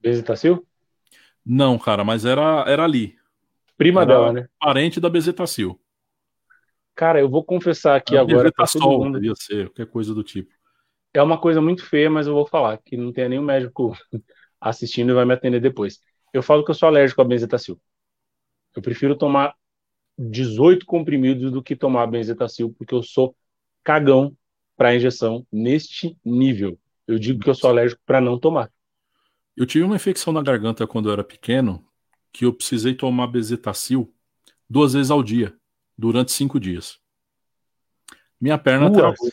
Bezetacil? 0.01 0.66
Não, 1.53 1.76
cara, 1.76 2.05
mas 2.05 2.24
era, 2.24 2.64
era 2.68 2.84
ali. 2.84 3.16
Prima 3.76 4.03
era 4.03 4.12
dela, 4.12 4.32
né? 4.32 4.48
Parente 4.61 5.01
da 5.01 5.11
Bezetacil. 5.11 5.80
Cara, 6.94 7.18
eu 7.18 7.28
vou 7.28 7.42
confessar 7.42 7.96
aqui 7.96 8.16
a 8.16 8.20
agora 8.20 8.53
todo 8.53 8.88
mundo. 8.88 9.18
Devia 9.18 9.34
ser, 9.34 9.66
qualquer 9.66 9.86
coisa 9.86 10.14
do 10.14 10.22
tipo. 10.22 10.53
É 11.12 11.20
uma 11.20 11.40
coisa 11.40 11.61
muito 11.61 11.84
feia, 11.84 12.09
mas 12.09 12.28
eu 12.28 12.34
vou 12.34 12.46
falar 12.46 12.78
que 12.78 12.96
não 12.96 13.12
tem 13.12 13.28
nenhum 13.28 13.42
médico 13.42 13.96
assistindo 14.61 15.11
e 15.11 15.14
vai 15.14 15.24
me 15.24 15.34
atender 15.34 15.61
depois. 15.61 15.98
Eu 16.32 16.40
falo 16.40 16.64
que 16.64 16.70
eu 16.70 16.74
sou 16.74 16.88
alérgico 16.88 17.20
a 17.20 17.24
benzetacil. 17.24 17.80
Eu 18.76 18.80
prefiro 18.80 19.16
tomar 19.16 19.53
18 20.16 20.86
comprimidos 20.86 21.51
do 21.51 21.61
que 21.61 21.74
tomar 21.74 22.07
benzetacil, 22.07 22.72
porque 22.78 22.94
eu 22.94 23.03
sou 23.03 23.34
cagão 23.82 24.36
para 24.76 24.94
injeção 24.94 25.44
neste 25.51 26.16
nível. 26.24 26.78
Eu 27.09 27.18
digo 27.18 27.40
que 27.40 27.51
eu 27.51 27.57
sou 27.57 27.70
alérgico 27.70 28.01
para 28.07 28.20
não 28.20 28.38
tomar. 28.38 28.70
Eu 29.57 29.66
tive 29.66 29.84
uma 29.84 29.96
infecção 29.96 30.32
na 30.32 30.42
garganta 30.42 30.86
quando 30.86 31.09
eu 31.09 31.12
era 31.12 31.24
pequeno, 31.24 31.84
que 32.32 32.44
eu 32.44 32.53
precisei 32.53 32.94
tomar 32.94 33.26
bezetacil 33.26 34.12
duas 34.68 34.92
vezes 34.92 35.11
ao 35.11 35.22
dia, 35.22 35.55
durante 35.98 36.32
cinco 36.32 36.61
dias. 36.61 36.98
Minha 38.40 38.57
perna 38.57 38.90
travou. 38.90 39.28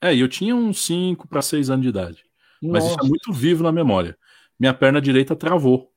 É, 0.00 0.14
eu 0.14 0.28
tinha 0.28 0.54
uns 0.54 0.80
5 0.84 1.26
para 1.26 1.42
6 1.42 1.70
anos 1.70 1.82
de 1.82 1.88
idade. 1.88 2.24
Nossa. 2.62 2.72
Mas 2.72 2.84
isso 2.84 2.96
é 3.02 3.08
muito 3.08 3.32
vivo 3.32 3.62
na 3.62 3.72
memória. 3.72 4.16
Minha 4.58 4.72
perna 4.72 5.00
direita 5.00 5.34
travou. 5.36 5.92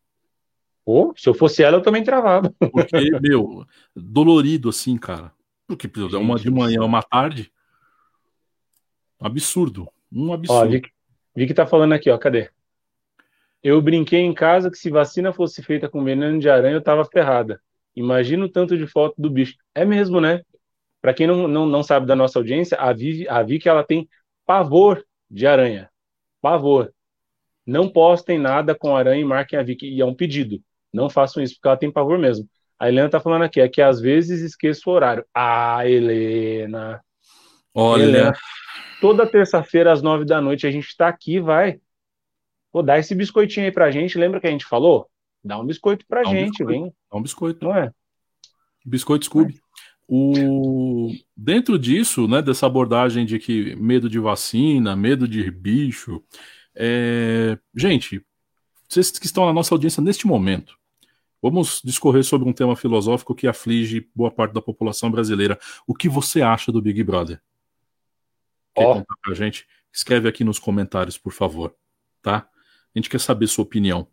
Oh, 0.85 1.13
se 1.15 1.29
eu 1.29 1.33
fosse 1.33 1.61
ela, 1.61 1.77
eu 1.77 1.81
também 1.81 2.03
travava. 2.03 2.53
Porque, 2.71 3.11
meu, 3.19 3.65
dolorido 3.95 4.69
assim, 4.69 4.97
cara. 4.97 5.31
Porque 5.67 5.87
Gente, 5.87 6.15
uma 6.15 6.37
de 6.37 6.49
manhã, 6.49 6.81
uma 6.81 7.03
tarde. 7.03 7.51
Absurdo. 9.19 9.87
Um 10.11 10.33
absurdo. 10.33 10.65
Ó, 10.65 10.67
vi, 10.67 10.81
vi 11.35 11.47
que 11.47 11.53
tá 11.53 11.67
falando 11.67 11.93
aqui, 11.93 12.09
ó. 12.09 12.17
Cadê? 12.17 12.49
Eu 13.63 13.81
brinquei 13.81 14.21
em 14.21 14.33
casa 14.33 14.71
que 14.71 14.77
se 14.77 14.89
vacina 14.89 15.33
fosse 15.33 15.61
feita 15.61 15.89
com 15.89 16.03
veneno 16.03 16.39
de 16.39 16.49
aranha, 16.49 16.75
eu 16.75 16.83
tava 16.83 17.03
ferrada. 17.05 17.61
Imagina 17.95 18.45
o 18.45 18.49
tanto 18.49 18.77
de 18.77 18.87
foto 18.87 19.15
do 19.17 19.29
bicho. 19.29 19.55
É 19.75 19.83
mesmo, 19.83 20.21
né? 20.21 20.41
Para 21.01 21.13
quem 21.13 21.27
não, 21.27 21.47
não, 21.47 21.65
não 21.65 21.83
sabe 21.83 22.05
da 22.05 22.15
nossa 22.15 22.39
audiência, 22.39 22.77
a 22.77 22.93
Vivi, 22.93 23.27
a 23.27 23.41
Vicky 23.43 23.67
ela 23.67 23.83
tem 23.83 24.07
pavor 24.45 25.03
de 25.29 25.45
aranha. 25.45 25.89
Pavor. 26.41 26.93
Não 27.65 27.89
postem 27.89 28.39
nada 28.39 28.73
com 28.73 28.95
aranha 28.95 29.21
e 29.21 29.25
marquem 29.25 29.59
a 29.59 29.63
Vicky. 29.63 29.87
E 29.87 30.01
é 30.01 30.05
um 30.05 30.15
pedido. 30.15 30.61
Não 30.93 31.09
façam 31.09 31.43
isso, 31.43 31.55
porque 31.55 31.67
ela 31.67 31.77
tem 31.77 31.91
pavor 31.91 32.17
mesmo. 32.17 32.47
A 32.79 32.87
Helena 32.87 33.09
tá 33.09 33.19
falando 33.19 33.43
aqui, 33.43 33.59
é 33.59 33.67
que 33.67 33.81
às 33.81 33.99
vezes 33.99 34.41
esqueço 34.41 34.89
o 34.89 34.93
horário. 34.93 35.25
Ah, 35.33 35.87
Helena. 35.87 37.01
Olha. 37.73 38.03
Helena, 38.03 38.33
toda 39.01 39.29
terça-feira 39.29 39.91
às 39.91 40.01
nove 40.01 40.25
da 40.25 40.41
noite 40.41 40.65
a 40.65 40.71
gente 40.71 40.87
está 40.87 41.07
aqui, 41.07 41.39
vai. 41.39 41.79
Vou 42.71 42.83
dar 42.83 42.99
esse 42.99 43.15
biscoitinho 43.15 43.65
aí 43.65 43.71
pra 43.71 43.91
gente. 43.91 44.17
Lembra 44.17 44.39
que 44.39 44.47
a 44.47 44.51
gente 44.51 44.65
falou? 44.65 45.09
Dá 45.43 45.59
um 45.59 45.65
biscoito 45.65 46.05
pra 46.07 46.21
Dá 46.21 46.29
gente, 46.29 46.63
um 46.63 46.65
biscoito. 46.65 46.67
vem. 46.67 46.93
Dá 47.11 47.17
um 47.17 47.21
biscoito. 47.21 47.65
Não 47.65 47.75
é? 47.75 47.91
Biscoito 48.85 49.25
Scooby. 49.25 49.55
É. 49.55 49.59
O... 50.07 51.13
Dentro 51.37 51.77
disso, 51.77 52.27
né, 52.27 52.41
dessa 52.41 52.65
abordagem 52.65 53.25
de 53.25 53.37
que 53.37 53.75
medo 53.75 54.09
de 54.09 54.17
vacina, 54.17 54.95
medo 54.95 55.27
de 55.27 55.51
bicho, 55.51 56.23
é... 56.75 57.57
gente, 57.75 58.25
vocês 58.87 59.11
que 59.11 59.27
estão 59.27 59.45
na 59.45 59.53
nossa 59.53 59.73
audiência 59.73 60.01
neste 60.01 60.25
momento, 60.25 60.75
vamos 61.39 61.79
discorrer 61.83 62.23
sobre 62.23 62.49
um 62.49 62.53
tema 62.53 62.75
filosófico 62.75 63.35
que 63.35 63.45
aflige 63.47 64.09
boa 64.15 64.31
parte 64.31 64.53
da 64.53 64.61
população 64.61 65.11
brasileira. 65.11 65.59
O 65.85 65.93
que 65.93 66.09
você 66.09 66.41
acha 66.41 66.71
do 66.71 66.81
Big 66.81 67.03
Brother? 67.03 67.39
Quer 68.75 68.87
oh. 68.87 68.93
contar 68.95 69.15
pra 69.21 69.35
gente? 69.35 69.67
Escreve 69.93 70.27
aqui 70.27 70.43
nos 70.43 70.57
comentários, 70.57 71.19
por 71.19 71.33
favor, 71.33 71.75
tá? 72.21 72.49
A 72.95 72.99
gente 72.99 73.09
quer 73.09 73.19
saber 73.19 73.47
sua 73.47 73.63
opinião. 73.63 74.07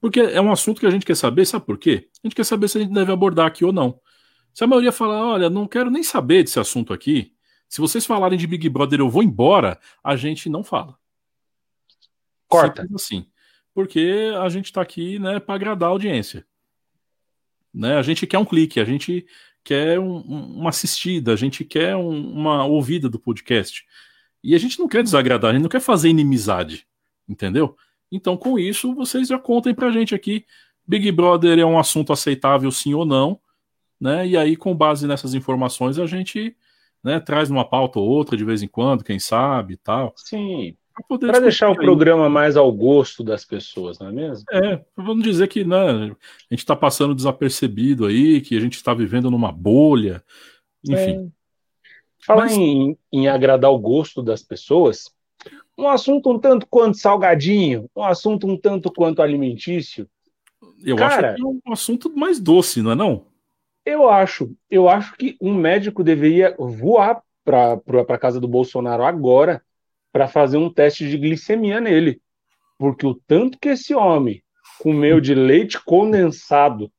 Porque 0.00 0.20
é 0.20 0.40
um 0.40 0.52
assunto 0.52 0.80
que 0.80 0.86
a 0.86 0.90
gente 0.90 1.06
quer 1.06 1.16
saber, 1.16 1.46
sabe 1.46 1.64
por 1.64 1.78
quê? 1.78 2.08
A 2.22 2.26
gente 2.26 2.36
quer 2.36 2.44
saber 2.44 2.68
se 2.68 2.78
a 2.78 2.80
gente 2.80 2.92
deve 2.92 3.10
abordar 3.12 3.46
aqui 3.46 3.64
ou 3.64 3.72
não. 3.72 4.00
Se 4.52 4.64
a 4.64 4.66
maioria 4.66 4.92
falar, 4.92 5.24
olha, 5.24 5.50
não 5.50 5.66
quero 5.66 5.90
nem 5.90 6.02
saber 6.02 6.42
desse 6.42 6.60
assunto 6.60 6.92
aqui, 6.92 7.32
se 7.68 7.80
vocês 7.80 8.06
falarem 8.06 8.38
de 8.38 8.46
Big 8.46 8.68
Brother 8.68 9.00
eu 9.00 9.10
vou 9.10 9.22
embora, 9.22 9.78
a 10.02 10.16
gente 10.16 10.48
não 10.48 10.62
fala. 10.62 10.96
Corta. 12.48 12.82
Simples 12.82 13.02
assim. 13.02 13.26
Porque 13.74 14.32
a 14.40 14.48
gente 14.48 14.66
está 14.66 14.80
aqui 14.80 15.18
né, 15.18 15.40
para 15.40 15.54
agradar 15.54 15.88
a 15.88 15.92
audiência. 15.92 16.46
Né? 17.72 17.96
A 17.96 18.02
gente 18.02 18.26
quer 18.26 18.38
um 18.38 18.44
clique, 18.44 18.80
a 18.80 18.84
gente 18.84 19.26
quer 19.62 19.98
um, 19.98 20.18
uma 20.18 20.70
assistida, 20.70 21.32
a 21.32 21.36
gente 21.36 21.64
quer 21.64 21.96
um, 21.96 22.32
uma 22.32 22.64
ouvida 22.64 23.08
do 23.08 23.18
podcast. 23.18 23.84
E 24.42 24.54
a 24.54 24.58
gente 24.58 24.78
não 24.78 24.88
quer 24.88 25.02
desagradar, 25.02 25.50
a 25.50 25.54
gente 25.54 25.62
não 25.62 25.68
quer 25.68 25.80
fazer 25.80 26.08
inimizade. 26.08 26.86
Entendeu? 27.28 27.76
Então, 28.10 28.36
com 28.36 28.58
isso, 28.58 28.94
vocês 28.94 29.28
já 29.28 29.38
contem 29.38 29.74
pra 29.74 29.90
gente 29.90 30.14
aqui. 30.14 30.44
Big 30.86 31.10
Brother 31.10 31.58
é 31.58 31.64
um 31.64 31.78
assunto 31.78 32.12
aceitável, 32.12 32.70
sim 32.70 32.94
ou 32.94 33.04
não, 33.04 33.40
né? 34.00 34.26
E 34.26 34.36
aí, 34.36 34.56
com 34.56 34.74
base 34.74 35.06
nessas 35.06 35.34
informações, 35.34 35.98
a 35.98 36.06
gente 36.06 36.56
né, 37.02 37.18
traz 37.20 37.50
uma 37.50 37.64
pauta 37.64 37.98
ou 37.98 38.08
outra 38.08 38.36
de 38.36 38.44
vez 38.44 38.62
em 38.62 38.68
quando, 38.68 39.04
quem 39.04 39.18
sabe 39.18 39.74
e 39.74 39.76
tal. 39.76 40.12
Sim. 40.16 40.76
Para 41.20 41.40
deixar 41.40 41.68
o 41.68 41.76
programa 41.76 42.28
mais 42.28 42.56
ao 42.56 42.72
gosto 42.72 43.22
das 43.22 43.44
pessoas, 43.44 43.98
não 43.98 44.08
é 44.08 44.12
mesmo? 44.12 44.44
É, 44.50 44.82
vamos 44.96 45.22
dizer 45.22 45.46
que 45.46 45.62
né, 45.62 45.76
a 45.76 45.94
gente 46.50 46.60
está 46.60 46.74
passando 46.74 47.14
desapercebido 47.14 48.06
aí, 48.06 48.40
que 48.40 48.56
a 48.56 48.60
gente 48.60 48.74
está 48.74 48.94
vivendo 48.94 49.30
numa 49.30 49.52
bolha, 49.52 50.24
enfim. 50.82 51.26
É. 51.26 51.36
Falar 52.24 52.44
Mas... 52.44 52.56
em, 52.56 52.96
em 53.12 53.28
agradar 53.28 53.70
o 53.70 53.78
gosto 53.78 54.22
das 54.22 54.42
pessoas, 54.42 55.14
um 55.76 55.88
assunto 55.88 56.30
um 56.30 56.38
tanto 56.38 56.66
quanto 56.66 56.96
salgadinho, 56.96 57.88
um 57.94 58.02
assunto 58.02 58.46
um 58.46 58.56
tanto 58.56 58.90
quanto 58.92 59.22
alimentício. 59.22 60.08
Eu 60.82 60.96
Cara, 60.96 61.28
acho 61.28 61.36
que 61.36 61.42
é 61.42 61.46
um 61.46 61.72
assunto 61.72 62.16
mais 62.16 62.40
doce, 62.40 62.82
não 62.82 62.92
é 62.92 62.94
não? 62.94 63.26
Eu 63.84 64.08
acho. 64.08 64.54
Eu 64.70 64.88
acho 64.88 65.14
que 65.16 65.36
um 65.40 65.54
médico 65.54 66.02
deveria 66.02 66.54
voar 66.58 67.22
para 67.44 67.80
a 68.08 68.18
casa 68.18 68.40
do 68.40 68.48
Bolsonaro 68.48 69.04
agora 69.04 69.62
para 70.12 70.26
fazer 70.26 70.56
um 70.56 70.72
teste 70.72 71.08
de 71.08 71.16
glicemia 71.16 71.80
nele. 71.80 72.20
Porque 72.78 73.06
o 73.06 73.14
tanto 73.14 73.58
que 73.58 73.68
esse 73.68 73.94
homem 73.94 74.42
comeu 74.80 75.20
de 75.20 75.34
leite 75.34 75.82
condensado, 75.82 76.90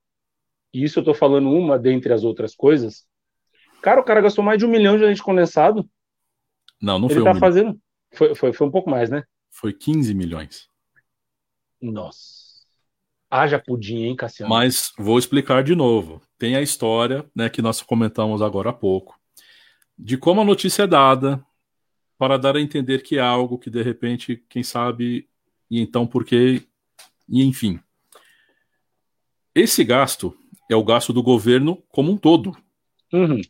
e 0.74 0.84
isso 0.84 1.00
eu 1.00 1.02
estou 1.02 1.14
falando 1.14 1.50
uma 1.50 1.78
dentre 1.78 2.14
as 2.14 2.24
outras 2.24 2.56
coisas, 2.56 3.06
cara, 3.82 4.00
o 4.00 4.04
cara 4.04 4.22
gastou 4.22 4.44
mais 4.44 4.58
de 4.58 4.66
um 4.66 4.70
milhão 4.70 4.98
de 4.98 5.04
leite 5.04 5.22
condensado. 5.22 5.88
Não, 6.82 7.00
não 7.00 7.08
Ele 7.08 7.16
foi 7.16 7.24
tá 7.24 7.32
um 7.32 7.40
fazendo. 7.40 7.80
Foi, 8.14 8.36
foi, 8.36 8.54
foi 8.54 8.68
um 8.68 8.72
pouco 8.72 8.90
mais, 8.90 9.10
né? 9.10 9.24
Foi 9.50 9.74
15 9.74 10.14
milhões. 10.14 10.70
Nossa. 11.82 12.48
Haja 13.30 13.60
pudim, 13.60 14.04
hein, 14.04 14.16
Cassiano? 14.16 14.50
Mas 14.50 14.94
vou 14.98 15.20
explicar 15.20 15.64
de 15.64 15.76
novo. 15.76 16.22
Tem 16.38 16.56
a 16.56 16.62
história, 16.62 17.30
né, 17.36 17.50
que 17.50 17.62
nós 17.62 17.82
comentamos 17.82 18.42
agora 18.42 18.70
há 18.70 18.74
pouco, 18.74 19.20
de 19.98 20.18
como 20.18 20.42
a 20.42 20.46
notícia 20.46 20.84
é 20.84 20.88
dada 20.88 21.44
para 22.18 22.38
dar 22.38 22.56
a 22.56 22.62
entender 22.62 23.04
que 23.04 23.18
é 23.18 23.22
algo 23.22 23.58
que 23.58 23.70
de 23.70 23.82
repente, 23.82 24.44
quem 24.50 24.64
sabe, 24.64 25.28
e 25.70 25.80
então 25.80 26.08
por 26.08 26.24
quê, 26.24 26.64
e 27.28 27.44
enfim. 27.44 27.80
Esse 29.54 29.84
gasto 29.84 30.38
é 30.70 30.76
o 30.76 30.84
gasto 30.84 31.12
do 31.12 31.22
governo 31.22 31.84
como 31.90 32.12
um 32.12 32.18
todo. 32.18 32.56
Uhum. 33.12 33.42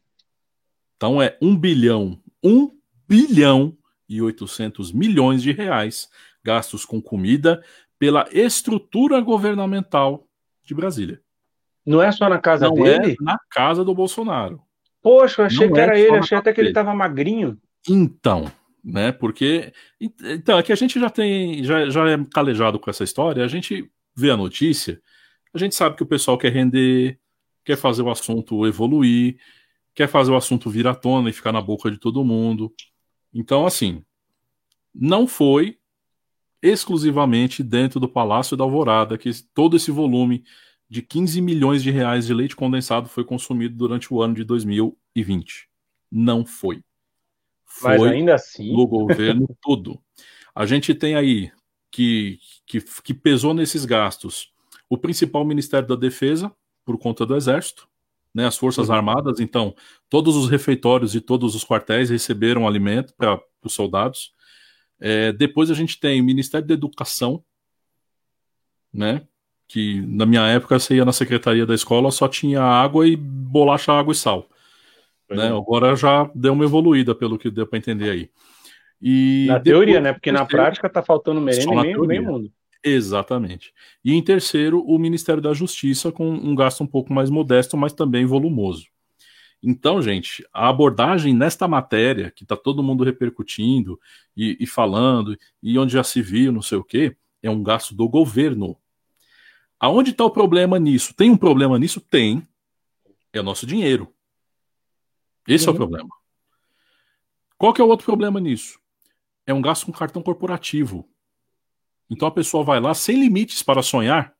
Então 0.95 1.21
é 1.21 1.37
um 1.41 1.55
bilhão, 1.55 2.19
um 2.43 2.71
bilhão 3.07 3.77
e 4.07 4.21
800 4.21 4.91
milhões 4.91 5.41
de 5.41 5.51
reais 5.51 6.09
gastos 6.43 6.85
com 6.85 7.01
comida 7.01 7.61
pela 7.99 8.27
estrutura 8.31 9.19
governamental 9.19 10.27
de 10.63 10.73
Brasília. 10.73 11.21
Não 11.85 12.01
é 12.01 12.11
só 12.11 12.29
na 12.29 12.37
casa 12.37 12.67
Não 12.67 12.75
dele? 12.75 13.17
É 13.19 13.23
na 13.23 13.37
casa 13.49 13.83
do 13.83 13.93
Bolsonaro. 13.95 14.61
Poxa, 15.01 15.41
eu 15.41 15.45
achei 15.45 15.67
Não 15.67 15.73
que 15.73 15.79
é 15.79 15.83
era 15.83 15.99
ele, 15.99 16.17
achei 16.17 16.37
até 16.37 16.53
que 16.53 16.59
ele 16.59 16.69
estava 16.69 16.93
magrinho. 16.93 17.57
Então, 17.89 18.51
né? 18.83 19.11
Porque 19.11 19.71
então 19.99 20.57
é 20.57 20.63
que 20.63 20.71
a 20.71 20.75
gente 20.75 20.99
já 20.99 21.09
tem, 21.09 21.63
já, 21.63 21.89
já 21.89 22.09
é 22.09 22.17
calejado 22.33 22.79
com 22.79 22.89
essa 22.89 23.03
história. 23.03 23.43
A 23.43 23.47
gente 23.47 23.89
vê 24.15 24.31
a 24.31 24.37
notícia, 24.37 25.01
a 25.53 25.57
gente 25.57 25.75
sabe 25.75 25.95
que 25.95 26.03
o 26.03 26.07
pessoal 26.07 26.37
quer 26.37 26.51
render, 26.51 27.19
quer 27.63 27.77
fazer 27.77 28.01
o 28.01 28.09
assunto 28.09 28.65
evoluir, 28.65 29.37
quer 29.93 30.07
fazer 30.07 30.31
o 30.31 30.35
assunto 30.35 30.69
vir 30.69 30.87
à 30.87 30.95
tona 30.95 31.29
e 31.29 31.33
ficar 31.33 31.51
na 31.51 31.61
boca 31.61 31.89
de 31.89 31.97
todo 31.97 32.23
mundo. 32.23 32.73
Então, 33.37 33.67
assim, 33.67 34.03
não 34.91 35.27
foi 35.27 35.77
exclusivamente 36.59 37.61
dentro 37.61 37.99
do 37.99 38.09
Palácio 38.09 38.57
da 38.57 38.63
Alvorada 38.63 39.15
que 39.15 39.29
todo 39.53 39.77
esse 39.77 39.91
volume 39.91 40.43
de 40.89 41.03
15 41.03 41.39
milhões 41.39 41.83
de 41.83 41.91
reais 41.91 42.25
de 42.25 42.33
leite 42.33 42.55
condensado 42.55 43.07
foi 43.07 43.23
consumido 43.23 43.75
durante 43.75 44.11
o 44.11 44.23
ano 44.23 44.33
de 44.33 44.43
2020. 44.43 45.69
Não 46.11 46.43
foi. 46.43 46.81
Foi 47.63 47.99
Mas 47.99 48.11
ainda 48.11 48.33
assim. 48.33 48.73
No 48.73 48.87
governo 48.87 49.47
todo. 49.61 50.01
A 50.55 50.65
gente 50.65 50.95
tem 50.95 51.13
aí 51.13 51.51
que, 51.91 52.39
que, 52.65 52.81
que 53.03 53.13
pesou 53.13 53.53
nesses 53.53 53.85
gastos 53.85 54.51
o 54.89 54.97
principal 54.97 55.45
Ministério 55.45 55.87
da 55.87 55.95
Defesa, 55.95 56.51
por 56.83 56.97
conta 56.97 57.23
do 57.23 57.35
Exército, 57.35 57.87
né, 58.37 58.45
as 58.45 58.55
Forças 58.55 58.89
uhum. 58.89 58.93
Armadas, 58.93 59.39
então, 59.39 59.73
todos 60.07 60.35
os 60.35 60.47
refeitórios 60.47 61.15
e 61.15 61.19
todos 61.19 61.55
os 61.55 61.65
quartéis 61.65 62.11
receberam 62.11 62.67
alimento 62.67 63.11
para 63.17 63.41
os 63.63 63.73
soldados. 63.73 64.31
É, 64.99 65.31
depois 65.31 65.71
a 65.71 65.73
gente 65.73 65.99
tem 65.99 66.21
o 66.21 66.23
Ministério 66.23 66.67
da 66.67 66.75
Educação, 66.75 67.43
né, 68.93 69.23
que 69.67 70.01
na 70.01 70.23
minha 70.23 70.45
época 70.47 70.77
você 70.77 70.97
ia 70.97 71.03
na 71.03 71.11
secretaria 71.11 71.65
da 71.65 71.73
escola, 71.73 72.11
só 72.11 72.27
tinha 72.27 72.61
água 72.61 73.07
e 73.07 73.15
bolacha, 73.15 73.91
água 73.91 74.11
e 74.11 74.15
sal. 74.15 74.47
Né? 75.27 75.47
Agora 75.47 75.95
já 75.95 76.29
deu 76.35 76.53
uma 76.53 76.63
evoluída, 76.63 77.15
pelo 77.15 77.39
que 77.39 77.49
deu 77.49 77.65
para 77.65 77.79
entender 77.79 78.11
aí. 78.11 78.29
E 79.01 79.45
na 79.47 79.59
teoria, 79.59 79.99
né? 79.99 80.13
Porque 80.13 80.31
na 80.31 80.45
prática 80.45 80.87
tá 80.87 81.01
faltando 81.01 81.41
merenda 81.41 81.71
em 81.71 81.81
meio, 81.81 82.05
meio 82.05 82.23
mundo. 82.23 82.51
Exatamente. 82.83 83.73
E 84.03 84.13
em 84.13 84.23
terceiro, 84.23 84.83
o 84.85 84.97
Ministério 84.97 85.41
da 85.41 85.53
Justiça, 85.53 86.11
com 86.11 86.29
um 86.29 86.55
gasto 86.55 86.83
um 86.83 86.87
pouco 86.87 87.13
mais 87.13 87.29
modesto, 87.29 87.75
mas 87.75 87.93
também 87.93 88.25
volumoso. 88.25 88.87
Então, 89.61 90.01
gente, 90.01 90.47
a 90.53 90.69
abordagem 90.69 91.33
nesta 91.33 91.67
matéria, 91.67 92.31
que 92.31 92.43
está 92.43 92.55
todo 92.55 92.83
mundo 92.83 93.03
repercutindo 93.03 93.99
e, 94.35 94.55
e, 94.59 94.67
falando, 94.67 95.37
e 95.61 95.77
onde 95.79 95.93
já 95.93 96.03
se 96.03 96.21
viu, 96.21 96.51
não 96.51 96.61
sei 96.61 96.77
o 96.77 96.83
quê, 96.83 97.17
é 97.41 97.49
um 97.49 97.63
gasto 97.63 97.95
do 97.95 98.07
governo. 98.07 98.77
Aonde 99.79 100.11
está 100.11 100.23
o 100.23 100.31
problema 100.31 100.79
nisso? 100.79 101.13
Tem 101.13 101.29
um 101.29 101.37
problema 101.37 101.77
nisso? 101.79 101.99
Tem. 101.99 102.47
É 103.33 103.39
o 103.39 103.43
nosso 103.43 103.65
dinheiro. 103.65 104.13
Esse 105.47 105.67
é 105.67 105.71
o 105.71 105.75
problema. 105.75 106.09
Qual 107.57 107.73
que 107.73 107.81
é 107.81 107.83
o 107.83 107.87
outro 107.87 108.05
problema 108.05 108.39
nisso? 108.39 108.79
É 109.45 109.53
um 109.53 109.61
gasto 109.61 109.85
com 109.85 109.91
cartão 109.91 110.21
corporativo. 110.21 111.07
Então 112.09 112.27
a 112.27 112.31
pessoa 112.31 112.63
vai 112.63 112.79
lá 112.79 112.93
sem 112.93 113.19
limites 113.19 113.61
para 113.61 113.81
sonhar 113.81 114.33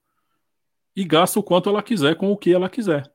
e 0.95 1.03
gasta 1.03 1.39
o 1.39 1.43
quanto 1.43 1.70
ela 1.70 1.84
quiser 1.84 2.15
com 2.15 2.32
o 2.32 2.38
que 2.38 2.53
ela 2.53 2.70
quiser. 2.70 3.11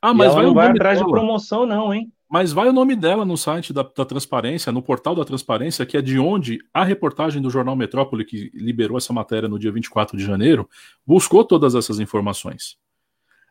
Ah, 0.00 0.14
mas 0.14 0.32
vai 0.32 0.44
não 0.44 0.54
vai 0.54 0.68
atrás 0.68 0.98
dela. 0.98 1.06
de 1.06 1.12
promoção, 1.12 1.66
não, 1.66 1.92
hein? 1.92 2.10
Mas 2.28 2.52
vai 2.52 2.68
o 2.68 2.72
nome 2.72 2.94
dela 2.94 3.24
no 3.24 3.36
site 3.36 3.72
da, 3.72 3.82
da, 3.82 4.04
Transparência, 4.04 4.70
no 4.70 4.80
portal 4.80 5.16
da 5.16 5.24
Transparência, 5.24 5.84
que 5.84 5.96
é 5.96 6.00
de 6.00 6.16
onde 6.16 6.60
a 6.72 6.84
reportagem 6.84 7.42
do 7.42 7.50
Jornal 7.50 7.74
Metrópole, 7.74 8.24
que 8.24 8.52
liberou 8.54 8.96
essa 8.96 9.12
matéria 9.12 9.48
no 9.48 9.58
dia 9.58 9.72
24 9.72 10.16
de 10.16 10.24
janeiro, 10.24 10.68
buscou 11.04 11.44
todas 11.44 11.74
essas 11.74 11.98
informações. 11.98 12.78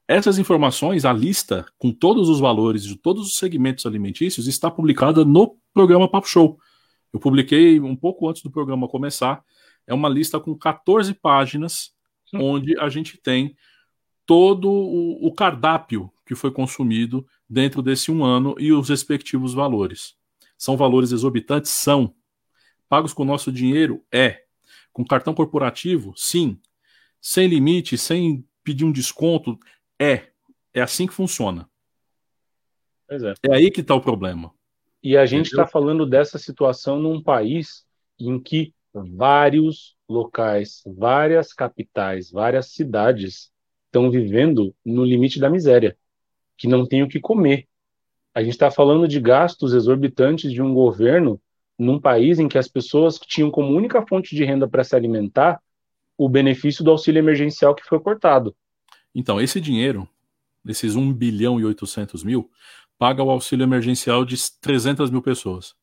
Essas 0.08 0.40
informações, 0.40 1.04
a 1.04 1.12
lista 1.12 1.66
com 1.78 1.92
todos 1.92 2.30
os 2.30 2.40
valores 2.40 2.84
de 2.84 2.96
todos 2.96 3.28
os 3.28 3.36
segmentos 3.36 3.86
alimentícios, 3.86 4.48
está 4.48 4.72
publicada 4.72 5.26
no 5.26 5.58
programa 5.74 6.10
Papo 6.10 6.28
Show. 6.28 6.58
Eu 7.14 7.20
publiquei 7.20 7.82
um 7.82 7.98
pouco 7.98 8.30
antes 8.30 8.42
do 8.42 8.50
programa 8.50 8.88
começar 8.88 9.44
é 9.90 9.94
uma 9.94 10.08
lista 10.08 10.40
com 10.40 10.56
14 10.56 11.16
páginas, 11.16 11.92
onde 12.32 12.80
a 12.80 12.88
gente 12.90 13.18
tem 13.18 13.58
todo 14.24 14.70
o, 14.70 15.28
o 15.28 15.34
cardápio 15.34 16.14
que 16.24 16.36
foi 16.36 16.52
consumido 16.52 17.28
dentro 17.50 17.82
desse 17.82 18.12
um 18.12 18.24
ano 18.24 18.56
e 18.60 18.72
os 18.72 18.88
respectivos 18.88 19.52
valores. 19.52 20.16
São 20.56 20.78
valores 20.78 21.12
exorbitantes? 21.12 21.72
São. 21.72 22.14
Pagos 22.88 23.14
com 23.14 23.26
nosso 23.26 23.52
dinheiro? 23.52 24.06
É. 24.12 24.44
Com 24.94 25.04
cartão 25.04 25.34
corporativo? 25.34 26.14
Sim. 26.16 26.62
Sem 27.20 27.48
limite, 27.48 27.98
sem 27.98 28.48
pedir 28.64 28.86
um 28.86 28.92
desconto? 28.92 29.58
É. 29.98 30.28
É 30.72 30.82
assim 30.82 31.08
que 31.08 31.14
funciona. 31.16 31.68
É. 33.10 33.16
é. 33.50 33.56
aí 33.56 33.72
que 33.72 33.82
está 33.82 33.96
o 33.96 34.02
problema. 34.02 34.54
E 35.02 35.18
a 35.18 35.26
gente 35.26 35.48
está 35.48 35.66
falando 35.66 36.06
dessa 36.06 36.38
situação 36.38 37.00
num 37.00 37.24
país 37.24 37.88
em 38.20 38.40
que 38.40 38.72
vários 39.04 39.95
locais, 40.08 40.82
várias 40.86 41.54
capitais, 41.54 42.32
várias 42.32 42.68
cidades 42.68 43.52
estão 43.86 44.10
vivendo 44.10 44.74
no 44.86 45.04
limite 45.04 45.39
da 45.39 45.50
miséria, 45.50 45.97
que 46.58 46.68
não 46.68 46.86
tem 46.86 47.04
o 47.04 47.08
que 47.08 47.20
comer. 47.20 47.68
A 48.34 48.41
gente 48.41 48.54
está 48.54 48.70
falando 48.70 49.08
de 49.08 49.20
gastos 49.20 49.74
exorbitantes 49.74 50.52
de 50.52 50.62
um 50.62 50.74
governo 50.74 51.41
num 51.78 52.00
país 52.00 52.39
em 52.39 52.47
que 52.47 52.58
as 52.58 52.68
pessoas 52.68 53.18
tinham 53.18 53.50
como 53.50 53.76
única 53.76 54.06
fonte 54.06 54.36
de 54.36 54.43
renda 54.43 54.68
para 54.68 54.84
se 54.84 54.95
alimentar 54.95 55.62
o 56.18 56.28
benefício 56.28 56.84
do 56.84 56.91
auxílio 56.91 57.20
emergencial 57.20 57.74
que 57.74 57.86
foi 57.86 58.00
cortado. 58.00 58.56
Então, 59.16 59.39
esse 59.39 59.60
dinheiro, 59.62 60.08
esses 60.68 60.95
1 60.95 61.14
bilhão 61.14 61.60
e 61.60 61.66
800 61.66 62.24
mil, 62.24 62.52
paga 62.97 63.24
o 63.24 63.30
auxílio 63.30 63.64
emergencial 63.64 64.26
de 64.26 64.36
300 64.60 65.10
mil 65.10 65.22
pessoas. 65.22 65.74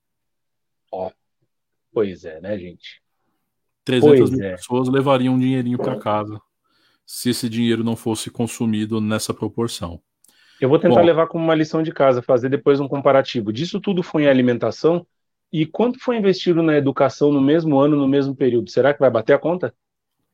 Ó, 0.93 1.11
pois 1.91 2.27
é, 2.27 2.41
né, 2.41 2.59
gente? 2.59 3.03
300 3.87 4.18
pois 4.18 4.30
mil 4.30 4.45
é. 4.45 4.57
pessoas 4.57 4.89
levariam 4.89 5.34
um 5.34 5.39
dinheirinho 5.39 5.78
para 5.78 5.97
casa 5.97 6.41
se 7.07 7.30
esse 7.30 7.49
dinheiro 7.49 7.84
não 7.84 7.95
fosse 7.95 8.28
consumido 8.30 9.01
nessa 9.01 9.32
proporção. 9.32 10.01
Eu 10.61 10.68
vou 10.68 10.78
tentar 10.78 11.01
Bom, 11.01 11.07
levar 11.07 11.28
como 11.28 11.45
uma 11.45 11.55
lição 11.55 11.82
de 11.82 11.93
casa, 11.93 12.20
fazer 12.20 12.49
depois 12.49 12.80
um 12.80 12.89
comparativo. 12.89 13.53
Disso 13.53 13.80
tudo 13.80 14.03
foi 14.03 14.24
em 14.24 14.26
alimentação 14.26 15.07
e 15.53 15.64
quanto 15.64 16.01
foi 16.01 16.16
investido 16.16 16.62
na 16.62 16.76
educação 16.76 17.30
no 17.30 17.41
mesmo 17.41 17.78
ano, 17.78 17.97
no 17.97 18.09
mesmo 18.09 18.34
período? 18.34 18.70
Será 18.70 18.93
que 18.93 18.99
vai 18.99 19.11
bater 19.11 19.34
a 19.34 19.39
conta? 19.39 19.72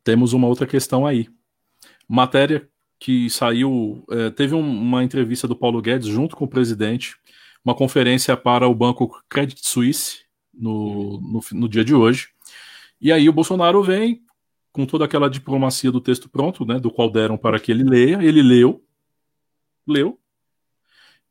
Temos 0.03 0.33
uma 0.33 0.49
outra 0.49 0.67
questão 0.67 1.07
aí. 1.07 1.29
Matéria 2.09 2.67
que 2.99 3.29
saiu, 3.29 4.03
é, 4.11 4.31
teve 4.31 4.55
um, 4.55 4.61
uma 4.61 5.05
entrevista 5.05 5.47
do 5.47 5.57
Paulo 5.57 5.83
Guedes 5.83 6.09
junto 6.09 6.37
com 6.37 6.45
o 6.45 6.49
presidente, 6.49 7.17
uma 7.65 7.75
conferência 7.75 8.35
para 8.37 8.67
o 8.67 8.75
banco 8.75 9.21
Credit 9.29 9.61
Suisse 9.63 10.21
no, 10.55 11.21
no, 11.21 11.41
no 11.53 11.69
dia 11.69 11.85
de 11.85 11.95
hoje. 11.95 12.32
E 13.03 13.13
aí 13.13 13.29
o 13.29 13.33
Bolsonaro 13.33 13.83
vem 13.83 14.23
com 14.71 14.87
toda 14.87 15.05
aquela 15.05 15.29
diplomacia 15.29 15.91
do 15.91 16.01
texto 16.01 16.31
pronto, 16.31 16.65
né, 16.65 16.79
do 16.79 16.91
qual 16.91 17.11
deram 17.11 17.37
para 17.37 17.61
que 17.61 17.71
ele 17.71 17.83
leia, 17.83 18.23
ele 18.23 18.41
leu, 18.41 18.83
leu, 19.87 20.19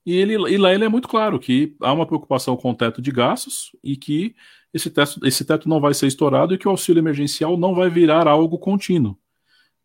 e, 0.06 0.16
ele, 0.16 0.34
e 0.34 0.58
lá 0.58 0.74
ele 0.74 0.84
é 0.84 0.90
muito 0.90 1.08
claro 1.08 1.40
que 1.40 1.76
há 1.82 1.94
uma 1.94 2.06
preocupação 2.06 2.58
com 2.58 2.72
o 2.72 2.76
teto 2.76 3.02
de 3.02 3.12
gastos 3.12 3.76
e 3.84 3.96
que 3.96 4.36
esse 4.74 4.90
teto, 4.90 5.20
esse 5.24 5.46
teto 5.46 5.70
não 5.70 5.80
vai 5.80 5.94
ser 5.94 6.08
estourado 6.08 6.54
e 6.54 6.58
que 6.58 6.68
o 6.68 6.72
auxílio 6.72 7.00
emergencial 7.00 7.58
não 7.58 7.76
vai 7.76 7.90
virar 7.90 8.28
algo 8.28 8.58
contínuo. 8.58 9.18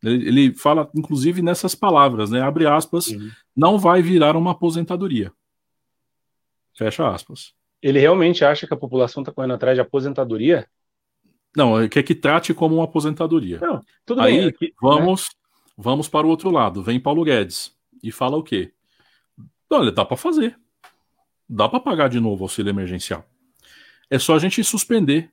Ele, 0.03 0.27
ele 0.27 0.53
fala, 0.55 0.89
inclusive, 0.95 1.41
nessas 1.41 1.75
palavras, 1.75 2.31
né? 2.31 2.41
Abre 2.41 2.65
aspas, 2.65 3.07
uhum. 3.07 3.29
não 3.55 3.77
vai 3.77 4.01
virar 4.01 4.35
uma 4.35 4.51
aposentadoria. 4.51 5.31
Fecha 6.75 7.07
aspas. 7.07 7.53
Ele 7.81 7.99
realmente 7.99 8.43
acha 8.45 8.65
que 8.65 8.73
a 8.73 8.77
população 8.77 9.21
está 9.21 9.31
correndo 9.31 9.53
atrás 9.53 9.75
de 9.75 9.81
aposentadoria? 9.81 10.67
Não, 11.55 11.79
ele 11.79 11.89
quer 11.89 12.03
que 12.03 12.13
trate 12.13 12.53
como 12.53 12.75
uma 12.75 12.83
aposentadoria. 12.83 13.59
Não, 13.59 13.81
tudo 14.05 14.21
Aí, 14.21 14.37
bem. 14.37 14.47
Aqui, 14.47 14.73
vamos, 14.81 15.23
né? 15.23 15.29
vamos 15.77 16.07
para 16.07 16.27
o 16.27 16.29
outro 16.29 16.51
lado. 16.51 16.83
Vem 16.83 16.99
Paulo 16.99 17.23
Guedes 17.23 17.75
e 18.03 18.11
fala 18.11 18.37
o 18.37 18.43
quê? 18.43 18.73
Olha, 19.69 19.91
dá 19.91 20.05
para 20.05 20.17
fazer. 20.17 20.59
Dá 21.49 21.67
para 21.67 21.79
pagar 21.79 22.09
de 22.09 22.19
novo 22.19 22.41
o 22.41 22.45
auxílio 22.45 22.69
emergencial. 22.69 23.25
É 24.09 24.19
só 24.19 24.35
a 24.35 24.39
gente 24.39 24.63
suspender 24.63 25.31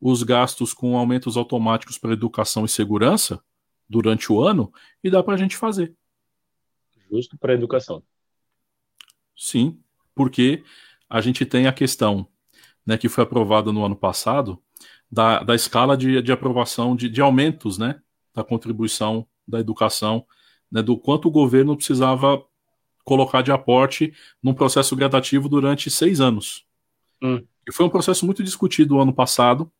os 0.00 0.22
gastos 0.22 0.72
com 0.72 0.96
aumentos 0.96 1.36
automáticos 1.36 1.98
para 1.98 2.12
educação 2.12 2.64
e 2.64 2.68
segurança 2.68 3.42
durante 3.88 4.32
o 4.32 4.40
ano 4.40 4.72
e 5.02 5.10
dá 5.10 5.22
para 5.22 5.34
a 5.34 5.36
gente 5.36 5.56
fazer. 5.56 5.94
Justo 7.10 7.36
para 7.38 7.52
a 7.52 7.56
educação. 7.56 8.02
Sim, 9.36 9.80
porque 10.14 10.62
a 11.08 11.20
gente 11.20 11.46
tem 11.46 11.66
a 11.66 11.72
questão 11.72 12.28
né, 12.84 12.98
que 12.98 13.08
foi 13.08 13.24
aprovada 13.24 13.72
no 13.72 13.84
ano 13.84 13.96
passado 13.96 14.62
da, 15.10 15.42
da 15.42 15.54
escala 15.54 15.96
de, 15.96 16.20
de 16.22 16.32
aprovação 16.32 16.94
de, 16.94 17.08
de 17.08 17.20
aumentos 17.20 17.78
né, 17.78 18.00
da 18.34 18.44
contribuição 18.44 19.26
da 19.46 19.58
educação, 19.60 20.26
né, 20.70 20.82
do 20.82 20.96
quanto 20.96 21.28
o 21.28 21.30
governo 21.30 21.76
precisava 21.76 22.42
colocar 23.04 23.42
de 23.42 23.50
aporte 23.50 24.12
num 24.42 24.52
processo 24.52 24.94
gradativo 24.94 25.48
durante 25.48 25.90
seis 25.90 26.20
anos. 26.20 26.66
Hum. 27.22 27.42
E 27.66 27.72
foi 27.72 27.86
um 27.86 27.90
processo 27.90 28.26
muito 28.26 28.42
discutido 28.42 28.94
no 28.94 29.00
ano 29.00 29.12
passado, 29.12 29.70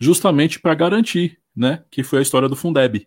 justamente 0.00 0.58
para 0.58 0.74
garantir 0.74 1.38
né? 1.54 1.84
Que 1.90 2.02
foi 2.02 2.18
a 2.18 2.22
história 2.22 2.48
do 2.48 2.56
Fundeb. 2.56 3.06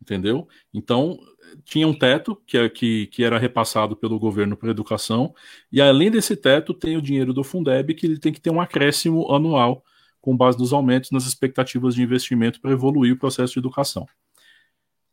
Entendeu? 0.00 0.46
Então, 0.72 1.18
tinha 1.64 1.86
um 1.88 1.94
teto 1.94 2.40
que, 2.46 2.58
é, 2.58 2.68
que, 2.68 3.06
que 3.06 3.24
era 3.24 3.38
repassado 3.38 3.96
pelo 3.96 4.18
governo 4.18 4.56
para 4.56 4.68
a 4.68 4.70
educação, 4.70 5.34
e 5.70 5.80
além 5.80 6.10
desse 6.10 6.36
teto, 6.36 6.74
tem 6.74 6.96
o 6.96 7.02
dinheiro 7.02 7.32
do 7.32 7.42
Fundeb, 7.42 7.94
que 7.94 8.06
ele 8.06 8.18
tem 8.18 8.32
que 8.32 8.40
ter 8.40 8.50
um 8.50 8.60
acréscimo 8.60 9.32
anual 9.32 9.84
com 10.20 10.36
base 10.36 10.58
nos 10.58 10.72
aumentos 10.72 11.10
nas 11.10 11.24
expectativas 11.24 11.94
de 11.94 12.02
investimento 12.02 12.60
para 12.60 12.72
evoluir 12.72 13.14
o 13.14 13.18
processo 13.18 13.54
de 13.54 13.58
educação. 13.60 14.06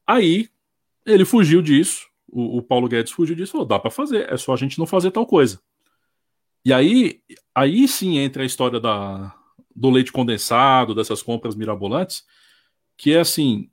Aí, 0.06 0.50
ele 1.06 1.26
fugiu 1.26 1.62
disso, 1.62 2.08
o, 2.28 2.58
o 2.58 2.62
Paulo 2.62 2.88
Guedes 2.88 3.12
fugiu 3.12 3.36
disso, 3.36 3.52
falou, 3.52 3.68
dá 3.68 3.80
para 3.80 3.92
fazer, 3.92 4.32
é 4.32 4.38
só 4.38 4.54
a 4.54 4.58
gente 4.58 4.80
não 4.80 4.88
fazer 4.88 5.12
tal 5.12 5.26
coisa. 5.26 5.62
E 6.66 6.74
aí, 6.74 7.22
aí 7.54 7.88
sim 7.88 8.18
entra 8.18 8.44
a 8.44 8.46
história 8.46 8.80
da, 8.80 9.36
do 9.76 9.90
leite 9.90 10.12
condensado, 10.12 10.96
dessas 10.96 11.22
compras 11.22 11.56
mirabolantes, 11.56 12.26
que 12.98 13.14
é 13.14 13.20
assim, 13.20 13.70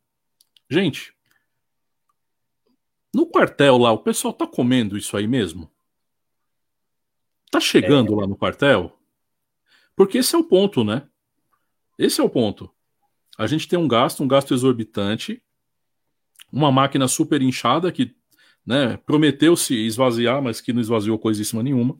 gente, 0.70 1.12
no 3.12 3.26
quartel 3.26 3.76
lá, 3.76 3.90
o 3.92 3.98
pessoal 3.98 4.32
tá 4.32 4.46
comendo 4.46 4.96
isso 4.96 5.16
aí 5.16 5.26
mesmo? 5.26 5.70
Tá 7.50 7.58
chegando 7.58 8.14
é. 8.14 8.16
lá 8.16 8.26
no 8.26 8.36
quartel? 8.36 8.96
Porque 9.96 10.18
esse 10.18 10.34
é 10.34 10.38
o 10.38 10.44
ponto, 10.44 10.84
né? 10.84 11.06
Esse 11.98 12.20
é 12.20 12.24
o 12.24 12.30
ponto. 12.30 12.70
A 13.36 13.46
gente 13.46 13.66
tem 13.66 13.78
um 13.78 13.88
gasto, 13.88 14.22
um 14.22 14.28
gasto 14.28 14.54
exorbitante, 14.54 15.42
uma 16.52 16.70
máquina 16.70 17.08
super 17.08 17.42
inchada 17.42 17.90
que 17.90 18.14
né, 18.64 18.96
prometeu 18.98 19.56
se 19.56 19.74
esvaziar, 19.74 20.40
mas 20.40 20.60
que 20.60 20.72
não 20.72 20.80
esvaziou 20.80 21.18
coisíssima 21.18 21.62
nenhuma. 21.62 21.98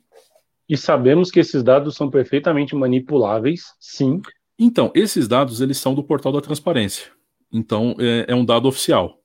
E 0.68 0.77
sabemos 0.77 1.31
que 1.31 1.41
esses 1.41 1.62
dados 1.64 1.97
são 1.97 2.09
perfeitamente 2.09 2.77
manipuláveis, 2.77 3.75
sim. 3.81 4.23
Então, 4.57 4.93
esses 4.95 5.27
dados 5.27 5.61
eles 5.61 5.79
são 5.79 5.95
do 5.95 6.05
portal 6.05 6.33
da 6.33 6.41
transparência. 6.41 7.11
Então, 7.53 7.96
é, 7.98 8.26
é 8.28 8.34
um 8.34 8.44
dado 8.44 8.68
oficial. 8.68 9.20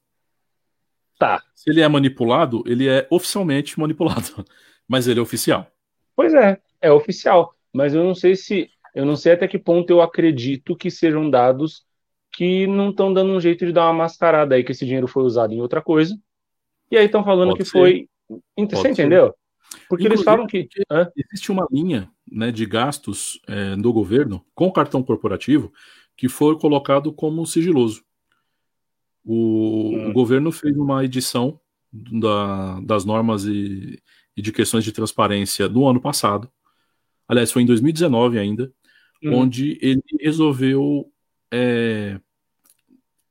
Tá. 1.17 1.41
Se 1.53 1.69
ele 1.69 1.81
é 1.81 1.87
manipulado, 1.87 2.63
ele 2.65 2.87
é 2.87 3.07
oficialmente 3.09 3.79
manipulado, 3.79 4.45
mas 4.87 5.07
ele 5.07 5.19
é 5.19 5.23
oficial. 5.23 5.67
Pois 6.15 6.33
é, 6.33 6.59
é 6.81 6.91
oficial. 6.91 7.53
Mas 7.73 7.93
eu 7.93 8.03
não 8.03 8.15
sei 8.15 8.35
se, 8.35 8.69
eu 8.93 9.05
não 9.05 9.15
sei 9.15 9.33
até 9.33 9.47
que 9.47 9.59
ponto 9.59 9.89
eu 9.89 10.01
acredito 10.01 10.75
que 10.75 10.89
sejam 10.89 11.29
dados 11.29 11.85
que 12.31 12.67
não 12.67 12.89
estão 12.89 13.13
dando 13.13 13.31
um 13.31 13.39
jeito 13.39 13.65
de 13.65 13.71
dar 13.71 13.85
uma 13.85 14.03
mascarada 14.03 14.55
aí 14.55 14.63
que 14.63 14.71
esse 14.71 14.85
dinheiro 14.85 15.07
foi 15.07 15.23
usado 15.23 15.53
em 15.53 15.61
outra 15.61 15.81
coisa. 15.81 16.17
E 16.91 16.97
aí 16.97 17.05
estão 17.05 17.23
falando 17.23 17.49
Pode 17.49 17.59
que 17.59 17.65
ser. 17.65 17.71
foi. 17.71 18.09
Você 18.29 18.75
Pode 18.75 18.87
entendeu? 18.89 19.27
Ser. 19.27 19.79
Porque 19.89 20.05
eles 20.05 20.21
falam 20.21 20.45
que. 20.45 20.67
Existe 21.15 21.51
uma 21.51 21.67
linha 21.71 22.09
né, 22.29 22.51
de 22.51 22.65
gastos 22.65 23.39
é, 23.47 23.75
do 23.75 23.91
governo 23.91 24.45
com 24.53 24.71
cartão 24.71 25.01
corporativo 25.03 25.71
que 26.15 26.29
foi 26.29 26.57
colocado 26.57 27.11
como 27.11 27.45
sigiloso. 27.45 28.04
O, 29.25 29.91
hum. 29.95 30.09
o 30.09 30.13
governo 30.13 30.51
fez 30.51 30.77
uma 30.77 31.03
edição 31.03 31.59
da, 31.91 32.79
das 32.81 33.05
normas 33.05 33.45
e, 33.45 34.01
e, 34.37 34.41
de 34.41 34.51
questões 34.51 34.83
de 34.83 34.91
transparência 34.91 35.67
do 35.67 35.87
ano 35.87 35.99
passado. 35.99 36.49
Aliás, 37.27 37.51
foi 37.51 37.63
em 37.63 37.65
2019 37.65 38.37
ainda, 38.37 38.71
hum. 39.23 39.33
onde 39.33 39.79
ele 39.81 40.03
resolveu 40.21 41.11
é, 41.51 42.19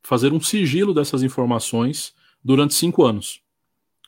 fazer 0.03 0.33
um 0.33 0.41
sigilo 0.41 0.93
dessas 0.93 1.23
informações 1.23 2.15
durante 2.43 2.75
cinco 2.75 3.05
anos. 3.05 3.43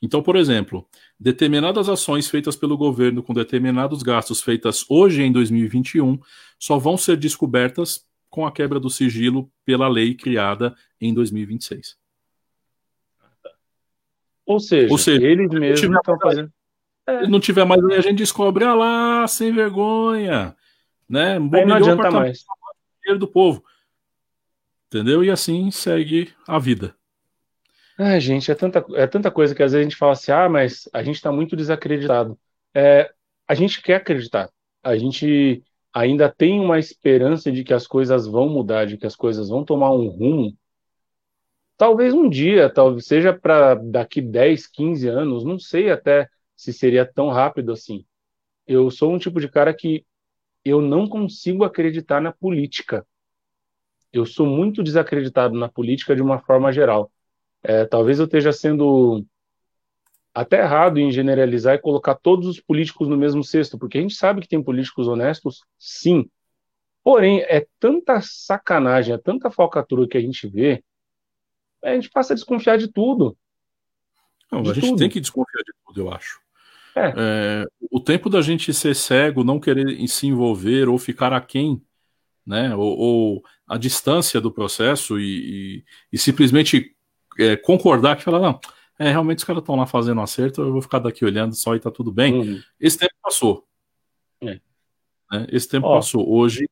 Então, 0.02 0.22
por 0.22 0.36
exemplo, 0.36 0.86
determinadas 1.18 1.88
ações 1.88 2.28
feitas 2.28 2.54
pelo 2.54 2.76
governo 2.76 3.22
com 3.22 3.32
determinados 3.32 4.02
gastos 4.02 4.42
feitas 4.42 4.84
hoje 4.90 5.22
em 5.22 5.32
2021 5.32 6.18
só 6.58 6.78
vão 6.78 6.98
ser 6.98 7.16
descobertas 7.16 8.04
com 8.36 8.46
a 8.46 8.52
quebra 8.52 8.78
do 8.78 8.90
sigilo 8.90 9.50
pela 9.64 9.88
lei 9.88 10.14
criada 10.14 10.76
em 11.00 11.14
2026. 11.14 11.96
Ou 14.44 14.60
seja, 14.60 14.92
Ou 14.92 14.98
seja 14.98 15.26
eles 15.26 15.48
mesmos 15.48 15.96
estão 15.96 16.18
fazendo. 16.20 16.52
É. 17.06 17.26
Não 17.26 17.40
tiver 17.40 17.64
mais 17.64 17.82
a 17.82 18.00
gente 18.02 18.18
descobre, 18.18 18.62
ah 18.62 18.74
lá, 18.74 19.26
sem 19.26 19.54
vergonha, 19.54 20.54
né? 21.08 21.36
Aí 21.36 21.64
não 21.64 21.76
adianta 21.76 22.10
mais. 22.10 22.44
Dinheiro 23.02 23.18
do 23.18 23.26
povo. 23.26 23.64
Entendeu? 24.88 25.24
E 25.24 25.30
assim 25.30 25.70
segue 25.70 26.30
a 26.46 26.58
vida. 26.58 26.94
Ah, 27.96 28.18
gente, 28.18 28.50
é 28.50 28.54
tanta, 28.54 28.84
é 28.96 29.06
tanta 29.06 29.30
coisa 29.30 29.54
que 29.54 29.62
às 29.62 29.72
vezes 29.72 29.86
a 29.86 29.88
gente 29.88 29.96
fala 29.96 30.12
assim, 30.12 30.30
ah, 30.30 30.46
mas 30.46 30.86
a 30.92 31.02
gente 31.02 31.16
está 31.16 31.32
muito 31.32 31.56
desacreditado. 31.56 32.38
É, 32.74 33.10
a 33.48 33.54
gente 33.54 33.80
quer 33.80 33.94
acreditar. 33.94 34.50
A 34.84 34.94
gente 34.98 35.64
ainda 35.96 36.30
tem 36.30 36.60
uma 36.60 36.78
esperança 36.78 37.50
de 37.50 37.64
que 37.64 37.72
as 37.72 37.86
coisas 37.86 38.26
vão 38.26 38.50
mudar, 38.50 38.84
de 38.86 38.98
que 38.98 39.06
as 39.06 39.16
coisas 39.16 39.48
vão 39.48 39.64
tomar 39.64 39.90
um 39.92 40.08
rumo. 40.08 40.54
Talvez 41.78 42.12
um 42.12 42.28
dia, 42.28 42.68
talvez 42.68 43.06
seja 43.06 43.32
para 43.32 43.74
daqui 43.76 44.20
10, 44.20 44.66
15 44.66 45.08
anos, 45.08 45.42
não 45.42 45.58
sei 45.58 45.90
até 45.90 46.28
se 46.54 46.70
seria 46.70 47.06
tão 47.06 47.30
rápido 47.30 47.72
assim. 47.72 48.04
Eu 48.66 48.90
sou 48.90 49.10
um 49.10 49.18
tipo 49.18 49.40
de 49.40 49.48
cara 49.48 49.72
que 49.72 50.04
eu 50.62 50.82
não 50.82 51.08
consigo 51.08 51.64
acreditar 51.64 52.20
na 52.20 52.30
política. 52.30 53.06
Eu 54.12 54.26
sou 54.26 54.46
muito 54.46 54.82
desacreditado 54.82 55.58
na 55.58 55.68
política 55.68 56.14
de 56.14 56.20
uma 56.20 56.38
forma 56.40 56.70
geral. 56.72 57.10
É, 57.62 57.86
talvez 57.86 58.18
eu 58.18 58.26
esteja 58.26 58.52
sendo 58.52 59.24
até 60.36 60.60
errado 60.60 60.98
em 60.98 61.10
generalizar 61.10 61.76
e 61.76 61.78
colocar 61.78 62.14
todos 62.14 62.46
os 62.46 62.60
políticos 62.60 63.08
no 63.08 63.16
mesmo 63.16 63.42
cesto, 63.42 63.78
porque 63.78 63.96
a 63.96 64.02
gente 64.02 64.14
sabe 64.14 64.42
que 64.42 64.48
tem 64.48 64.62
políticos 64.62 65.08
honestos, 65.08 65.64
sim. 65.78 66.28
Porém, 67.02 67.40
é 67.40 67.66
tanta 67.80 68.20
sacanagem, 68.20 69.14
é 69.14 69.18
tanta 69.18 69.50
falcatrua 69.50 70.06
que 70.06 70.18
a 70.18 70.20
gente 70.20 70.46
vê, 70.46 70.84
a 71.82 71.94
gente 71.94 72.10
passa 72.10 72.34
a 72.34 72.36
desconfiar 72.36 72.76
de 72.76 72.86
tudo. 72.88 73.34
Não, 74.52 74.60
de 74.60 74.72
a 74.72 74.74
gente 74.74 74.88
tudo. 74.88 74.98
tem 74.98 75.08
que 75.08 75.20
desconfiar 75.20 75.62
de 75.62 75.72
tudo, 75.86 76.00
eu 76.02 76.12
acho. 76.12 76.38
É. 76.94 77.14
É, 77.16 77.64
o 77.90 77.98
tempo 77.98 78.28
da 78.28 78.42
gente 78.42 78.74
ser 78.74 78.94
cego, 78.94 79.42
não 79.42 79.58
querer 79.58 80.06
se 80.06 80.26
envolver 80.26 80.86
ou 80.86 80.98
ficar 80.98 81.32
aquém, 81.32 81.80
né, 82.46 82.76
ou, 82.76 82.98
ou 82.98 83.42
a 83.66 83.78
distância 83.78 84.38
do 84.38 84.52
processo 84.52 85.18
e, 85.18 85.24
e, 85.78 85.84
e 86.12 86.18
simplesmente 86.18 86.94
é, 87.38 87.56
concordar 87.56 88.16
que 88.16 88.22
falar, 88.22 88.40
não, 88.40 88.60
é, 88.98 89.10
realmente 89.10 89.38
os 89.38 89.44
caras 89.44 89.62
estão 89.62 89.76
lá 89.76 89.86
fazendo 89.86 90.18
um 90.18 90.22
acerto, 90.22 90.62
eu 90.62 90.72
vou 90.72 90.82
ficar 90.82 90.98
daqui 90.98 91.24
olhando 91.24 91.54
só 91.54 91.74
e 91.74 91.80
tá 91.80 91.90
tudo 91.90 92.12
bem. 92.12 92.34
Uhum. 92.34 92.62
Esse 92.80 92.98
tempo 92.98 93.14
passou. 93.22 93.66
É. 94.40 94.60
Né? 95.32 95.46
Esse 95.50 95.68
tempo 95.68 95.88
passou. 95.88 96.28
Hoje, 96.28 96.68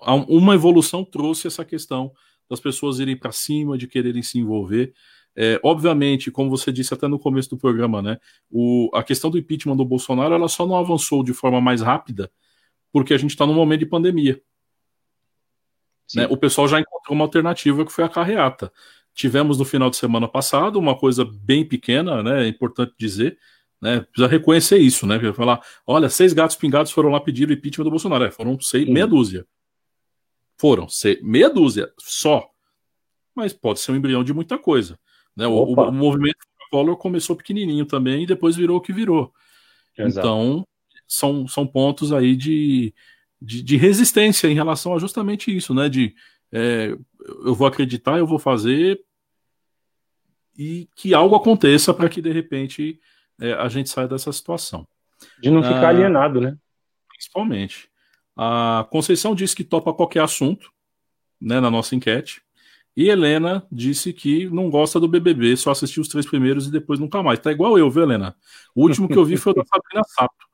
uma 0.00 0.54
evolução 0.54 1.04
trouxe 1.04 1.46
essa 1.46 1.64
questão 1.64 2.12
das 2.48 2.60
pessoas 2.60 2.98
irem 2.98 3.16
para 3.16 3.32
cima, 3.32 3.76
de 3.76 3.86
quererem 3.86 4.22
se 4.22 4.38
envolver. 4.38 4.92
É, 5.36 5.60
obviamente, 5.62 6.30
como 6.30 6.50
você 6.50 6.72
disse 6.72 6.92
até 6.94 7.06
no 7.06 7.18
começo 7.18 7.50
do 7.50 7.58
programa, 7.58 8.02
né, 8.02 8.18
o, 8.50 8.90
a 8.94 9.02
questão 9.02 9.30
do 9.30 9.38
impeachment 9.38 9.76
do 9.76 9.84
Bolsonaro 9.84 10.34
ela 10.34 10.48
só 10.48 10.66
não 10.66 10.76
avançou 10.76 11.22
de 11.22 11.32
forma 11.32 11.60
mais 11.60 11.80
rápida 11.80 12.30
porque 12.92 13.14
a 13.14 13.18
gente 13.18 13.30
está 13.30 13.46
num 13.46 13.54
momento 13.54 13.80
de 13.80 13.86
pandemia. 13.86 14.40
Né? 16.14 16.26
O 16.30 16.36
pessoal 16.36 16.66
já 16.66 16.80
encontrou 16.80 17.14
uma 17.14 17.24
alternativa 17.24 17.84
que 17.84 17.92
foi 17.92 18.04
a 18.04 18.08
carreata. 18.08 18.72
Tivemos 19.18 19.58
no 19.58 19.64
final 19.64 19.90
de 19.90 19.96
semana 19.96 20.28
passado 20.28 20.78
uma 20.78 20.96
coisa 20.96 21.24
bem 21.24 21.64
pequena, 21.64 22.22
né? 22.22 22.44
É 22.44 22.48
importante 22.48 22.94
dizer, 22.96 23.36
né? 23.82 23.98
Precisa 24.02 24.28
reconhecer 24.28 24.78
isso, 24.78 25.08
né? 25.08 25.18
Falar, 25.32 25.60
olha, 25.84 26.08
seis 26.08 26.32
gatos 26.32 26.54
pingados 26.54 26.92
foram 26.92 27.08
lá 27.08 27.18
pedir 27.18 27.48
o 27.48 27.52
impeachment 27.52 27.82
do 27.82 27.90
Bolsonaro. 27.90 28.22
É, 28.22 28.30
foram 28.30 28.60
seis, 28.60 28.88
meia 28.88 29.08
dúzia. 29.08 29.44
Foram 30.56 30.88
seis, 30.88 31.20
meia 31.20 31.50
dúzia 31.50 31.92
só. 31.98 32.48
Mas 33.34 33.52
pode 33.52 33.80
ser 33.80 33.90
um 33.90 33.96
embrião 33.96 34.22
de 34.22 34.32
muita 34.32 34.56
coisa. 34.56 34.96
Né? 35.34 35.48
O, 35.48 35.64
o, 35.64 35.72
o, 35.72 35.92
movimento 35.92 36.38
Collor 36.70 36.96
começou 36.96 37.34
pequenininho 37.34 37.86
também 37.86 38.22
e 38.22 38.26
depois 38.26 38.54
virou 38.54 38.76
o 38.76 38.80
que 38.80 38.92
virou. 38.92 39.32
Exato. 39.98 40.28
Então, 40.28 40.64
são, 41.08 41.48
são 41.48 41.66
pontos 41.66 42.12
aí 42.12 42.36
de, 42.36 42.94
de, 43.42 43.64
de, 43.64 43.76
resistência 43.76 44.46
em 44.46 44.54
relação 44.54 44.94
a 44.94 44.98
justamente 45.00 45.56
isso, 45.56 45.74
né? 45.74 45.88
De 45.88 46.14
é, 46.52 46.96
eu 47.44 47.52
vou 47.52 47.66
acreditar, 47.66 48.18
eu 48.18 48.26
vou 48.28 48.38
fazer, 48.38 49.00
e 50.58 50.88
que 50.96 51.14
algo 51.14 51.36
aconteça 51.36 51.94
para 51.94 52.08
que 52.08 52.20
de 52.20 52.32
repente 52.32 53.00
é, 53.40 53.52
a 53.52 53.68
gente 53.68 53.88
saia 53.88 54.08
dessa 54.08 54.32
situação. 54.32 54.86
De 55.40 55.50
não 55.50 55.62
ficar 55.62 55.86
ah, 55.86 55.88
alienado, 55.90 56.40
né? 56.40 56.56
Principalmente. 57.08 57.88
A 58.36 58.86
Conceição 58.90 59.34
disse 59.34 59.54
que 59.54 59.64
topa 59.64 59.94
qualquer 59.94 60.22
assunto, 60.22 60.70
né, 61.40 61.60
na 61.60 61.70
nossa 61.70 61.94
enquete. 61.94 62.42
E 62.96 63.08
Helena 63.08 63.64
disse 63.70 64.12
que 64.12 64.48
não 64.50 64.68
gosta 64.68 64.98
do 64.98 65.06
BBB, 65.06 65.56
só 65.56 65.70
assistiu 65.70 66.02
os 66.02 66.08
três 66.08 66.26
primeiros 66.26 66.66
e 66.66 66.72
depois 66.72 66.98
nunca 66.98 67.22
mais. 67.22 67.38
Tá 67.38 67.52
igual 67.52 67.78
eu, 67.78 67.88
viu, 67.88 68.02
Helena? 68.02 68.34
O 68.74 68.82
último 68.82 69.06
que 69.06 69.16
eu 69.16 69.24
vi 69.24 69.36
foi 69.36 69.52
o 69.52 69.54
da 69.54 69.62
Sabrina 69.66 70.02
Sato. 70.04 70.48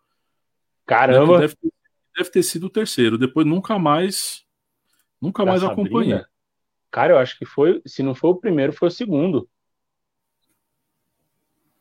Caramba! 0.85 1.39
Deve 1.39 1.57
ter, 1.57 1.73
deve 2.17 2.31
ter, 2.31 2.43
sido 2.43 2.67
o 2.67 2.71
terceiro. 2.71 3.17
Depois 3.17 3.47
nunca 3.47 3.79
mais, 3.79 4.45
nunca 5.21 5.43
da 5.43 5.53
mais 5.53 5.63
Sabrina? 5.63 5.89
acompanhei. 5.89 6.25
Cara, 6.91 7.15
eu 7.15 7.19
acho 7.19 7.39
que 7.39 7.47
foi, 7.47 7.81
se 7.87 8.03
não 8.03 8.15
foi 8.15 8.31
o 8.31 8.37
primeiro, 8.37 8.75
foi 8.75 8.89
o 8.89 8.91
segundo. 8.91 9.49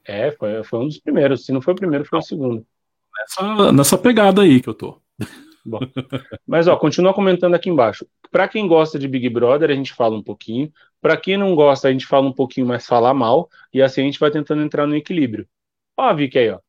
É, 0.06 0.32
foi, 0.32 0.64
foi 0.64 0.80
um 0.80 0.88
dos 0.88 0.99
primeiros. 0.99 1.45
Se 1.45 1.51
não 1.51 1.62
foi 1.62 1.74
o 1.74 1.78
primeiro, 1.78 2.06
foi 2.06 2.20
o 2.20 2.22
segundo. 2.22 2.66
Nessa, 3.18 3.72
nessa 3.72 3.97
pegada 3.97 4.41
aí 4.41 4.62
que 4.62 4.70
eu 4.70 4.74
tô. 4.74 5.01
Bom, 5.66 5.80
mas 6.45 6.68
ó, 6.68 6.76
continua 6.76 7.14
comentando 7.14 7.54
aqui 7.54 7.70
embaixo. 7.70 8.06
Para 8.30 8.49
quem 8.49 8.68
gosta 8.68 8.99
de 8.99 9.08
Big 9.08 9.30
Brother, 9.30 9.70
a 9.70 9.74
gente 9.74 9.93
fala 9.93 10.16
um 10.16 10.24
pouquinho. 10.24 10.72
Para 11.01 11.16
quem 11.16 11.38
não 11.38 11.56
gosta, 11.56 11.88
a 11.88 11.91
gente 11.91 12.06
fala 12.06 12.28
um 12.28 12.34
pouquinho, 12.34 12.68
mas 12.68 12.86
fala 12.86 13.14
mal. 13.14 13.49
E 13.74 13.82
assim 13.82 14.01
a 14.01 14.06
gente 14.06 14.20
vai 14.20 14.30
tentando 14.30 14.62
entrar 14.62 14.86
no 14.86 14.95
equilíbrio. 14.95 15.47
Ó, 15.95 16.04
a 16.04 16.14
Vicky 16.14 16.38
aí, 16.38 16.49
ó. 16.49 16.60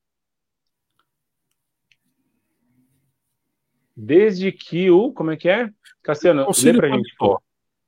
Desde 3.96 4.52
que 4.52 4.90
o. 4.90 5.12
Como 5.12 5.30
é 5.30 5.36
que 5.36 5.48
é? 5.48 5.70
Cassiano, 6.02 6.46
lê 6.62 6.74
pra 6.74 6.88
gente. 6.88 7.14
Ó, 7.20 7.38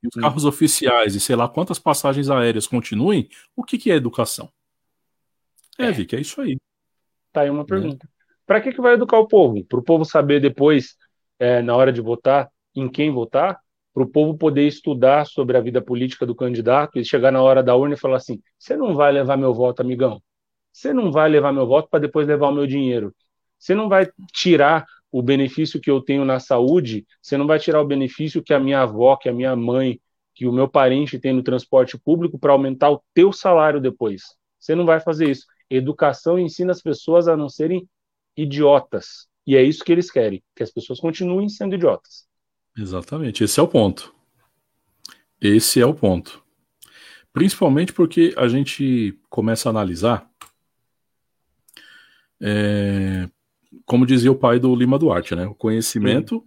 e 0.02 0.08
os 0.08 0.14
carros 0.14 0.44
hum. 0.44 0.48
oficiais 0.48 1.14
e 1.14 1.20
sei 1.20 1.36
lá 1.36 1.48
quantas 1.48 1.78
passagens 1.78 2.30
aéreas 2.30 2.66
continuem, 2.66 3.28
o 3.54 3.62
que, 3.62 3.78
que 3.78 3.90
é 3.90 3.94
educação? 3.94 4.50
É, 5.78 5.86
é. 5.86 5.92
Vic, 5.92 6.14
é 6.14 6.20
isso 6.20 6.40
aí. 6.40 6.56
Tá 7.32 7.42
aí 7.42 7.50
uma 7.50 7.60
né? 7.60 7.66
pergunta. 7.68 8.06
É. 8.06 8.16
Para 8.46 8.60
que, 8.60 8.72
que 8.72 8.80
vai 8.80 8.94
educar 8.94 9.18
o 9.18 9.26
povo? 9.26 9.64
Para 9.64 9.78
o 9.78 9.82
povo 9.82 10.04
saber 10.04 10.40
depois, 10.40 10.96
é, 11.38 11.60
na 11.62 11.74
hora 11.74 11.92
de 11.92 12.00
votar, 12.00 12.48
em 12.74 12.88
quem 12.88 13.10
votar? 13.10 13.58
Para 13.92 14.02
o 14.02 14.08
povo 14.08 14.36
poder 14.36 14.66
estudar 14.66 15.26
sobre 15.26 15.56
a 15.56 15.60
vida 15.60 15.80
política 15.80 16.26
do 16.26 16.34
candidato 16.34 16.98
e 16.98 17.04
chegar 17.04 17.32
na 17.32 17.42
hora 17.42 17.62
da 17.62 17.74
urna 17.74 17.94
e 17.94 17.98
falar 17.98 18.16
assim: 18.16 18.40
você 18.58 18.76
não 18.76 18.94
vai 18.94 19.10
levar 19.10 19.36
meu 19.36 19.52
voto, 19.52 19.80
amigão. 19.80 20.22
Você 20.72 20.92
não 20.92 21.10
vai 21.10 21.28
levar 21.28 21.52
meu 21.52 21.66
voto 21.66 21.88
para 21.88 22.00
depois 22.00 22.28
levar 22.28 22.48
o 22.48 22.54
meu 22.54 22.66
dinheiro. 22.66 23.14
Você 23.58 23.74
não 23.74 23.88
vai 23.88 24.06
tirar 24.32 24.84
o 25.10 25.22
benefício 25.22 25.80
que 25.80 25.90
eu 25.90 26.00
tenho 26.02 26.24
na 26.24 26.38
saúde, 26.38 27.06
você 27.22 27.38
não 27.38 27.46
vai 27.46 27.58
tirar 27.58 27.80
o 27.80 27.86
benefício 27.86 28.42
que 28.42 28.52
a 28.52 28.60
minha 28.60 28.82
avó, 28.82 29.16
que 29.16 29.30
a 29.30 29.32
minha 29.32 29.56
mãe, 29.56 29.98
que 30.34 30.46
o 30.46 30.52
meu 30.52 30.68
parente 30.68 31.18
tem 31.18 31.32
no 31.32 31.42
transporte 31.42 31.98
público 31.98 32.38
para 32.38 32.52
aumentar 32.52 32.90
o 32.90 33.02
teu 33.14 33.32
salário 33.32 33.80
depois. 33.80 34.22
Você 34.60 34.74
não 34.74 34.84
vai 34.84 35.00
fazer 35.00 35.30
isso. 35.30 35.46
Educação 35.68 36.38
ensina 36.38 36.72
as 36.72 36.82
pessoas 36.82 37.28
a 37.28 37.36
não 37.36 37.48
serem 37.48 37.88
idiotas. 38.36 39.28
E 39.46 39.56
é 39.56 39.62
isso 39.62 39.84
que 39.84 39.92
eles 39.92 40.10
querem, 40.10 40.42
que 40.54 40.62
as 40.62 40.70
pessoas 40.70 41.00
continuem 41.00 41.48
sendo 41.48 41.74
idiotas. 41.74 42.26
Exatamente, 42.76 43.44
esse 43.44 43.58
é 43.58 43.62
o 43.62 43.68
ponto. 43.68 44.14
Esse 45.40 45.80
é 45.80 45.86
o 45.86 45.94
ponto. 45.94 46.44
Principalmente 47.32 47.92
porque 47.92 48.34
a 48.36 48.48
gente 48.48 49.18
começa 49.28 49.68
a 49.68 49.70
analisar, 49.70 50.30
é, 52.40 53.28
como 53.84 54.06
dizia 54.06 54.32
o 54.32 54.38
pai 54.38 54.58
do 54.58 54.74
Lima 54.74 54.98
Duarte, 54.98 55.34
né? 55.34 55.46
O 55.46 55.54
conhecimento. 55.54 56.46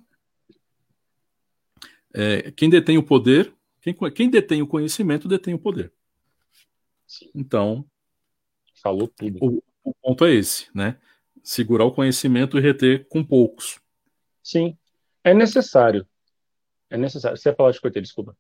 É, 2.14 2.52
quem 2.52 2.70
detém 2.70 2.98
o 2.98 3.04
poder, 3.04 3.54
quem, 3.82 3.96
quem 4.14 4.30
detém 4.30 4.62
o 4.62 4.68
conhecimento 4.68 5.28
detém 5.28 5.54
o 5.54 5.60
poder. 5.60 5.94
Então, 7.34 7.86
Falou 8.82 9.08
tudo. 9.08 9.38
O, 9.42 9.64
o, 9.84 9.94
ponto 9.94 10.26
é 10.26 10.34
esse, 10.34 10.68
né? 10.74 10.98
Segurar 11.44 11.86
o 11.86 11.92
conhecimento 11.92 12.58
e 12.58 12.62
reter 12.62 13.08
com 13.08 13.24
poucos. 13.24 13.80
Sim. 14.44 14.78
É 15.24 15.34
necessário. 15.34 16.06
É 16.90 16.98
necessário. 16.98 17.38
Você 17.38 17.50
ia 17.50 17.56
falar 17.56 17.72
de 17.72 17.82
coisa, 17.82 18.02
desculpa. 18.02 18.36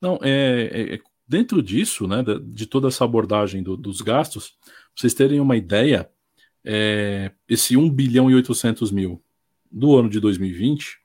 Não, 0.00 0.18
é, 0.22 0.70
é, 0.72 0.94
é, 0.94 0.98
dentro 1.26 1.62
disso, 1.62 2.06
né, 2.06 2.24
de 2.44 2.66
toda 2.66 2.88
essa 2.88 3.04
abordagem 3.04 3.62
do, 3.62 3.76
dos 3.76 4.00
gastos, 4.00 4.56
pra 4.64 4.72
vocês 4.96 5.14
terem 5.14 5.40
uma 5.40 5.56
ideia, 5.56 6.10
é, 6.64 7.30
esse 7.48 7.76
1 7.76 7.90
bilhão 7.90 8.30
e 8.30 8.34
800 8.34 8.90
mil 8.90 9.22
do 9.70 9.96
ano 9.96 10.08
de 10.08 10.18
2020, 10.20 10.98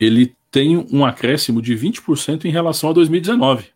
ele 0.00 0.34
tem 0.50 0.76
um 0.76 1.04
acréscimo 1.04 1.62
de 1.62 1.74
20% 1.74 2.44
em 2.44 2.50
relação 2.50 2.90
a 2.90 2.92
2019. 2.92 3.71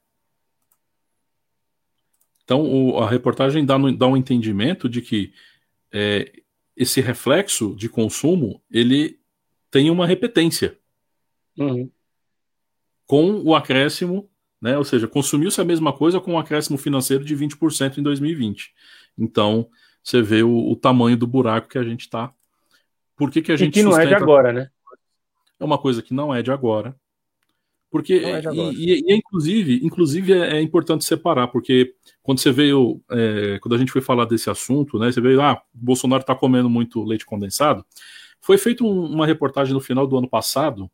Então, 2.46 2.62
o, 2.62 2.98
a 2.98 3.10
reportagem 3.10 3.66
dá, 3.66 3.76
no, 3.76 3.94
dá, 3.94 4.06
um 4.06 4.16
entendimento 4.16 4.88
de 4.88 5.02
que 5.02 5.32
é, 5.92 6.32
esse 6.76 7.00
reflexo 7.00 7.74
de 7.74 7.88
consumo 7.88 8.62
ele 8.70 9.18
tem 9.68 9.90
uma 9.90 10.06
repetência. 10.06 10.78
Uhum. 11.58 11.90
Com 13.04 13.42
o 13.42 13.52
acréscimo, 13.56 14.30
né, 14.62 14.78
ou 14.78 14.84
seja, 14.84 15.08
consumiu-se 15.08 15.60
a 15.60 15.64
mesma 15.64 15.92
coisa 15.92 16.20
com 16.20 16.34
um 16.34 16.38
acréscimo 16.38 16.78
financeiro 16.78 17.24
de 17.24 17.36
20% 17.36 17.98
em 17.98 18.02
2020. 18.02 18.72
Então, 19.18 19.68
você 20.00 20.22
vê 20.22 20.44
o, 20.44 20.70
o, 20.70 20.76
tamanho 20.76 21.16
do 21.16 21.26
buraco 21.26 21.68
que 21.68 21.78
a 21.78 21.82
gente 21.82 22.02
está. 22.02 22.32
Por 23.16 23.28
que, 23.28 23.42
que 23.42 23.50
a 23.50 23.56
gente. 23.56 23.70
E 23.70 23.72
que 23.72 23.82
não 23.82 23.98
é 23.98 24.06
de 24.06 24.14
agora, 24.14 24.52
né? 24.52 24.70
É 25.58 25.64
uma 25.64 25.78
coisa 25.78 26.00
que 26.00 26.14
não 26.14 26.32
é 26.32 26.42
de 26.42 26.52
agora. 26.52 26.94
Porque, 27.90 28.14
é 28.14 28.42
e, 28.52 28.70
e, 28.72 29.12
e, 29.12 29.14
inclusive, 29.14 29.80
inclusive 29.82 30.32
é, 30.32 30.56
é, 30.56 30.60
importante 30.60 31.04
separar, 31.04 31.48
porque 31.48 31.94
quando 32.22 32.40
você 32.40 32.50
veio, 32.50 33.00
é, 33.10 33.58
quando 33.60 33.74
a 33.74 33.78
gente 33.78 33.92
foi 33.92 34.02
falar 34.02 34.24
desse 34.24 34.50
assunto, 34.50 34.98
né, 34.98 35.10
você 35.10 35.20
veio, 35.20 35.40
ah, 35.40 35.62
Bolsonaro 35.72 36.20
está 36.20 36.34
comendo 36.34 36.68
muito 36.68 37.02
leite 37.04 37.24
condensado. 37.24 37.84
Foi 38.40 38.58
feita 38.58 38.84
um, 38.84 39.06
uma 39.06 39.26
reportagem 39.26 39.72
no 39.72 39.80
final 39.80 40.06
do 40.06 40.18
ano 40.18 40.28
passado, 40.28 40.90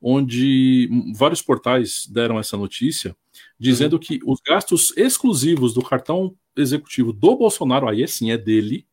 onde 0.00 0.88
vários 1.14 1.40
portais 1.40 2.06
deram 2.06 2.38
essa 2.38 2.56
notícia, 2.56 3.16
dizendo 3.58 3.94
uhum. 3.94 3.98
que 3.98 4.20
os 4.24 4.38
gastos 4.40 4.92
exclusivos 4.96 5.72
do 5.72 5.82
cartão 5.82 6.36
executivo 6.54 7.12
do 7.12 7.36
Bolsonaro, 7.36 7.88
aí 7.88 8.06
sim 8.06 8.30
é 8.30 8.36
dele, 8.36 8.86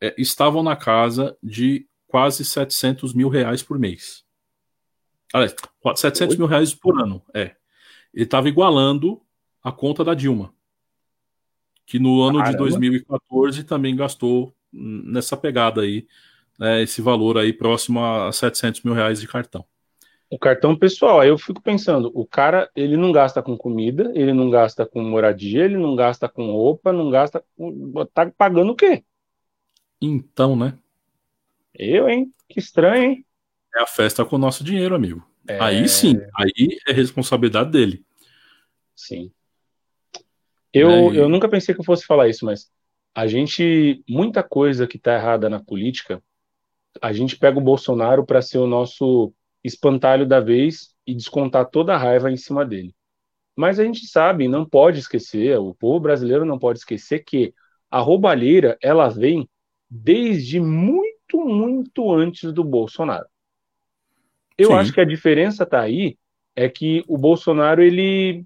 é, 0.00 0.14
estavam 0.18 0.62
na 0.62 0.76
casa 0.76 1.36
de 1.42 1.86
quase 2.06 2.44
700 2.44 3.14
mil 3.14 3.28
reais 3.28 3.62
por 3.62 3.78
mês. 3.78 4.23
Aliás, 5.34 5.52
700 5.96 6.36
mil 6.36 6.46
reais 6.46 6.72
por 6.72 6.96
ano, 7.02 7.20
é. 7.34 7.56
Ele 8.14 8.22
estava 8.22 8.48
igualando 8.48 9.20
a 9.60 9.72
conta 9.72 10.04
da 10.04 10.14
Dilma, 10.14 10.54
que 11.84 11.98
no 11.98 12.22
ano 12.22 12.38
Caramba. 12.38 12.52
de 12.52 12.58
2014 12.58 13.64
também 13.64 13.96
gastou 13.96 14.54
nessa 14.72 15.36
pegada 15.36 15.80
aí, 15.80 16.06
né, 16.56 16.84
esse 16.84 17.02
valor 17.02 17.36
aí 17.36 17.52
próximo 17.52 17.98
a 17.98 18.30
700 18.30 18.82
mil 18.82 18.94
reais 18.94 19.20
de 19.20 19.26
cartão. 19.26 19.64
O 20.30 20.38
cartão 20.38 20.76
pessoal, 20.76 21.18
aí 21.18 21.30
eu 21.30 21.38
fico 21.38 21.60
pensando, 21.60 22.12
o 22.14 22.24
cara, 22.24 22.70
ele 22.76 22.96
não 22.96 23.10
gasta 23.10 23.42
com 23.42 23.56
comida, 23.56 24.12
ele 24.14 24.32
não 24.32 24.48
gasta 24.48 24.86
com 24.86 25.02
moradia, 25.02 25.64
ele 25.64 25.76
não 25.76 25.96
gasta 25.96 26.28
com 26.28 26.46
roupa, 26.52 26.92
não 26.92 27.10
gasta 27.10 27.44
com... 27.56 28.06
tá 28.14 28.30
pagando 28.30 28.70
o 28.70 28.76
quê? 28.76 29.02
Então, 30.00 30.54
né? 30.54 30.78
Eu, 31.74 32.08
hein? 32.08 32.32
Que 32.48 32.60
estranho, 32.60 33.02
hein? 33.02 33.26
É 33.74 33.82
a 33.82 33.86
festa 33.86 34.24
com 34.24 34.36
o 34.36 34.38
nosso 34.38 34.62
dinheiro, 34.62 34.94
amigo. 34.94 35.26
É... 35.48 35.60
Aí 35.60 35.88
sim, 35.88 36.16
aí 36.36 36.78
é 36.86 36.92
responsabilidade 36.92 37.70
dele. 37.70 38.04
Sim. 38.94 39.30
Eu, 40.72 40.90
é, 40.90 41.16
eu 41.18 41.28
nunca 41.28 41.48
pensei 41.48 41.74
que 41.74 41.80
eu 41.80 41.84
fosse 41.84 42.06
falar 42.06 42.28
isso, 42.28 42.44
mas 42.44 42.70
a 43.14 43.26
gente, 43.26 44.02
muita 44.08 44.42
coisa 44.42 44.86
que 44.86 44.98
tá 44.98 45.14
errada 45.14 45.48
na 45.48 45.62
política, 45.62 46.22
a 47.00 47.12
gente 47.12 47.36
pega 47.36 47.58
o 47.58 47.62
Bolsonaro 47.62 48.24
para 48.24 48.42
ser 48.42 48.58
o 48.58 48.66
nosso 48.66 49.32
espantalho 49.62 50.26
da 50.26 50.40
vez 50.40 50.94
e 51.06 51.14
descontar 51.14 51.68
toda 51.70 51.94
a 51.94 51.98
raiva 51.98 52.30
em 52.30 52.36
cima 52.36 52.64
dele. 52.64 52.94
Mas 53.56 53.78
a 53.78 53.84
gente 53.84 54.06
sabe, 54.06 54.48
não 54.48 54.64
pode 54.68 54.98
esquecer, 54.98 55.58
o 55.58 55.74
povo 55.74 56.00
brasileiro 56.00 56.44
não 56.44 56.58
pode 56.58 56.80
esquecer 56.80 57.20
que 57.20 57.54
a 57.90 58.00
roubalheira, 58.00 58.76
ela 58.82 59.08
vem 59.08 59.48
desde 59.88 60.58
muito, 60.58 61.38
muito 61.38 62.12
antes 62.12 62.52
do 62.52 62.64
Bolsonaro. 62.64 63.26
Eu 64.56 64.68
Sim. 64.68 64.74
acho 64.74 64.92
que 64.92 65.00
a 65.00 65.04
diferença 65.04 65.66
tá 65.66 65.80
aí 65.80 66.16
é 66.54 66.68
que 66.68 67.04
o 67.08 67.18
Bolsonaro 67.18 67.82
ele 67.82 68.44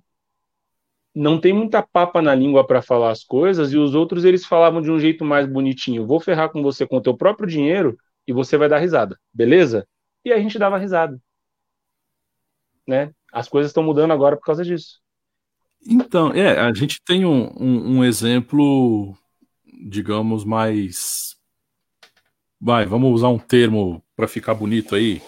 não 1.15 1.41
tem 1.41 1.53
muita 1.53 1.83
papa 1.83 2.23
na 2.23 2.35
língua 2.35 2.67
para 2.67 2.81
falar 2.81 3.11
as 3.11 3.25
coisas 3.25 3.73
e 3.73 3.77
os 3.77 3.95
outros 3.95 4.25
eles 4.25 4.47
falavam 4.47 4.81
de 4.81 4.91
um 4.91 4.99
jeito 4.99 5.25
mais 5.25 5.47
bonitinho. 5.47 6.07
Vou 6.07 6.21
ferrar 6.21 6.51
com 6.51 6.63
você 6.63 6.87
com 6.87 6.97
o 6.97 7.01
teu 7.01 7.17
próprio 7.17 7.49
dinheiro 7.49 7.99
e 8.27 8.33
você 8.33 8.57
vai 8.57 8.69
dar 8.69 8.79
risada, 8.79 9.19
beleza? 9.33 9.87
E 10.25 10.33
a 10.33 10.39
gente 10.39 10.59
dava 10.59 10.79
risada, 10.79 11.21
né? 12.87 13.13
As 13.33 13.49
coisas 13.49 13.71
estão 13.71 13.83
mudando 13.83 14.13
agora 14.13 14.37
por 14.37 14.45
causa 14.45 14.65
disso. 14.65 15.01
Então, 15.87 16.33
é, 16.33 16.59
a 16.59 16.73
gente 16.73 17.01
tem 17.03 17.25
um, 17.25 17.53
um, 17.59 17.99
um 17.99 18.05
exemplo, 18.05 19.17
digamos, 19.65 20.45
mais. 20.45 21.37
Vai, 22.61 22.85
vamos 22.85 23.13
usar 23.13 23.29
um 23.29 23.39
termo 23.39 24.03
para 24.17 24.27
ficar 24.27 24.55
bonito 24.55 24.95
aí, 24.95 25.23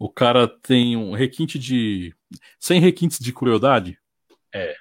o 0.00 0.08
cara 0.08 0.48
tem 0.48 0.96
um 0.96 1.12
requinte 1.12 1.58
de. 1.58 2.14
sem 2.58 2.80
requintes 2.80 3.18
de 3.18 3.34
crueldade. 3.34 3.98
É. 4.50 4.74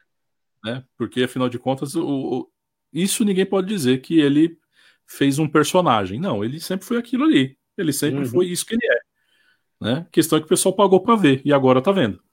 Né? 0.64 0.82
Porque, 0.98 1.24
afinal 1.24 1.50
de 1.50 1.60
contas, 1.60 1.94
o, 1.94 2.08
o, 2.08 2.52
isso 2.94 3.26
ninguém 3.26 3.46
pode 3.46 3.68
dizer 3.68 4.00
que 4.00 4.18
ele 4.18 4.58
fez 5.06 5.38
um 5.38 5.48
personagem. 5.48 6.22
Não, 6.22 6.42
ele 6.42 6.58
sempre 6.62 6.86
foi 6.86 6.98
aquilo 6.98 7.26
ali. 7.26 7.58
Ele 7.78 7.92
sempre 7.92 8.20
uhum. 8.20 8.26
foi 8.26 8.48
isso 8.48 8.66
que 8.66 8.76
ele 8.76 8.86
é. 8.86 9.00
Né? 9.82 9.94
A 10.08 10.12
questão 10.12 10.38
é 10.38 10.42
que 10.42 10.46
o 10.46 10.50
pessoal 10.50 10.74
pagou 10.74 11.02
para 11.02 11.18
ver 11.18 11.42
e 11.44 11.52
agora 11.52 11.82
tá 11.82 11.92
vendo. 11.92 12.24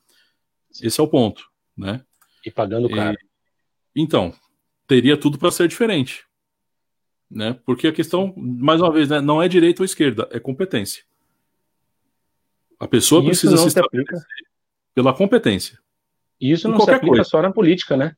Esse 0.80 1.00
é 1.00 1.02
o 1.02 1.08
ponto. 1.08 1.44
Né? 1.76 2.04
E 2.44 2.52
pagando 2.52 2.88
caro. 2.88 3.18
Então, 3.96 4.32
teria 4.86 5.16
tudo 5.16 5.38
para 5.38 5.50
ser 5.50 5.66
diferente. 5.66 6.24
Né? 7.28 7.58
Porque 7.64 7.88
a 7.88 7.92
questão, 7.92 8.32
mais 8.36 8.80
uma 8.80 8.92
vez, 8.92 9.08
né, 9.08 9.20
não 9.20 9.42
é 9.42 9.48
direita 9.48 9.82
ou 9.82 9.84
esquerda, 9.84 10.28
é 10.30 10.38
competência. 10.38 11.02
A 12.78 12.86
pessoa 12.86 13.20
isso 13.20 13.28
precisa 13.28 13.56
se 13.56 13.68
estabelecer 13.68 14.20
pela 14.94 15.12
competência. 15.12 15.78
Isso 16.40 16.68
não 16.68 16.80
se 16.80 16.90
aplica 16.90 17.16
coisa. 17.16 17.24
só 17.24 17.40
na 17.40 17.52
política, 17.52 17.96
né? 17.96 18.14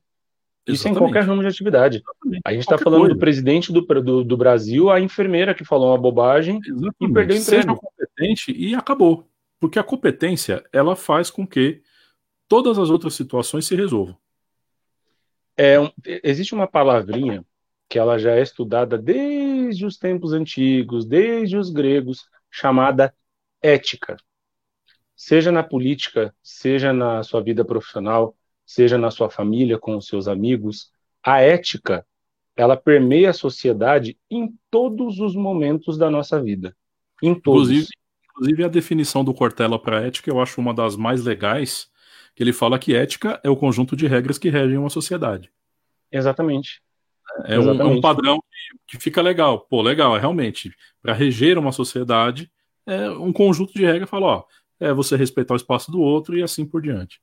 Isso 0.67 0.87
Exatamente. 0.87 0.95
em 0.95 0.99
qualquer 0.99 1.23
ramo 1.27 1.41
de 1.41 1.47
atividade. 1.47 1.97
Exatamente. 1.97 2.41
A 2.45 2.51
gente 2.51 2.61
está 2.61 2.77
falando 2.77 3.01
coisa. 3.01 3.15
do 3.15 3.19
presidente 3.19 3.71
do, 3.71 3.81
do, 3.81 4.23
do, 4.23 4.37
Brasil, 4.37 4.89
a 4.89 4.99
enfermeira 4.99 5.53
que 5.53 5.63
falou 5.63 5.89
uma 5.89 5.97
bobagem 5.97 6.59
Exatamente. 6.59 6.95
e 6.99 7.13
perdeu 7.13 7.37
o 7.37 7.39
emprego. 7.39 7.61
Seja 7.63 7.75
competente 7.75 8.51
e 8.51 8.75
acabou. 8.75 9.27
Porque 9.59 9.79
a 9.79 9.83
competência, 9.83 10.63
ela 10.71 10.95
faz 10.95 11.31
com 11.31 11.47
que 11.47 11.81
todas 12.47 12.77
as 12.77 12.89
outras 12.89 13.13
situações 13.13 13.65
se 13.65 13.75
resolvam. 13.75 14.17
É, 15.57 15.75
existe 16.23 16.53
uma 16.53 16.67
palavrinha 16.67 17.43
que 17.89 17.97
ela 17.97 18.17
já 18.17 18.31
é 18.35 18.41
estudada 18.41 18.97
desde 18.97 19.85
os 19.85 19.97
tempos 19.97 20.31
antigos, 20.31 21.05
desde 21.05 21.57
os 21.57 21.69
gregos, 21.69 22.25
chamada 22.49 23.13
ética 23.61 24.17
seja 25.19 25.51
na 25.51 25.61
política, 25.61 26.33
seja 26.41 26.93
na 26.93 27.21
sua 27.23 27.41
vida 27.41 27.65
profissional, 27.65 28.37
seja 28.65 28.97
na 28.97 29.11
sua 29.11 29.29
família, 29.29 29.77
com 29.77 29.97
os 29.97 30.07
seus 30.07 30.29
amigos, 30.29 30.93
a 31.21 31.41
ética, 31.41 32.05
ela 32.55 32.77
permeia 32.77 33.31
a 33.31 33.33
sociedade 33.33 34.17
em 34.31 34.57
todos 34.71 35.19
os 35.19 35.35
momentos 35.35 35.97
da 35.97 36.09
nossa 36.09 36.41
vida. 36.41 36.73
Em 37.21 37.35
todos. 37.35 37.69
Inclusive, 37.69 37.87
inclusive 38.29 38.63
a 38.63 38.69
definição 38.69 39.21
do 39.21 39.33
Cortella 39.33 39.77
para 39.77 40.01
ética 40.01 40.29
eu 40.29 40.39
acho 40.39 40.61
uma 40.61 40.73
das 40.73 40.95
mais 40.95 41.21
legais, 41.21 41.89
que 42.33 42.41
ele 42.41 42.53
fala 42.53 42.79
que 42.79 42.95
ética 42.95 43.41
é 43.43 43.49
o 43.49 43.57
conjunto 43.57 43.97
de 43.97 44.07
regras 44.07 44.37
que 44.37 44.47
regem 44.47 44.77
uma 44.77 44.89
sociedade. 44.89 45.51
Exatamente. 46.09 46.81
É, 47.43 47.55
Exatamente. 47.55 47.83
Um, 47.83 47.91
é 47.91 47.97
um, 47.97 47.99
padrão 47.99 48.39
que, 48.39 48.95
que, 48.95 49.03
fica 49.03 49.21
legal. 49.21 49.59
Pô, 49.69 49.81
legal, 49.81 50.15
é 50.15 50.19
realmente. 50.19 50.73
Para 51.01 51.11
reger 51.11 51.57
uma 51.57 51.73
sociedade, 51.73 52.49
é 52.87 53.09
um 53.09 53.33
conjunto 53.33 53.73
de 53.73 53.85
regras 53.85 54.09
fala, 54.09 54.25
ó, 54.25 54.43
é 54.79 54.93
você 54.93 55.15
respeitar 55.15 55.53
o 55.53 55.57
espaço 55.57 55.91
do 55.91 55.99
outro 55.99 56.37
e 56.37 56.43
assim 56.43 56.65
por 56.65 56.81
diante. 56.81 57.21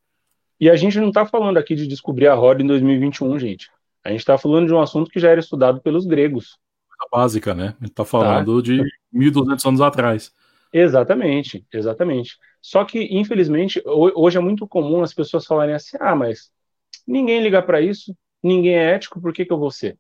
E 0.61 0.71
a 0.71 0.77
gente 0.77 0.99
não 0.99 1.09
está 1.09 1.27
falando 1.27 1.59
aqui 1.59 1.75
de 1.75 1.87
descobrir 1.87 2.29
a 2.29 2.35
roda 2.35 2.63
em 2.63 2.67
2021, 2.67 3.39
gente. 3.39 3.71
A 4.05 4.11
gente 4.11 4.21
está 4.21 4.39
falando 4.39 4.67
de 4.67 4.75
um 4.75 4.81
assunto 4.81 5.11
que 5.11 5.21
já 5.21 5.31
era 5.31 5.41
estudado 5.41 5.81
pelos 5.81 6.07
gregos. 6.07 6.59
A 7.01 7.17
básica, 7.17 7.55
né? 7.55 7.75
A 7.81 7.85
gente 7.85 7.91
está 7.91 8.05
falando 8.05 8.57
tá. 8.57 8.63
de 8.63 8.83
1.200 9.13 9.67
anos 9.67 9.81
atrás. 9.81 10.33
Exatamente, 10.73 11.67
exatamente. 11.73 12.37
Só 12.61 12.85
que, 12.85 13.05
infelizmente, 13.11 13.83
hoje 13.85 14.39
é 14.39 14.41
muito 14.41 14.67
comum 14.67 15.03
as 15.03 15.13
pessoas 15.13 15.47
falarem 15.47 15.75
assim: 15.75 15.97
ah, 16.01 16.15
mas 16.15 16.51
ninguém 17.07 17.43
liga 17.43 17.63
para 17.63 17.81
isso, 17.81 18.17
ninguém 18.43 18.77
é 18.77 18.93
ético, 18.93 19.21
por 19.21 19.33
que, 19.33 19.45
que 19.45 19.53
eu 19.53 19.59
vou 19.59 19.71
ser? 19.71 19.99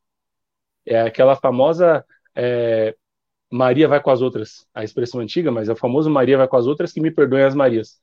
É 0.85 1.01
aquela 1.01 1.37
famosa 1.37 2.05
é, 2.35 2.95
Maria 3.57 3.89
vai 3.89 4.01
com 4.01 4.11
as 4.11 4.23
outras, 4.23 4.67
a 4.75 4.85
expressão 4.85 5.21
antiga, 5.21 5.51
mas 5.51 5.69
é 5.69 5.73
o 5.73 5.77
famoso 5.77 6.11
Maria 6.11 6.39
vai 6.39 6.47
com 6.47 6.57
as 6.57 6.67
outras 6.67 6.93
que 6.93 7.01
me 7.01 7.11
perdoem 7.11 7.45
as 7.45 7.55
Marias. 7.55 8.01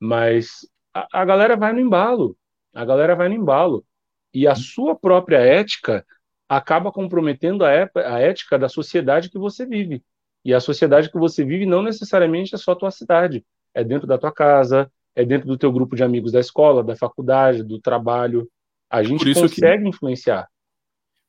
Mas 0.00 0.66
a, 0.92 1.06
a 1.12 1.24
galera 1.24 1.56
vai 1.56 1.72
no 1.72 1.80
embalo, 1.80 2.36
a 2.74 2.84
galera 2.84 3.14
vai 3.14 3.28
no 3.28 3.34
embalo. 3.34 3.84
E 4.32 4.48
a 4.48 4.54
sua 4.54 4.96
própria 4.96 5.38
ética 5.38 6.04
acaba 6.48 6.90
comprometendo 6.90 7.64
a, 7.64 7.70
é, 7.70 7.90
a 7.96 8.18
ética 8.18 8.58
da 8.58 8.68
sociedade 8.68 9.30
que 9.30 9.38
você 9.38 9.64
vive. 9.64 10.02
E 10.44 10.52
a 10.52 10.60
sociedade 10.60 11.10
que 11.10 11.18
você 11.18 11.44
vive 11.44 11.66
não 11.66 11.82
necessariamente 11.82 12.54
é 12.54 12.58
só 12.58 12.72
a 12.72 12.76
tua 12.76 12.90
cidade, 12.90 13.44
é 13.72 13.82
dentro 13.82 14.06
da 14.06 14.18
tua 14.18 14.32
casa, 14.32 14.90
é 15.14 15.24
dentro 15.24 15.46
do 15.46 15.56
teu 15.56 15.72
grupo 15.72 15.96
de 15.96 16.02
amigos 16.02 16.32
da 16.32 16.40
escola, 16.40 16.82
da 16.82 16.96
faculdade, 16.96 17.62
do 17.62 17.80
trabalho. 17.80 18.48
A 18.90 19.02
gente 19.02 19.32
consegue 19.32 19.82
que... 19.82 19.88
influenciar. 19.88 20.48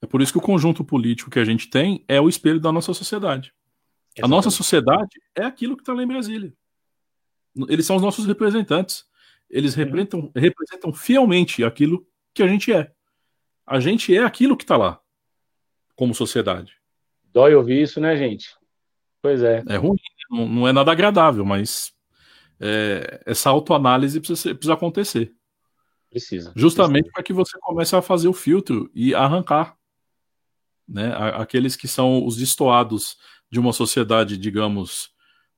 É 0.02 0.08
por 0.08 0.22
isso 0.22 0.34
que 0.34 0.38
o 0.38 0.42
conjunto 0.42 0.84
político 0.84 1.30
que 1.30 1.40
a 1.40 1.46
gente 1.46 1.70
tem 1.70 2.04
é 2.08 2.20
o 2.20 2.28
espelho 2.28 2.60
da 2.60 2.72
nossa 2.72 2.94
sociedade. 2.94 3.54
Exatamente. 4.16 4.24
A 4.24 4.28
nossa 4.28 4.50
sociedade 4.50 5.22
é 5.36 5.44
aquilo 5.44 5.76
que 5.76 5.82
está 5.82 5.94
lá 5.94 6.02
em 6.02 6.08
Brasília. 6.08 6.54
Eles 7.68 7.86
são 7.86 7.96
os 7.96 8.02
nossos 8.02 8.26
representantes. 8.26 9.06
Eles 9.50 9.76
representam, 9.76 10.32
representam 10.36 10.94
fielmente 10.94 11.64
aquilo 11.64 12.06
que 12.34 12.42
a 12.42 12.48
gente 12.48 12.74
é. 12.74 12.92
A 13.66 13.80
gente 13.80 14.16
é 14.16 14.24
aquilo 14.24 14.56
que 14.56 14.64
está 14.64 14.78
lá, 14.78 15.00
como 15.96 16.14
sociedade. 16.14 16.74
Dói 17.26 17.56
ouvir 17.56 17.82
isso, 17.82 18.00
né, 18.00 18.16
gente? 18.16 18.56
Pois 19.22 19.42
é. 19.42 19.64
É 19.68 19.76
ruim, 19.76 19.98
não, 20.30 20.48
não 20.48 20.68
é 20.68 20.72
nada 20.72 20.92
agradável, 20.92 21.44
mas 21.44 21.94
é, 22.60 23.22
essa 23.26 23.50
autoanálise 23.50 24.20
precisa, 24.20 24.54
precisa 24.54 24.74
acontecer. 24.74 25.34
Precisa. 26.10 26.54
Justamente 26.56 27.10
para 27.12 27.24
que 27.24 27.34
você 27.34 27.58
comece 27.60 27.96
a 27.96 28.02
fazer 28.02 28.28
o 28.28 28.34
filtro 28.34 28.90
e 28.94 29.14
arrancar 29.14 29.76
né, 30.88 31.12
aqueles 31.34 31.76
que 31.76 31.88
são 31.88 32.26
os 32.26 32.38
destoados 32.38 33.18
de 33.56 33.60
uma 33.62 33.72
sociedade, 33.72 34.38
digamos, 34.38 35.12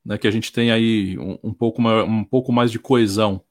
né, 0.05 0.19
que 0.19 0.27
a 0.27 0.31
gente 0.31 0.51
tem 0.51 0.71
aí 0.71 1.17
um, 1.17 1.39
um, 1.45 1.53
pouco, 1.53 1.81
mais, 1.81 2.07
um 2.07 2.23
pouco 2.23 2.53
mais 2.53 2.71
de 2.71 2.77
coesão, 2.77 3.43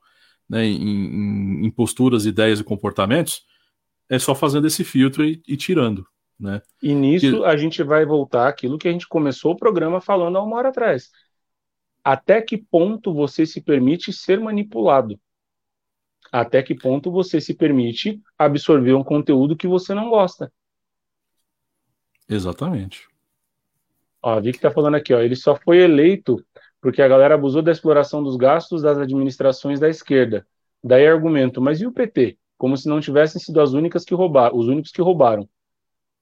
né, 0.48 0.64
em, 0.64 1.66
em, 1.66 1.70
posturas, 1.72 2.26
ideias 2.26 2.60
e 2.60 2.64
comportamentos, 2.64 3.44
é 4.08 4.20
só 4.20 4.36
fazendo 4.36 4.68
esse 4.68 4.84
filtro 4.84 5.24
e, 5.24 5.42
e 5.48 5.56
tirando. 5.56 6.06
Né? 6.38 6.62
E 6.80 6.94
nisso 6.94 7.40
que... 7.40 7.44
a 7.44 7.56
gente 7.56 7.82
vai 7.82 8.06
voltar 8.06 8.46
àquilo 8.46 8.78
que 8.78 8.86
a 8.86 8.92
gente 8.92 9.08
começou 9.08 9.52
o 9.52 9.56
programa 9.56 10.00
falando 10.00 10.38
há 10.38 10.42
uma 10.44 10.56
hora 10.56 10.68
atrás. 10.68 11.10
Até 12.04 12.40
que 12.40 12.56
ponto 12.56 13.12
você 13.12 13.44
se 13.44 13.60
permite 13.60 14.12
ser 14.12 14.38
manipulado? 14.38 15.18
Até 16.30 16.62
que 16.62 16.72
ponto 16.72 17.10
você 17.10 17.40
se 17.40 17.52
permite 17.52 18.22
absorver 18.38 18.94
um 18.94 19.02
conteúdo 19.02 19.56
que 19.56 19.66
você 19.66 19.92
não 19.92 20.08
gosta? 20.08 20.52
Exatamente. 22.28 23.08
Ó, 24.22 24.34
a 24.34 24.40
Vicky 24.40 24.58
está 24.58 24.70
falando 24.70 24.96
aqui, 24.96 25.14
ó, 25.14 25.20
ele 25.20 25.36
só 25.36 25.54
foi 25.56 25.78
eleito 25.78 26.44
porque 26.80 27.02
a 27.02 27.08
galera 27.08 27.34
abusou 27.34 27.62
da 27.62 27.72
exploração 27.72 28.22
dos 28.22 28.36
gastos 28.36 28.82
das 28.82 28.98
administrações 28.98 29.80
da 29.80 29.88
esquerda. 29.88 30.46
Daí 30.82 31.06
argumento, 31.06 31.60
mas 31.60 31.80
e 31.80 31.86
o 31.86 31.92
PT? 31.92 32.38
Como 32.56 32.76
se 32.76 32.88
não 32.88 33.00
tivessem 33.00 33.40
sido 33.40 33.60
as 33.60 33.72
únicas 33.72 34.04
que 34.04 34.14
roubaram, 34.14 34.56
os 34.56 34.68
únicos 34.68 34.92
que 34.92 35.02
roubaram. 35.02 35.48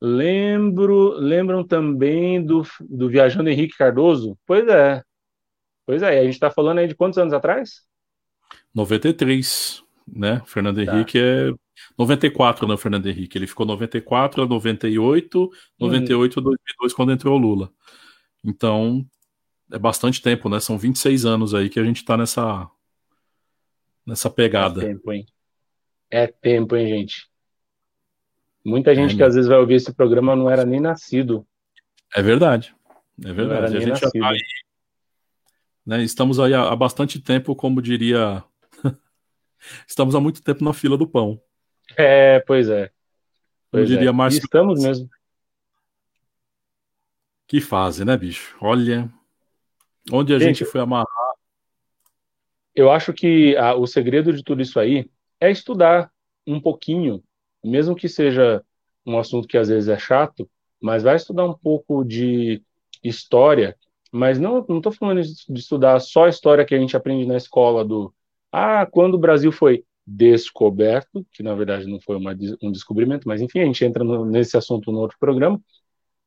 Lembro, 0.01 1.15
lembram 1.19 1.67
também 1.67 2.45
do, 2.45 2.63
do 2.81 3.09
viajando 3.09 3.49
Henrique 3.51 3.77
Cardoso? 3.77 4.39
Pois 4.47 4.67
é. 4.69 5.03
Pois 5.87 6.03
é, 6.03 6.19
a 6.19 6.25
gente 6.25 6.35
está 6.35 6.51
falando 6.51 6.79
aí 6.79 6.89
de 6.89 6.95
quantos 6.95 7.19
anos 7.19 7.35
atrás? 7.35 7.83
93, 8.75 9.83
né? 10.07 10.43
Fernando 10.47 10.85
tá. 10.85 10.95
Henrique 10.95 11.19
é 11.19 11.53
94, 11.99 12.67
né, 12.67 12.77
Fernando 12.77 13.07
Henrique? 13.07 13.39
Ele 13.39 13.47
ficou 13.47 13.67
94 13.67 14.43
a 14.43 14.47
98, 14.47 15.51
98 15.79 16.41
a 16.41 16.43
2002 16.43 16.93
quando 16.93 17.13
entrou 17.13 17.37
o 17.37 17.41
Lula. 17.41 17.71
Então, 18.45 19.07
é 19.73 19.79
bastante 19.79 20.21
tempo, 20.21 20.49
né? 20.49 20.61
São 20.61 20.79
26 20.79 21.25
anos 21.25 21.55
aí 21.55 21.69
que 21.69 21.81
a 21.81 21.85
gente 21.85 21.97
está 21.99 22.17
nessa 22.17 22.69
nessa 24.07 24.29
pegada. 24.29 24.83
É 24.83 24.87
tempo, 24.87 25.13
hein? 25.13 25.27
É 26.11 26.27
tempo, 26.27 26.77
hein, 26.77 26.89
gente? 26.89 27.29
Muita 28.65 28.95
gente 28.95 29.15
é, 29.15 29.17
que 29.17 29.23
às 29.23 29.35
vezes 29.35 29.49
vai 29.49 29.59
ouvir 29.59 29.75
esse 29.75 29.93
programa 29.93 30.37
não 30.37 30.49
era 30.49 30.65
nem 30.65 30.81
nascido. 30.81 31.47
É 32.15 32.23
verdade. 32.23 32.75
É 33.23 33.33
verdade. 33.33 33.77
A 33.77 33.81
gente 33.81 33.91
nascido. 33.91 34.11
já 34.15 34.21
tá 34.21 34.31
aí. 34.31 34.41
Né, 35.87 36.03
estamos 36.03 36.41
aí 36.41 36.55
há, 36.55 36.63
há 36.63 36.77
bastante 36.77 37.21
tempo, 37.21 37.55
como 37.55 37.83
diria. 37.83 38.43
estamos 39.87 40.15
há 40.15 40.21
muito 40.21 40.43
tempo 40.43 40.65
na 40.65 40.73
fila 40.73 40.97
do 40.97 41.07
pão. 41.07 41.41
É, 41.97 42.41
pois 42.41 42.69
é. 42.69 42.91
Pois 43.71 43.89
Eu 43.91 43.97
diria 43.97 44.11
é. 44.11 44.13
mais. 44.13 44.35
estamos 44.35 44.83
mesmo. 44.83 45.09
Que 47.47 47.61
fase, 47.61 48.05
né, 48.05 48.17
bicho? 48.17 48.57
Olha. 48.61 49.11
Onde 50.13 50.35
a 50.35 50.39
gente, 50.39 50.59
gente 50.59 50.71
foi 50.71 50.81
amarrar. 50.81 51.07
Eu 52.75 52.91
acho 52.91 53.13
que 53.13 53.57
a, 53.57 53.75
o 53.75 53.87
segredo 53.87 54.33
de 54.33 54.43
tudo 54.43 54.61
isso 54.61 54.79
aí 54.79 55.09
é 55.41 55.51
estudar 55.51 56.11
um 56.47 56.61
pouquinho 56.61 57.23
mesmo 57.65 57.97
que 57.97 58.09
seja 58.09 58.63
um 59.07 59.19
assunto 59.19 59.49
que 59.49 59.57
às 59.57 59.69
vezes 59.69 59.89
é 59.89 59.99
chato, 59.99 60.49
mas 60.81 61.03
vai 61.03 61.17
estudar 61.17 61.47
um 61.47 61.55
pouco 61.55 62.05
de 62.05 62.63
história, 63.03 63.77
mas 64.13 64.39
não 64.39 64.65
não 64.69 64.79
estou 64.79 64.93
falando 64.93 65.23
de 65.23 65.59
estudar 65.59 65.99
só 66.01 66.27
a 66.27 66.29
história 66.29 66.65
que 66.65 66.75
a 66.75 66.79
gente 66.79 66.97
aprende 66.97 67.27
na 67.27 67.37
escola 67.37 67.85
do 67.85 68.15
ah, 68.53 68.87
quando 68.87 69.15
o 69.15 69.19
Brasil 69.19 69.51
foi 69.51 69.85
descoberto, 70.07 71.27
que 71.33 71.43
na 71.43 71.55
verdade 71.55 71.87
não 71.87 72.01
foi 72.01 72.17
uma, 72.17 72.37
um 72.63 72.71
descobrimento, 72.71 73.27
mas 73.27 73.41
enfim, 73.41 73.61
a 73.61 73.65
gente 73.65 73.85
entra 73.85 74.05
no, 74.05 74.25
nesse 74.25 74.57
assunto 74.57 74.93
no 74.93 74.99
outro 74.99 75.17
programa, 75.19 75.61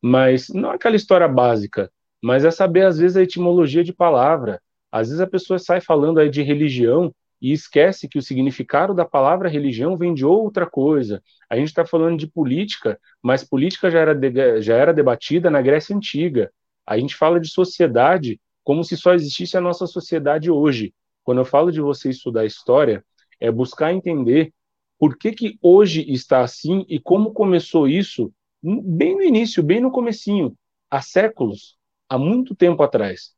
mas 0.02 0.50
não 0.50 0.72
aquela 0.72 0.96
história 0.96 1.28
básica, 1.28 1.92
mas 2.22 2.44
é 2.44 2.52
saber 2.52 2.86
às 2.86 2.98
vezes 2.98 3.18
a 3.18 3.24
etimologia 3.24 3.84
de 3.84 3.94
palavra. 3.94 4.62
Às 4.92 5.10
vezes 5.10 5.22
a 5.22 5.28
pessoa 5.28 5.60
sai 5.60 5.82
falando 5.82 6.20
aí 6.20 6.30
de 6.30 6.42
religião 6.42 7.14
e 7.42 7.52
esquece 7.52 8.08
que 8.08 8.18
o 8.18 8.22
significado 8.22 8.94
da 8.94 9.06
palavra 9.06 9.50
religião 9.50 9.96
vem 9.96 10.14
de 10.14 10.26
outra 10.26 10.66
coisa. 10.66 11.22
A 11.50 11.56
gente 11.56 11.68
está 11.68 11.86
falando 11.86 12.18
de 12.18 12.28
política, 12.28 13.00
mas 13.22 13.44
política 13.44 13.92
já 13.92 14.00
era, 14.00 14.16
de, 14.16 14.62
já 14.62 14.76
era 14.76 14.94
debatida 14.94 15.50
na 15.50 15.62
Grécia 15.62 15.96
Antiga. 15.96 16.52
A 16.86 16.98
gente 16.98 17.16
fala 17.16 17.40
de 17.40 17.50
sociedade 17.50 18.40
como 18.64 18.84
se 18.84 18.98
só 18.98 19.14
existisse 19.14 19.56
a 19.56 19.62
nossa 19.62 19.86
sociedade 19.86 20.50
hoje. 20.50 20.94
Quando 21.24 21.40
eu 21.40 21.46
falo 21.46 21.72
de 21.72 21.80
você 21.80 22.10
estudar 22.10 22.46
história, 22.46 23.04
é 23.40 23.52
buscar 23.52 23.94
entender 23.94 24.54
por 25.00 25.18
que, 25.18 25.32
que 25.32 25.60
hoje 25.62 26.06
está 26.12 26.42
assim 26.42 26.86
e 26.90 27.00
como 27.00 27.34
começou 27.34 27.88
isso 27.88 28.32
bem 28.62 29.16
no 29.16 29.24
início, 29.24 29.62
bem 29.62 29.80
no 29.80 29.92
comecinho, 29.92 30.58
há 30.90 31.02
séculos, 31.02 31.78
há 32.10 32.18
muito 32.18 32.56
tempo 32.56 32.82
atrás. 32.82 33.36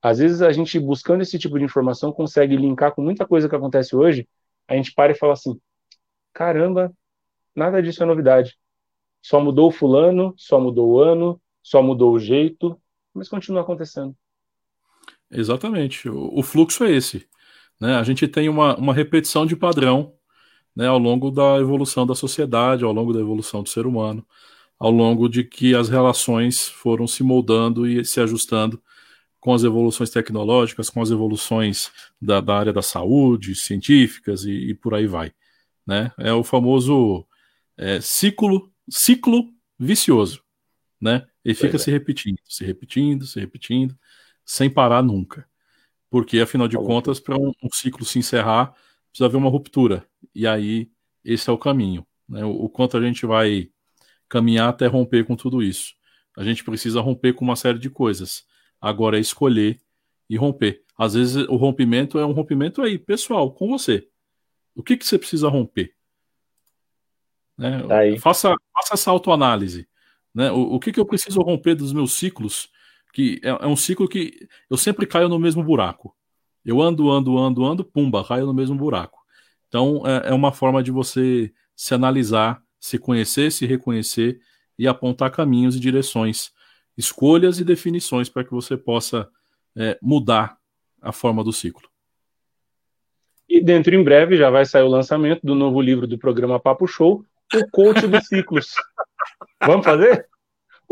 Às 0.00 0.18
vezes 0.18 0.42
a 0.42 0.50
gente 0.50 0.78
buscando 0.80 1.22
esse 1.22 1.38
tipo 1.38 1.58
de 1.58 1.64
informação 1.64 2.12
consegue 2.12 2.56
linkar 2.56 2.92
com 2.94 3.02
muita 3.02 3.26
coisa 3.26 3.48
que 3.48 3.54
acontece 3.54 3.94
hoje. 3.94 4.26
A 4.66 4.74
gente 4.74 4.92
para 4.92 5.12
e 5.12 5.18
fala 5.18 5.34
assim: 5.34 5.60
caramba, 6.32 6.92
nada 7.54 7.82
disso 7.82 8.02
é 8.02 8.06
novidade. 8.06 8.58
Só 9.20 9.40
mudou 9.40 9.68
o 9.68 9.72
fulano, 9.72 10.34
só 10.36 10.58
mudou 10.58 10.92
o 10.92 10.98
ano, 10.98 11.40
só 11.62 11.80
mudou 11.80 12.12
o 12.12 12.18
jeito, 12.18 12.80
mas 13.14 13.28
continua 13.28 13.62
acontecendo. 13.62 14.16
Exatamente. 15.30 16.08
O, 16.08 16.38
o 16.38 16.42
fluxo 16.42 16.84
é 16.84 16.90
esse. 16.90 17.28
Né? 17.82 17.96
A 17.96 18.04
gente 18.04 18.28
tem 18.28 18.48
uma, 18.48 18.76
uma 18.76 18.94
repetição 18.94 19.44
de 19.44 19.56
padrão 19.56 20.14
né, 20.74 20.86
ao 20.86 20.98
longo 20.98 21.32
da 21.32 21.58
evolução 21.58 22.06
da 22.06 22.14
sociedade, 22.14 22.84
ao 22.84 22.92
longo 22.92 23.12
da 23.12 23.18
evolução 23.18 23.60
do 23.60 23.68
ser 23.68 23.88
humano, 23.88 24.24
ao 24.78 24.92
longo 24.92 25.28
de 25.28 25.42
que 25.42 25.74
as 25.74 25.88
relações 25.88 26.68
foram 26.68 27.08
se 27.08 27.24
moldando 27.24 27.84
e 27.84 28.04
se 28.04 28.20
ajustando 28.20 28.80
com 29.40 29.52
as 29.52 29.64
evoluções 29.64 30.10
tecnológicas, 30.10 30.88
com 30.88 31.02
as 31.02 31.10
evoluções 31.10 31.90
da, 32.20 32.40
da 32.40 32.56
área 32.56 32.72
da 32.72 32.82
saúde, 32.82 33.56
científicas 33.56 34.44
e, 34.44 34.52
e, 34.52 34.74
por 34.74 34.94
aí 34.94 35.08
vai. 35.08 35.32
Né? 35.84 36.12
É 36.18 36.32
o 36.32 36.44
famoso 36.44 37.26
é, 37.76 38.00
ciclo, 38.00 38.70
ciclo 38.88 39.52
vicioso. 39.76 40.40
Né? 41.00 41.26
E 41.44 41.52
fica 41.52 41.74
é. 41.74 41.78
se 41.80 41.90
repetindo, 41.90 42.38
se 42.48 42.64
repetindo, 42.64 43.26
se 43.26 43.40
repetindo, 43.40 43.98
sem 44.44 44.70
parar 44.70 45.02
nunca. 45.02 45.50
Porque, 46.12 46.38
afinal 46.40 46.68
de 46.68 46.76
contas, 46.76 47.18
para 47.18 47.38
um, 47.38 47.52
um, 47.62 47.68
ciclo 47.72 48.04
se 48.04 48.18
encerrar, 48.18 48.74
precisa 49.08 49.24
haver 49.24 49.38
uma 49.38 49.48
ruptura. 49.48 50.06
E 50.34 50.46
aí, 50.46 50.90
esse 51.24 51.48
é 51.48 51.52
o 51.52 51.56
caminho. 51.56 52.06
Né? 52.28 52.44
O, 52.44 52.50
o 52.50 52.68
quanto 52.68 52.98
a 52.98 53.00
gente 53.00 53.24
vai 53.24 53.70
caminhar 54.28 54.68
até 54.68 54.86
romper 54.86 55.24
com 55.24 55.34
tudo 55.34 55.62
isso. 55.62 55.94
A 56.36 56.44
gente 56.44 56.62
precisa 56.62 57.00
romper 57.00 57.32
com 57.32 57.44
uma 57.44 57.56
série 57.56 57.78
de 57.78 57.88
coisas 57.88 58.44
Agora 58.82 59.16
é 59.16 59.20
escolher 59.20 59.80
e 60.28 60.36
romper. 60.36 60.82
Às 60.98 61.14
vezes 61.14 61.46
o 61.48 61.54
rompimento 61.54 62.18
é 62.18 62.26
um 62.26 62.32
rompimento 62.32 62.82
aí, 62.82 62.98
pessoal, 62.98 63.52
com 63.54 63.68
você. 63.68 64.08
O 64.74 64.82
que, 64.82 64.96
que 64.96 65.06
você 65.06 65.16
precisa 65.16 65.48
romper? 65.48 65.94
Né? 67.56 67.80
Tá 67.86 68.20
faça, 68.20 68.52
faça 68.74 68.94
essa 68.94 69.10
autoanálise. 69.12 69.88
Né? 70.34 70.50
O, 70.50 70.74
o 70.74 70.80
que, 70.80 70.90
que 70.90 70.98
eu 70.98 71.06
preciso 71.06 71.40
romper 71.42 71.76
dos 71.76 71.92
meus 71.92 72.14
ciclos? 72.14 72.70
Que 73.12 73.40
é, 73.42 73.48
é 73.48 73.66
um 73.66 73.76
ciclo 73.76 74.08
que 74.08 74.48
eu 74.70 74.76
sempre 74.76 75.06
caio 75.06 75.28
no 75.28 75.38
mesmo 75.38 75.62
buraco. 75.62 76.14
Eu 76.64 76.80
ando, 76.80 77.10
ando, 77.10 77.36
ando, 77.38 77.64
ando, 77.64 77.84
pumba, 77.84 78.24
caio 78.24 78.46
no 78.46 78.54
mesmo 78.54 78.76
buraco. 78.76 79.20
Então 79.68 80.02
é, 80.06 80.30
é 80.30 80.34
uma 80.34 80.52
forma 80.52 80.82
de 80.82 80.90
você 80.90 81.52
se 81.74 81.94
analisar, 81.94 82.62
se 82.78 82.98
conhecer, 82.98 83.50
se 83.50 83.66
reconhecer 83.66 84.40
e 84.78 84.86
apontar 84.86 85.30
caminhos 85.30 85.76
e 85.76 85.80
direções 85.80 86.52
escolhas 86.96 87.58
e 87.58 87.64
definições 87.64 88.28
para 88.28 88.44
que 88.44 88.50
você 88.50 88.76
possa 88.76 89.28
é, 89.76 89.98
mudar 90.02 90.56
a 91.00 91.12
forma 91.12 91.42
do 91.42 91.52
ciclo. 91.52 91.88
E 93.48 93.60
dentro 93.60 93.94
em 93.94 94.02
breve 94.02 94.36
já 94.36 94.50
vai 94.50 94.64
sair 94.64 94.82
o 94.82 94.88
lançamento 94.88 95.40
do 95.42 95.54
novo 95.54 95.80
livro 95.80 96.06
do 96.06 96.18
programa 96.18 96.60
Papo 96.60 96.86
Show, 96.86 97.24
O 97.54 97.70
Coach 97.70 98.06
dos 98.06 98.26
Ciclos. 98.26 98.74
Vamos 99.66 99.84
fazer? 99.84 100.26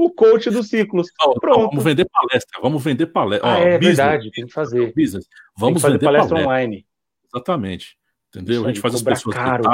O 0.00 0.10
coach 0.10 0.48
dos 0.48 0.68
ciclos. 0.68 1.08
Pronto. 1.40 1.68
Vamos 1.68 1.84
vender 1.84 2.06
palestra. 2.10 2.60
Vamos 2.62 2.82
vender 2.82 3.06
palestra. 3.06 3.52
Ah, 3.52 3.58
é 3.58 3.78
business, 3.78 3.96
verdade, 3.98 4.30
tem 4.30 4.46
que 4.46 4.52
fazer. 4.52 4.94
Business. 4.94 5.28
Vamos 5.54 5.82
fazer 5.82 5.94
vender 5.94 6.06
palestra, 6.06 6.36
palestra, 6.36 6.54
online. 6.54 6.86
Exatamente. 7.34 7.98
Entendeu? 8.30 8.54
Isso 8.54 8.64
a 8.64 8.68
gente 8.68 8.80
faz 8.80 8.94
as 8.94 9.02
pessoas 9.02 9.36
caro. 9.36 9.64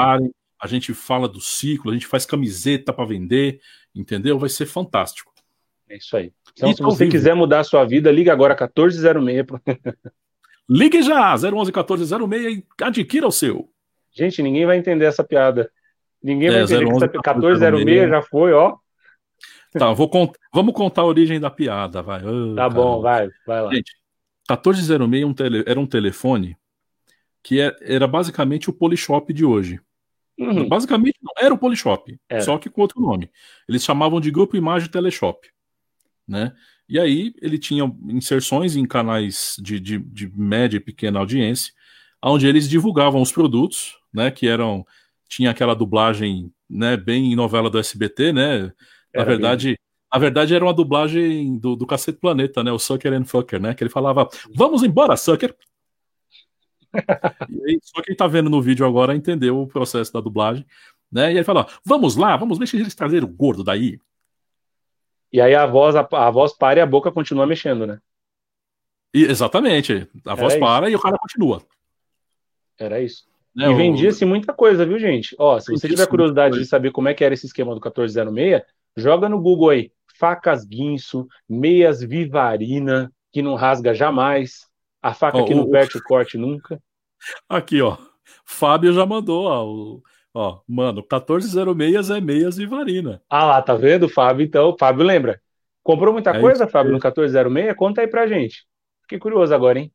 a 0.61 0.67
gente 0.67 0.93
fala 0.93 1.29
do 1.29 1.39
ciclo, 1.39 1.91
a 1.91 1.93
gente 1.93 2.07
faz 2.07 2.25
camiseta 2.25 2.91
para 2.91 3.05
vender, 3.05 3.61
entendeu? 3.95 4.37
Vai 4.37 4.49
ser 4.49 4.65
fantástico. 4.65 5.31
É 5.89 5.95
isso 5.95 6.17
aí. 6.17 6.33
Então, 6.51 6.71
e 6.71 6.75
se 6.75 6.81
você 6.81 7.05
vivo. 7.05 7.11
quiser 7.11 7.33
mudar 7.33 7.61
a 7.61 7.63
sua 7.63 7.85
vida, 7.85 8.11
liga 8.11 8.33
agora 8.33 8.53
1406. 8.53 9.45
Ligue 10.69 11.01
já, 11.01 11.33
011 11.35 11.71
1406 11.71 12.57
e 12.57 12.65
adquira 12.81 13.25
o 13.25 13.31
seu. 13.31 13.69
Gente, 14.11 14.43
ninguém 14.43 14.65
vai 14.65 14.77
entender 14.77 15.05
essa 15.05 15.23
piada. 15.23 15.71
Ninguém 16.21 16.49
é, 16.49 16.51
vai 16.51 16.61
entender 16.63 16.85
011, 16.85 17.07
que 17.07 17.17
essa 17.17 17.33
1406 17.33 18.09
já 18.09 18.21
foi, 18.21 18.51
ó. 18.51 18.75
Tá, 19.79 19.93
vou 19.93 20.09
cont... 20.09 20.33
vamos 20.53 20.73
contar 20.73 21.01
a 21.01 21.05
origem 21.05 21.39
da 21.39 21.49
piada, 21.49 22.01
vai. 22.01 22.23
Oh, 22.25 22.55
tá 22.55 22.69
bom, 22.69 23.01
vai, 23.01 23.29
vai 23.45 23.61
lá. 23.61 23.73
Gente, 23.73 23.91
1406 24.49 25.23
um 25.23 25.33
tele... 25.33 25.63
era 25.65 25.79
um 25.79 25.85
telefone 25.85 26.57
que 27.43 27.61
é, 27.61 27.75
era 27.81 28.07
basicamente 28.07 28.69
o 28.69 28.73
Polishop 28.73 29.31
de 29.33 29.45
hoje. 29.45 29.79
Uhum. 30.37 30.67
Basicamente 30.67 31.17
não, 31.21 31.33
era 31.37 31.53
o 31.53 31.57
Polishop, 31.57 32.19
era. 32.29 32.41
só 32.41 32.57
que 32.57 32.69
com 32.69 32.81
outro 32.81 33.01
nome. 33.01 33.29
Eles 33.67 33.83
chamavam 33.83 34.19
de 34.19 34.29
Grupo 34.29 34.55
Imagem 34.55 34.89
Teleshop 34.89 35.47
né? 36.27 36.53
E 36.89 36.99
aí 36.99 37.33
ele 37.41 37.57
tinha 37.57 37.83
inserções 38.09 38.75
em 38.75 38.85
canais 38.85 39.55
de, 39.59 39.79
de, 39.79 39.99
de 39.99 40.31
média 40.35 40.77
e 40.77 40.81
pequena 40.81 41.19
audiência, 41.19 41.73
onde 42.23 42.47
eles 42.47 42.67
divulgavam 42.67 43.21
os 43.21 43.31
produtos, 43.31 43.97
né, 44.13 44.31
que 44.31 44.47
eram 44.47 44.85
tinha 45.29 45.51
aquela 45.51 45.75
dublagem, 45.75 46.51
né, 46.69 46.95
bem 46.95 47.35
novela 47.35 47.69
do 47.69 47.77
SBT, 47.77 48.31
né? 48.31 48.71
Na 49.17 49.23
era 49.23 49.31
verdade, 49.31 49.67
bem... 49.67 49.77
na 50.13 50.19
verdade 50.19 50.55
era 50.55 50.63
uma 50.65 50.73
dublagem 50.73 51.57
do, 51.57 51.75
do 51.75 51.85
Cacete 51.87 52.19
Planeta, 52.19 52.63
né, 52.63 52.71
o 52.71 52.79
Sucker 52.79 53.13
and 53.13 53.25
Fucker, 53.25 53.61
né, 53.61 53.73
que 53.73 53.83
ele 53.83 53.89
falava: 53.89 54.27
"Vamos 54.55 54.83
embora, 54.83 55.17
Sucker". 55.17 55.55
e 57.49 57.65
aí, 57.65 57.79
só 57.81 58.01
quem 58.01 58.15
tá 58.15 58.27
vendo 58.27 58.49
no 58.49 58.61
vídeo 58.61 58.85
agora 58.85 59.15
entendeu 59.15 59.61
o 59.61 59.67
processo 59.67 60.13
da 60.13 60.21
dublagem, 60.21 60.65
né? 61.11 61.31
E 61.31 61.35
ele 61.35 61.43
fala: 61.43 61.67
"Vamos 61.85 62.15
lá, 62.15 62.35
vamos 62.37 62.57
se 62.69 62.77
eles 62.77 62.95
trazerem 62.95 63.27
o 63.27 63.31
gordo 63.31 63.63
daí". 63.63 63.99
E 65.31 65.41
aí 65.41 65.53
a 65.53 65.65
voz 65.65 65.95
a, 65.95 66.07
a 66.11 66.31
voz 66.31 66.53
para 66.53 66.79
e 66.79 66.81
a 66.81 66.85
boca 66.85 67.11
continua 67.11 67.45
mexendo, 67.45 67.85
né? 67.85 67.99
E, 69.13 69.23
exatamente. 69.23 70.07
A 70.25 70.35
voz 70.35 70.55
para 70.57 70.89
e 70.89 70.95
o 70.95 70.99
cara 70.99 71.17
continua. 71.17 71.61
Era 72.77 73.01
isso. 73.01 73.25
Né, 73.55 73.71
e 73.71 73.73
vendia-se 73.73 74.23
muita 74.23 74.53
coisa, 74.53 74.85
viu, 74.85 74.99
gente? 74.99 75.35
Ó, 75.39 75.59
se 75.59 75.71
você 75.71 75.89
tiver 75.89 76.05
curiosidade 76.07 76.59
de 76.59 76.65
saber 76.65 76.91
como 76.91 77.07
é 77.07 77.13
que 77.15 77.23
era 77.23 77.33
esse 77.33 77.47
esquema 77.47 77.73
do 77.73 77.81
1406, 77.81 78.61
joga 78.97 79.29
no 79.29 79.39
Google 79.39 79.69
aí. 79.69 79.91
Facas 80.19 80.65
guinso, 80.65 81.27
meias 81.47 82.01
vivarina, 82.01 83.11
que 83.31 83.41
não 83.41 83.55
rasga 83.55 83.93
jamais, 83.93 84.67
a 85.01 85.13
faca 85.13 85.37
ó, 85.37 85.45
que 85.45 85.53
não 85.53 85.69
perde 85.69 85.97
o 85.97 86.03
corte 86.03 86.37
nunca. 86.37 86.81
Aqui, 87.47 87.81
ó. 87.81 87.97
Fábio 88.43 88.91
já 88.93 89.05
mandou, 89.05 89.45
ó. 89.45 90.01
Ó, 90.33 90.61
mano, 90.67 91.01
1406 91.01 92.09
é 92.09 92.21
meias 92.21 92.57
vivarina. 92.57 93.21
Ah 93.29 93.45
lá, 93.45 93.61
tá 93.61 93.75
vendo, 93.75 94.09
Fábio? 94.09 94.45
Então, 94.45 94.75
Fábio 94.77 95.05
lembra. 95.05 95.41
Comprou 95.81 96.13
muita 96.13 96.31
é 96.31 96.39
coisa, 96.39 96.67
Fábio, 96.67 96.91
no 96.91 96.97
1406? 96.97 97.75
Conta 97.75 98.01
aí 98.01 98.07
pra 98.07 98.27
gente. 98.27 98.65
Fiquei 99.01 99.19
curioso 99.19 99.53
agora, 99.53 99.79
hein? 99.79 99.91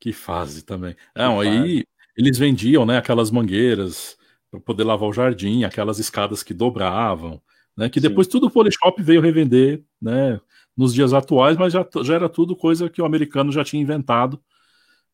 Que 0.00 0.12
fase 0.12 0.64
também. 0.64 0.96
Não, 1.14 1.40
aí 1.40 1.84
eles 2.16 2.38
vendiam, 2.38 2.86
né, 2.86 2.98
aquelas 2.98 3.30
mangueiras 3.30 4.15
para 4.50 4.60
poder 4.60 4.84
lavar 4.84 5.08
o 5.08 5.12
jardim, 5.12 5.64
aquelas 5.64 5.98
escadas 5.98 6.42
que 6.42 6.54
dobravam, 6.54 7.40
né, 7.76 7.88
que 7.88 8.00
depois 8.00 8.26
Sim. 8.26 8.32
tudo 8.32 8.46
o 8.46 8.50
Polishop 8.50 9.02
veio 9.02 9.20
revender, 9.20 9.82
né, 10.00 10.40
nos 10.76 10.94
dias 10.94 11.12
atuais, 11.12 11.56
mas 11.56 11.72
já, 11.72 11.86
já 12.02 12.14
era 12.14 12.28
tudo 12.28 12.56
coisa 12.56 12.88
que 12.88 13.00
o 13.00 13.04
americano 13.04 13.50
já 13.50 13.64
tinha 13.64 13.82
inventado, 13.82 14.40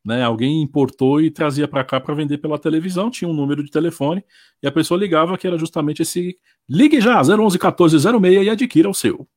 né, 0.05 0.23
alguém 0.23 0.61
importou 0.61 1.21
e 1.21 1.31
trazia 1.31 1.67
para 1.67 1.83
cá 1.83 1.99
para 1.99 2.13
vender 2.13 2.37
pela 2.37 2.59
televisão, 2.59 3.09
tinha 3.09 3.29
um 3.29 3.33
número 3.33 3.63
de 3.63 3.71
telefone 3.71 4.23
e 4.61 4.67
a 4.67 4.71
pessoa 4.71 4.99
ligava 4.99 5.37
que 5.37 5.47
era 5.47 5.57
justamente 5.57 6.01
esse 6.01 6.37
ligue 6.69 6.99
já 6.99 7.21
011 7.21 7.57
1406 7.57 8.45
e 8.45 8.49
adquira 8.49 8.89
o 8.89 8.93
seu. 8.93 9.27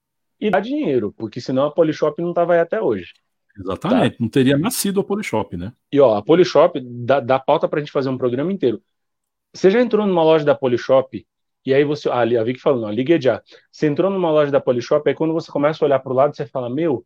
E 0.41 0.51
dá 0.51 0.61
dinheiro, 0.61 1.15
porque 1.17 1.41
senão 1.41 1.65
a 1.65 1.71
Polishop 1.71 2.21
não 2.21 2.35
tava 2.35 2.55
aí 2.55 2.61
até 2.61 2.81
hoje. 2.81 3.13
Exatamente, 3.59 4.13
tá? 4.13 4.17
não 4.21 4.29
teria 4.29 4.59
nascido 4.59 5.01
a 5.01 5.05
Polishop, 5.05 5.57
né? 5.57 5.73
E 5.91 5.99
ó, 5.99 6.17
a 6.17 6.23
Polishop 6.23 6.79
dá, 6.81 7.21
dá 7.21 7.39
pauta 7.39 7.67
pra 7.67 7.81
gente 7.81 7.93
fazer 7.93 8.11
um 8.11 8.19
programa 8.19 8.53
inteiro. 8.53 8.83
Você 9.53 9.71
já 9.71 9.81
entrou 9.81 10.07
numa 10.07 10.23
loja 10.23 10.45
da 10.45 10.55
Polishop 10.55 11.27
e 11.65 11.75
aí 11.75 11.85
você. 11.85 12.09
Ah, 12.09 12.21
a 12.21 12.45
Vicky 12.45 12.61
falando, 12.61 12.85
ó, 12.85 12.91
ligue 12.91 13.21
já. 13.21 13.43
Você 13.71 13.87
entrou 13.87 14.11
numa 14.11 14.31
loja 14.31 14.51
da 14.51 14.61
Polishop, 14.61 15.09
aí 15.09 15.15
quando 15.15 15.33
você 15.33 15.51
começa 15.51 15.85
a 15.85 15.87
olhar 15.87 15.99
pro 15.99 16.15
lado, 16.15 16.37
você 16.37 16.47
fala: 16.47 16.69
Meu, 16.69 17.05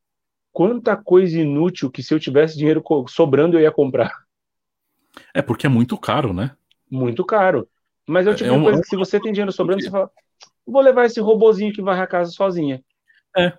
quanta 0.53 0.97
coisa 0.97 1.39
inútil 1.39 1.91
que 1.91 2.03
se 2.03 2.13
eu 2.13 2.21
tivesse 2.21 2.57
dinheiro 2.59 2.83
sobrando 3.09 3.57
eu 3.57 3.63
ia 3.63 3.71
comprar. 3.71 4.13
É 5.35 5.43
porque 5.43 5.67
é 5.67 5.71
muito 5.71 5.97
caro, 5.97 6.33
né? 6.33 6.53
Muito 6.91 7.25
caro. 7.25 7.69
Mas 8.07 8.27
é 8.27 8.31
o 8.31 8.35
tipo 8.35 8.51
é, 8.51 8.57
de 8.57 8.63
coisa 8.63 8.79
é 8.81 8.83
que 8.83 8.89
se 8.89 8.97
você 8.97 9.21
tem 9.21 9.33
dinheiro 9.33 9.53
sobrando, 9.53 9.83
você 9.83 9.91
fala: 9.91 10.11
Vou 10.67 10.83
levar 10.83 11.07
esse 11.07 11.21
robozinho 11.21 11.73
que 11.73 11.83
varre 11.83 12.03
a 12.03 12.07
casa 12.07 12.31
sozinha. 12.31 12.83
É. 13.37 13.53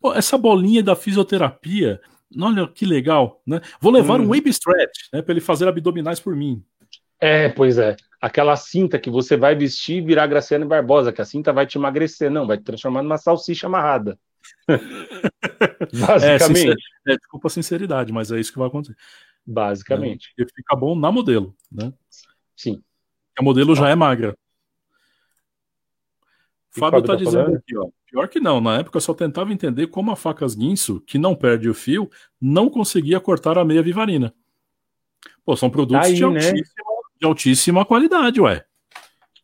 Pô, 0.00 0.14
essa 0.14 0.38
bolinha 0.38 0.82
da 0.82 0.96
fisioterapia, 0.96 2.00
Olha 2.38 2.68
que 2.68 2.86
legal, 2.86 3.42
né? 3.44 3.60
Vou 3.80 3.92
levar 3.92 4.20
hum. 4.20 4.24
um 4.24 4.28
Wave 4.28 4.50
Stretch, 4.50 5.08
né, 5.12 5.20
para 5.20 5.32
ele 5.32 5.40
fazer 5.40 5.66
abdominais 5.66 6.20
por 6.20 6.36
mim. 6.36 6.62
É, 7.18 7.48
pois 7.48 7.76
é. 7.76 7.96
Aquela 8.20 8.54
cinta 8.56 8.98
que 8.98 9.08
você 9.08 9.36
vai 9.36 9.54
vestir 9.54 9.96
e 9.96 10.00
virar 10.00 10.26
Graciane 10.26 10.64
Barbosa, 10.64 11.12
que 11.12 11.22
a 11.22 11.24
cinta 11.24 11.52
vai 11.52 11.66
te 11.66 11.78
emagrecer, 11.78 12.30
não, 12.30 12.46
vai 12.46 12.58
te 12.58 12.64
transformar 12.64 13.02
numa 13.02 13.16
salsicha 13.16 13.66
amarrada. 13.66 14.18
Basicamente. 15.92 16.82
É, 17.06 17.12
é, 17.12 17.16
desculpa 17.16 17.48
a 17.48 17.50
sinceridade, 17.50 18.12
mas 18.12 18.30
é 18.30 18.38
isso 18.38 18.52
que 18.52 18.58
vai 18.58 18.68
acontecer. 18.68 18.96
Basicamente. 19.46 20.32
É, 20.38 20.44
fica 20.44 20.76
bom 20.76 20.94
na 20.94 21.10
modelo, 21.10 21.54
né? 21.70 21.92
Sim. 22.54 22.82
A 23.38 23.42
modelo 23.42 23.74
já 23.74 23.88
é 23.88 23.94
magra. 23.94 24.36
Fábio 26.70 27.00
está 27.00 27.14
tá 27.14 27.18
dizendo 27.18 27.56
aqui, 27.56 27.76
ó. 27.76 27.88
Pior 28.06 28.28
que 28.28 28.40
não, 28.40 28.60
na 28.60 28.78
época 28.78 28.96
eu 28.96 29.00
só 29.00 29.14
tentava 29.14 29.52
entender 29.52 29.86
como 29.86 30.10
a 30.10 30.16
facas 30.16 30.54
guinso, 30.54 31.00
que 31.00 31.16
não 31.16 31.34
perde 31.34 31.68
o 31.68 31.74
fio, 31.74 32.10
não 32.40 32.68
conseguia 32.68 33.20
cortar 33.20 33.56
a 33.56 33.64
meia 33.64 33.82
vivarina. 33.82 34.34
Pô, 35.44 35.56
são 35.56 35.70
produtos 35.70 36.06
Aí, 36.06 36.14
de, 36.14 36.20
né? 36.20 36.26
altíssima, 36.26 36.54
né? 36.54 36.89
De, 37.20 37.26
altíssima, 37.26 37.84
qualidade, 37.84 38.40
ué. 38.40 38.64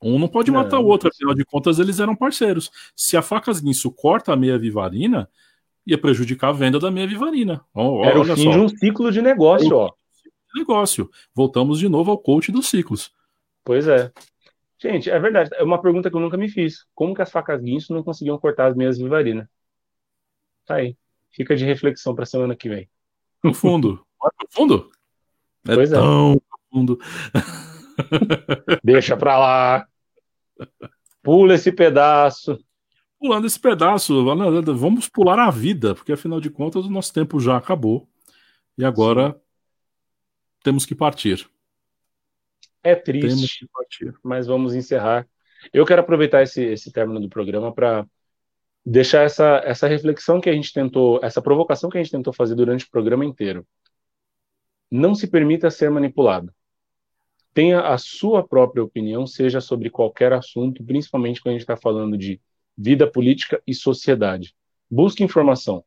Um 0.02 0.18
não 0.18 0.28
pode 0.28 0.50
não. 0.50 0.62
matar 0.62 0.78
o 0.78 0.86
outro, 0.86 1.08
afinal 1.08 1.34
de 1.34 1.44
contas 1.44 1.78
eles 1.78 2.00
eram 2.00 2.14
parceiros. 2.14 2.70
Se 2.94 3.16
a 3.16 3.22
facas 3.22 3.60
guinso 3.60 3.90
corta 3.90 4.32
a 4.32 4.36
meia 4.36 4.58
vivarina, 4.58 5.28
ia 5.86 5.98
prejudicar 5.98 6.48
a 6.48 6.52
venda 6.52 6.78
da 6.78 6.90
meia 6.90 7.06
vivarina. 7.06 7.64
Oh, 7.74 8.04
Era 8.04 8.20
o 8.20 8.24
fim 8.24 8.44
só. 8.44 8.50
de 8.50 8.58
um 8.58 8.68
ciclo 8.68 9.12
de 9.12 9.22
negócio, 9.22 9.74
ó. 9.74 9.92
Negócio. 10.54 11.10
Voltamos 11.34 11.78
de 11.78 11.88
novo 11.88 12.10
ao 12.10 12.18
coach 12.18 12.50
dos 12.50 12.68
ciclos. 12.68 13.12
Pois 13.64 13.86
é. 13.86 14.10
Gente, 14.78 15.10
é 15.10 15.18
verdade. 15.18 15.50
É 15.54 15.62
uma 15.62 15.80
pergunta 15.80 16.10
que 16.10 16.16
eu 16.16 16.20
nunca 16.20 16.36
me 16.36 16.48
fiz. 16.48 16.86
Como 16.94 17.14
que 17.14 17.22
as 17.22 17.30
facas 17.30 17.60
guinso 17.60 17.94
não 17.94 18.02
conseguiam 18.02 18.38
cortar 18.38 18.68
as 18.68 18.76
meias 18.76 18.98
vivarinas? 18.98 19.46
Tá 20.64 20.76
aí. 20.76 20.96
Fica 21.30 21.54
de 21.54 21.64
reflexão 21.64 22.14
para 22.14 22.26
semana 22.26 22.56
que 22.56 22.68
vem. 22.68 22.88
Profundo. 23.40 24.04
profundo? 24.38 24.90
É 25.68 25.74
pois 25.74 25.92
é. 25.92 25.96
tão 25.96 26.40
profundo. 26.48 26.98
Deixa 28.82 29.16
pra 29.16 29.38
lá. 29.38 29.86
Pula 31.22 31.54
esse 31.54 31.72
pedaço. 31.72 32.58
Pulando 33.18 33.46
esse 33.46 33.58
pedaço, 33.58 34.24
vamos 34.76 35.08
pular 35.08 35.38
a 35.38 35.50
vida, 35.50 35.94
porque 35.94 36.12
afinal 36.12 36.40
de 36.40 36.50
contas 36.50 36.84
o 36.84 36.90
nosso 36.90 37.12
tempo 37.12 37.40
já 37.40 37.56
acabou. 37.56 38.08
E 38.76 38.84
agora 38.84 39.32
Sim. 39.32 39.40
temos 40.62 40.84
que 40.84 40.94
partir. 40.94 41.48
É 42.82 42.94
triste, 42.94 43.68
mas 44.22 44.46
vamos 44.46 44.74
encerrar. 44.74 45.26
Eu 45.72 45.84
quero 45.84 46.02
aproveitar 46.02 46.42
esse, 46.42 46.62
esse 46.62 46.92
término 46.92 47.18
do 47.18 47.28
programa 47.28 47.72
para 47.72 48.06
deixar 48.84 49.22
essa, 49.24 49.60
essa 49.64 49.88
reflexão 49.88 50.40
que 50.40 50.48
a 50.48 50.52
gente 50.52 50.72
tentou, 50.72 51.18
essa 51.22 51.42
provocação 51.42 51.90
que 51.90 51.98
a 51.98 52.02
gente 52.02 52.12
tentou 52.12 52.32
fazer 52.32 52.54
durante 52.54 52.84
o 52.84 52.90
programa 52.90 53.24
inteiro. 53.24 53.66
Não 54.88 55.14
se 55.14 55.26
permita 55.26 55.70
ser 55.70 55.90
manipulado. 55.90 56.54
Tenha 57.56 57.80
a 57.80 57.96
sua 57.96 58.46
própria 58.46 58.84
opinião, 58.84 59.26
seja 59.26 59.62
sobre 59.62 59.88
qualquer 59.88 60.30
assunto, 60.30 60.84
principalmente 60.84 61.40
quando 61.40 61.52
a 61.52 61.54
gente 61.54 61.62
está 61.62 61.74
falando 61.74 62.14
de 62.18 62.38
vida 62.76 63.10
política 63.10 63.62
e 63.66 63.72
sociedade. 63.72 64.54
Busque 64.90 65.24
informação. 65.24 65.82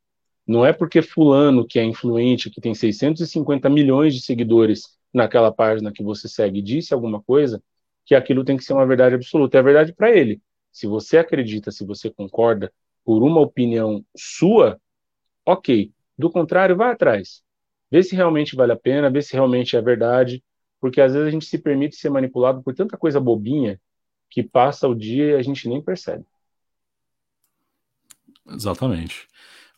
Não 0.47 0.65
é 0.65 0.73
porque 0.73 1.03
fulano 1.03 1.67
que 1.67 1.77
é 1.77 1.83
influente, 1.83 2.49
que 2.49 2.59
tem 2.59 2.73
650 2.73 3.69
milhões 3.69 4.15
de 4.15 4.21
seguidores, 4.21 4.97
naquela 5.13 5.51
página 5.51 5.91
que 5.91 6.01
você 6.01 6.27
segue 6.27 6.59
disse 6.59 6.91
alguma 6.91 7.21
coisa, 7.21 7.61
que 8.03 8.15
aquilo 8.15 8.43
tem 8.43 8.57
que 8.57 8.63
ser 8.63 8.73
uma 8.73 8.87
verdade 8.87 9.13
absoluta. 9.13 9.59
É 9.59 9.61
verdade 9.61 9.93
para 9.93 10.09
ele. 10.09 10.41
Se 10.71 10.87
você 10.87 11.19
acredita, 11.19 11.69
se 11.69 11.85
você 11.85 12.09
concorda 12.09 12.73
por 13.05 13.21
uma 13.21 13.41
opinião 13.41 14.03
sua, 14.17 14.81
ok. 15.45 15.91
Do 16.17 16.31
contrário, 16.31 16.75
vá 16.75 16.89
atrás. 16.89 17.43
Vê 17.91 18.01
se 18.01 18.15
realmente 18.15 18.55
vale 18.55 18.71
a 18.71 18.75
pena, 18.75 19.07
vê 19.07 19.21
se 19.21 19.33
realmente 19.33 19.77
é 19.77 19.81
verdade, 19.83 20.43
porque 20.79 21.01
às 21.01 21.13
vezes 21.13 21.27
a 21.27 21.31
gente 21.31 21.45
se 21.45 21.57
permite 21.57 21.95
ser 21.95 22.09
manipulado 22.09 22.61
por 22.63 22.73
tanta 22.73 22.97
coisa 22.97 23.19
bobinha 23.19 23.79
que 24.29 24.43
passa 24.43 24.87
o 24.87 24.95
dia 24.95 25.31
e 25.31 25.35
a 25.35 25.41
gente 25.41 25.67
nem 25.67 25.81
percebe. 25.81 26.23
Exatamente. 28.47 29.27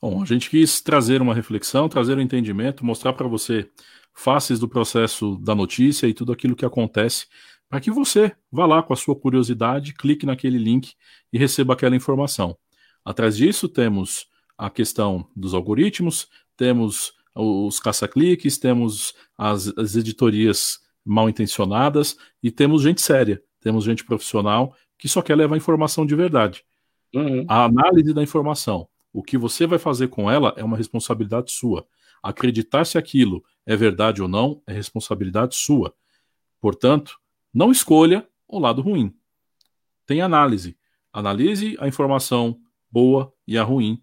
Bom, 0.01 0.21
a 0.21 0.25
gente 0.25 0.49
quis 0.49 0.81
trazer 0.81 1.21
uma 1.21 1.33
reflexão, 1.33 1.87
trazer 1.87 2.17
um 2.17 2.21
entendimento, 2.21 2.85
mostrar 2.85 3.13
para 3.13 3.27
você 3.27 3.69
faces 4.13 4.59
do 4.59 4.67
processo 4.67 5.37
da 5.37 5.55
notícia 5.55 6.07
e 6.07 6.13
tudo 6.13 6.31
aquilo 6.31 6.55
que 6.55 6.65
acontece, 6.65 7.27
para 7.69 7.79
que 7.79 7.91
você 7.91 8.35
vá 8.51 8.65
lá 8.65 8.83
com 8.83 8.93
a 8.93 8.97
sua 8.97 9.15
curiosidade, 9.15 9.93
clique 9.93 10.25
naquele 10.25 10.57
link 10.57 10.93
e 11.31 11.37
receba 11.37 11.73
aquela 11.73 11.95
informação. 11.95 12.57
Atrás 13.05 13.37
disso, 13.37 13.69
temos 13.69 14.27
a 14.57 14.69
questão 14.69 15.27
dos 15.35 15.53
algoritmos, 15.53 16.27
temos 16.57 17.13
os 17.33 17.79
caça-cliques, 17.79 18.57
temos 18.57 19.13
as, 19.37 19.67
as 19.77 19.95
editorias 19.95 20.80
mal 21.05 21.29
intencionadas 21.29 22.17
e 22.41 22.51
temos 22.51 22.83
gente 22.83 23.01
séria, 23.01 23.41
temos 23.59 23.83
gente 23.83 24.03
profissional 24.03 24.75
que 24.97 25.07
só 25.07 25.21
quer 25.21 25.35
levar 25.35 25.57
informação 25.57 26.05
de 26.05 26.15
verdade. 26.15 26.63
Uhum. 27.13 27.45
A 27.47 27.65
análise 27.65 28.13
da 28.13 28.21
informação, 28.21 28.87
o 29.11 29.23
que 29.23 29.37
você 29.37 29.65
vai 29.65 29.79
fazer 29.79 30.07
com 30.07 30.29
ela 30.29 30.53
é 30.55 30.63
uma 30.63 30.77
responsabilidade 30.77 31.51
sua. 31.51 31.85
Acreditar 32.21 32.85
se 32.85 32.97
aquilo 32.97 33.43
é 33.65 33.75
verdade 33.75 34.21
ou 34.21 34.27
não 34.27 34.61
é 34.67 34.73
responsabilidade 34.73 35.55
sua. 35.55 35.93
Portanto, 36.59 37.19
não 37.53 37.71
escolha 37.71 38.27
o 38.47 38.59
lado 38.59 38.81
ruim. 38.81 39.13
Tem 40.05 40.21
análise. 40.21 40.77
Analise 41.11 41.75
a 41.79 41.87
informação 41.87 42.59
boa 42.89 43.33
e 43.47 43.57
a 43.57 43.63
ruim. 43.63 44.01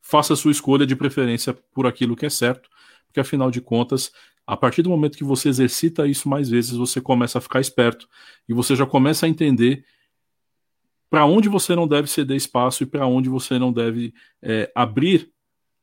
Faça 0.00 0.34
a 0.34 0.36
sua 0.36 0.52
escolha 0.52 0.86
de 0.86 0.94
preferência 0.94 1.54
por 1.54 1.86
aquilo 1.86 2.16
que 2.16 2.26
é 2.26 2.30
certo, 2.30 2.68
porque 3.06 3.20
afinal 3.20 3.50
de 3.50 3.60
contas, 3.60 4.12
A 4.48 4.56
partir 4.56 4.80
do 4.80 4.88
momento 4.88 5.18
que 5.18 5.24
você 5.24 5.50
exercita 5.50 6.06
isso 6.06 6.26
mais 6.26 6.48
vezes, 6.48 6.70
você 6.70 7.02
começa 7.02 7.36
a 7.36 7.40
ficar 7.40 7.60
esperto 7.60 8.08
e 8.48 8.54
você 8.54 8.74
já 8.74 8.86
começa 8.86 9.26
a 9.26 9.28
entender 9.28 9.84
para 11.10 11.26
onde 11.26 11.50
você 11.50 11.76
não 11.76 11.86
deve 11.86 12.08
ceder 12.08 12.34
espaço 12.34 12.82
e 12.82 12.86
para 12.86 13.06
onde 13.06 13.28
você 13.28 13.58
não 13.58 13.70
deve 13.70 14.14
é, 14.40 14.72
abrir 14.74 15.30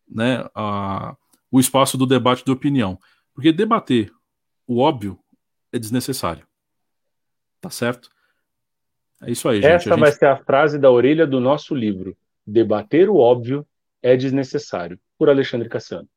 né, 0.09 0.49
a, 0.55 1.15
o 1.51 1.59
espaço 1.59 1.95
do 1.95 2.07
debate 2.07 2.43
de 2.43 2.49
opinião. 2.49 2.99
Porque 3.35 3.51
debater 3.51 4.11
o 4.65 4.79
óbvio 4.79 5.19
é 5.71 5.77
desnecessário. 5.77 6.47
Tá 7.61 7.69
certo? 7.69 8.09
É 9.21 9.29
isso 9.29 9.47
aí, 9.47 9.57
gente. 9.61 9.71
Essa 9.71 9.89
gente... 9.91 9.99
vai 9.99 10.11
ser 10.11 10.25
a 10.25 10.43
frase 10.43 10.79
da 10.79 10.89
orelha 10.89 11.27
do 11.27 11.39
nosso 11.39 11.75
livro. 11.75 12.17
Debater 12.47 13.11
o 13.11 13.17
óbvio 13.17 13.63
é 14.01 14.17
desnecessário. 14.17 14.99
Por 15.19 15.29
Alexandre 15.29 15.69
Cassiano. 15.69 16.09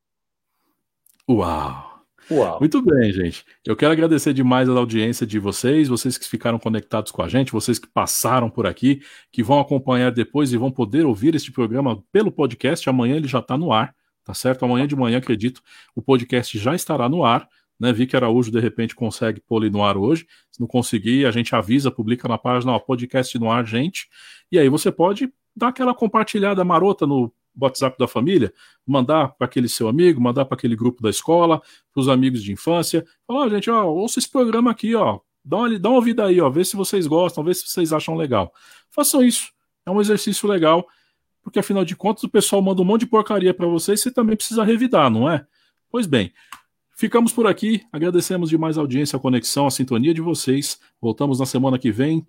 Uau! 1.29 1.98
Uau. 2.31 2.59
Muito 2.61 2.83
bem, 2.83 3.11
gente. 3.11 3.45
Eu 3.65 3.75
quero 3.75 3.93
agradecer 3.93 4.35
demais 4.35 4.69
a 4.69 4.73
audiência 4.73 5.27
de 5.27 5.39
vocês, 5.39 5.89
vocês 5.89 6.19
que 6.19 6.29
ficaram 6.29 6.59
conectados 6.59 7.11
com 7.11 7.23
a 7.23 7.29
gente, 7.29 7.53
vocês 7.53 7.79
que 7.79 7.89
passaram 7.89 8.51
por 8.51 8.67
aqui, 8.67 9.01
que 9.33 9.43
vão 9.43 9.59
acompanhar 9.59 10.13
depois 10.13 10.53
e 10.53 10.57
vão 10.57 10.71
poder 10.71 11.07
ouvir 11.07 11.35
este 11.35 11.51
programa 11.51 12.03
pelo 12.13 12.31
podcast. 12.31 12.89
Amanhã 12.89 13.17
ele 13.17 13.29
já 13.29 13.39
está 13.39 13.57
no 13.57 13.73
ar, 13.73 13.95
tá 14.25 14.35
certo? 14.35 14.65
Amanhã 14.65 14.87
de 14.87 14.95
manhã, 14.95 15.19
acredito, 15.19 15.63
o 15.95 16.03
podcast 16.03 16.59
já 16.59 16.75
estará 16.75 17.09
no 17.09 17.25
ar. 17.25 17.49
Né, 17.81 17.93
Vi 17.93 18.09
que 18.09 18.17
Araújo 18.17 18.51
de 18.51 18.59
repente 18.59 18.95
consegue 18.95 19.41
pôr 19.41 19.63
ele 19.63 19.71
no 19.71 19.85
ar 19.85 19.97
hoje. 19.97 20.27
Se 20.51 20.61
não 20.61 20.67
conseguir, 20.67 21.27
a 21.27 21.31
gente 21.31 21.55
avisa, 21.55 21.93
publica 21.93 22.27
na 22.27 22.37
página, 22.37 22.73
ó, 22.73 22.79
podcast 22.81 23.39
no 23.39 23.51
ar, 23.51 23.65
gente. 23.65 24.09
E 24.51 24.59
aí 24.59 24.69
você 24.69 24.91
pode 24.91 25.33
dar 25.57 25.69
aquela 25.69 25.95
compartilhada 25.95 26.65
marota 26.65 27.07
no 27.07 27.33
WhatsApp 27.61 27.97
da 27.99 28.07
família, 28.07 28.53
mandar 28.87 29.29
para 29.29 29.47
aquele 29.47 29.69
seu 29.69 29.89
amigo, 29.89 30.21
mandar 30.21 30.45
para 30.45 30.57
aquele 30.57 30.77
grupo 30.77 31.03
da 31.03 31.11
escola, 31.11 31.61
para 31.93 32.01
os 32.01 32.09
amigos 32.09 32.43
de 32.43 32.53
infância. 32.53 33.05
Falar, 33.27 33.47
oh, 33.47 33.51
gente, 33.51 33.71
ó, 33.71 33.85
ouça 33.87 34.19
esse 34.19 34.31
programa 34.31 34.71
aqui, 34.71 34.95
ó. 34.95 35.21
Dá 35.45 35.57
uma, 35.57 35.79
dá 35.79 35.89
uma 35.89 35.97
ouvida 35.97 36.27
aí, 36.27 36.41
ó. 36.41 36.51
Vê 36.51 36.65
se 36.65 36.77
vocês 36.77 37.07
gostam, 37.07 37.43
vê 37.43 37.55
se 37.55 37.67
vocês 37.67 37.93
acham 37.93 38.17
legal. 38.17 38.53
Façam 38.91 39.23
isso. 39.23 39.51
É 39.87 39.91
um 39.91 40.01
exercício 40.01 40.47
legal, 40.47 40.87
porque 41.43 41.59
afinal 41.59 41.83
de 41.83 41.97
contas 41.97 42.23
o 42.23 42.29
pessoal 42.29 42.61
manda 42.61 42.83
um 42.83 42.85
monte 42.85 43.01
de 43.01 43.07
porcaria 43.07 43.55
para 43.55 43.67
vocês, 43.67 44.03
você 44.03 44.11
também 44.11 44.37
precisa 44.37 44.63
revidar, 44.63 45.11
não 45.11 45.31
é? 45.31 45.47
Pois 45.91 46.07
bem, 46.07 46.31
ficamos 46.95 47.33
por 47.33 47.47
aqui. 47.47 47.83
Agradecemos 47.91 48.51
demais 48.51 48.77
a 48.77 48.83
audiência, 48.83 49.17
a 49.17 49.21
conexão, 49.21 49.67
a 49.67 49.71
sintonia 49.71 50.13
de 50.13 50.21
vocês. 50.21 50.79
Voltamos 51.01 51.41
na 51.41 51.47
semana 51.47 51.79
que 51.79 51.91
vem, 51.91 52.27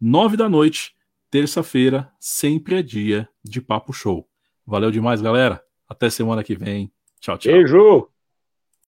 nove 0.00 0.34
da 0.34 0.48
noite, 0.48 0.94
terça-feira, 1.30 2.10
sempre 2.18 2.76
é 2.76 2.82
dia 2.82 3.28
de 3.44 3.60
Papo 3.60 3.92
Show. 3.92 4.26
Valeu 4.68 4.90
demais, 4.90 5.22
galera. 5.22 5.64
Até 5.88 6.10
semana 6.10 6.44
que 6.44 6.54
vem. 6.54 6.92
Tchau, 7.20 7.38
tchau. 7.38 7.50
Beijo! 7.50 8.10